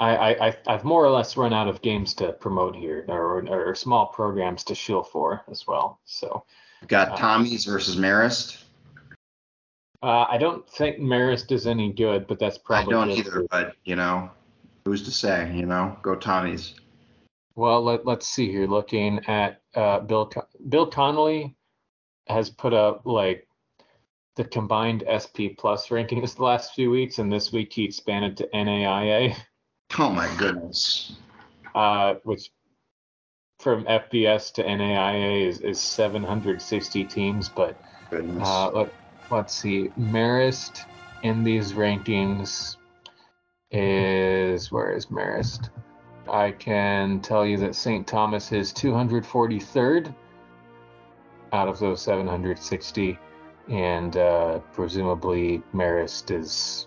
I, 0.00 0.34
I 0.48 0.56
I've 0.66 0.84
more 0.84 1.04
or 1.04 1.10
less 1.10 1.36
run 1.36 1.52
out 1.52 1.68
of 1.68 1.80
games 1.80 2.14
to 2.14 2.32
promote 2.32 2.74
here, 2.74 3.04
or, 3.08 3.46
or 3.48 3.74
small 3.74 4.06
programs 4.06 4.64
to 4.64 4.74
shill 4.74 5.04
for 5.04 5.44
as 5.48 5.66
well. 5.66 6.00
So 6.04 6.44
got 6.88 7.12
uh, 7.12 7.16
Tommies 7.16 7.66
versus 7.66 7.96
Marist. 7.96 8.64
Uh, 10.02 10.26
I 10.28 10.38
don't 10.38 10.68
think 10.68 10.98
Marist 10.98 11.52
is 11.52 11.68
any 11.68 11.92
good, 11.92 12.26
but 12.26 12.40
that's 12.40 12.58
probably. 12.58 12.94
I 12.94 12.98
don't 12.98 13.10
either, 13.10 13.46
but 13.48 13.76
you 13.84 13.94
know, 13.94 14.28
who's 14.84 15.04
to 15.04 15.12
say? 15.12 15.52
You 15.54 15.66
know, 15.66 15.96
go 16.02 16.16
Tommies. 16.16 16.74
Well, 17.54 17.82
let, 17.82 18.04
let's 18.04 18.26
see 18.26 18.50
here. 18.50 18.66
Looking 18.66 19.20
at 19.26 19.60
uh, 19.76 20.00
Bill 20.00 20.32
Bill 20.68 20.86
Connolly 20.86 21.54
has 22.26 22.50
put 22.50 22.72
up 22.72 23.02
like 23.04 23.46
the 24.36 24.44
combined 24.44 25.04
SP 25.06 25.52
Plus 25.58 25.88
rankings 25.88 26.36
the 26.36 26.42
last 26.42 26.74
few 26.74 26.90
weeks, 26.90 27.18
and 27.18 27.30
this 27.30 27.52
week 27.52 27.72
he 27.72 27.84
expanded 27.84 28.36
to 28.38 28.48
NAIA. 28.54 29.36
Oh 29.98 30.08
my 30.08 30.34
goodness. 30.38 31.16
Uh, 31.74 32.14
which 32.24 32.50
from 33.58 33.84
FBS 33.84 34.52
to 34.54 34.64
NAIA 34.64 35.46
is, 35.46 35.60
is 35.60 35.78
760 35.78 37.04
teams, 37.04 37.48
but 37.50 37.78
uh, 38.10 38.70
let, 38.70 38.92
let's 39.30 39.54
see. 39.54 39.88
Marist 39.98 40.86
in 41.22 41.44
these 41.44 41.74
rankings 41.74 42.76
is 43.70 44.72
where 44.72 44.92
is 44.92 45.06
Marist? 45.06 45.70
I 46.30 46.52
can 46.52 47.20
tell 47.20 47.44
you 47.44 47.58
that 47.58 47.74
St. 47.74 48.06
Thomas 48.06 48.50
is 48.52 48.72
243rd 48.72 50.14
out 51.52 51.68
of 51.68 51.78
those 51.78 52.00
760 52.00 53.18
and 53.68 54.16
uh, 54.16 54.58
presumably 54.72 55.62
Marist 55.74 56.30
is. 56.30 56.86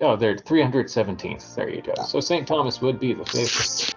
Oh, 0.00 0.16
they're 0.16 0.34
317th. 0.34 1.54
There 1.54 1.68
you 1.68 1.82
go. 1.82 1.94
So 2.06 2.20
St. 2.20 2.46
Thomas 2.46 2.80
would 2.80 2.98
be 2.98 3.12
the 3.12 3.24
favorite. 3.26 3.94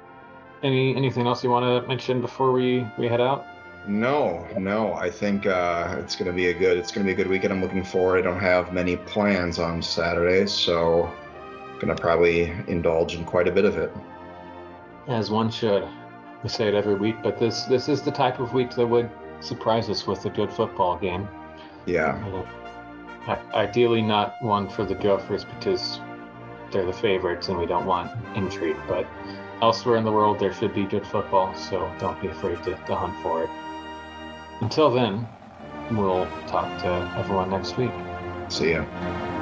Any 0.62 0.96
anything 0.96 1.28
else 1.28 1.44
you 1.44 1.50
want 1.50 1.66
to 1.66 1.88
mention 1.88 2.22
before 2.22 2.52
we 2.52 2.86
we 2.98 3.08
head 3.08 3.22
out? 3.22 3.46
No, 3.88 4.48
no. 4.58 4.94
I 4.94 5.10
think 5.10 5.46
uh, 5.46 5.98
it's 6.00 6.16
going 6.16 6.28
to 6.28 6.34
be 6.34 6.48
a 6.48 6.54
good. 6.54 6.78
It's 6.78 6.92
going 6.92 7.06
to 7.06 7.10
be 7.10 7.14
a 7.14 7.16
good 7.16 7.30
weekend. 7.30 7.54
I'm 7.54 7.62
looking 7.62 7.84
forward. 7.84 8.20
I 8.20 8.22
don't 8.22 8.40
have 8.40 8.74
many 8.74 8.96
plans 8.96 9.60
on 9.60 9.82
Saturday, 9.82 10.46
so 10.46 11.06
I'm 11.06 11.80
going 11.80 11.94
to 11.94 12.02
probably 12.02 12.54
indulge 12.68 13.16
in 13.16 13.26
quite 13.26 13.48
a 13.48 13.52
bit 13.52 13.66
of 13.66 13.78
it. 13.78 13.92
As 15.08 15.30
one 15.30 15.52
should. 15.52 15.88
We 16.44 16.50
say 16.50 16.68
it 16.68 16.74
every 16.74 16.96
week, 16.96 17.18
but 17.24 17.38
this 17.38 17.64
this 17.64 17.90
is 17.90 18.02
the 18.02 18.12
type 18.12 18.40
of 18.40 18.54
week 18.54 18.72
that 18.72 18.88
would 18.88 19.10
surprise 19.42 19.90
us 19.90 20.08
with 20.08 20.26
a 20.26 20.30
good 20.30 20.52
football 20.52 20.98
game. 20.98 21.28
Yeah. 21.86 22.18
ideally, 23.54 24.02
not 24.02 24.36
one 24.42 24.70
for 24.70 24.86
the 24.86 24.96
Gophers 24.96 25.46
because 25.46 26.00
they're 26.72 26.86
the 26.86 26.94
favorites 26.94 27.50
and 27.50 27.58
we 27.58 27.66
don't 27.66 27.86
want 27.86 28.12
intrigue. 28.36 28.78
But 28.88 29.08
elsewhere 29.62 29.98
in 29.98 30.04
the 30.04 30.12
world, 30.12 30.40
there 30.40 30.54
should 30.54 30.74
be 30.74 30.86
good 30.86 31.06
football, 31.06 31.56
so 31.56 31.92
don't 32.00 32.20
be 32.22 32.28
afraid 32.28 32.62
to, 32.64 32.72
to 32.76 32.96
hunt 32.96 33.22
for 33.22 33.44
it. 33.44 33.50
Until 34.62 34.90
then, 34.90 35.28
we'll 35.92 36.28
talk 36.48 36.82
to 36.82 37.16
everyone 37.18 37.50
next 37.50 37.78
week. 37.78 37.92
See 38.50 38.72
ya. 38.72 39.33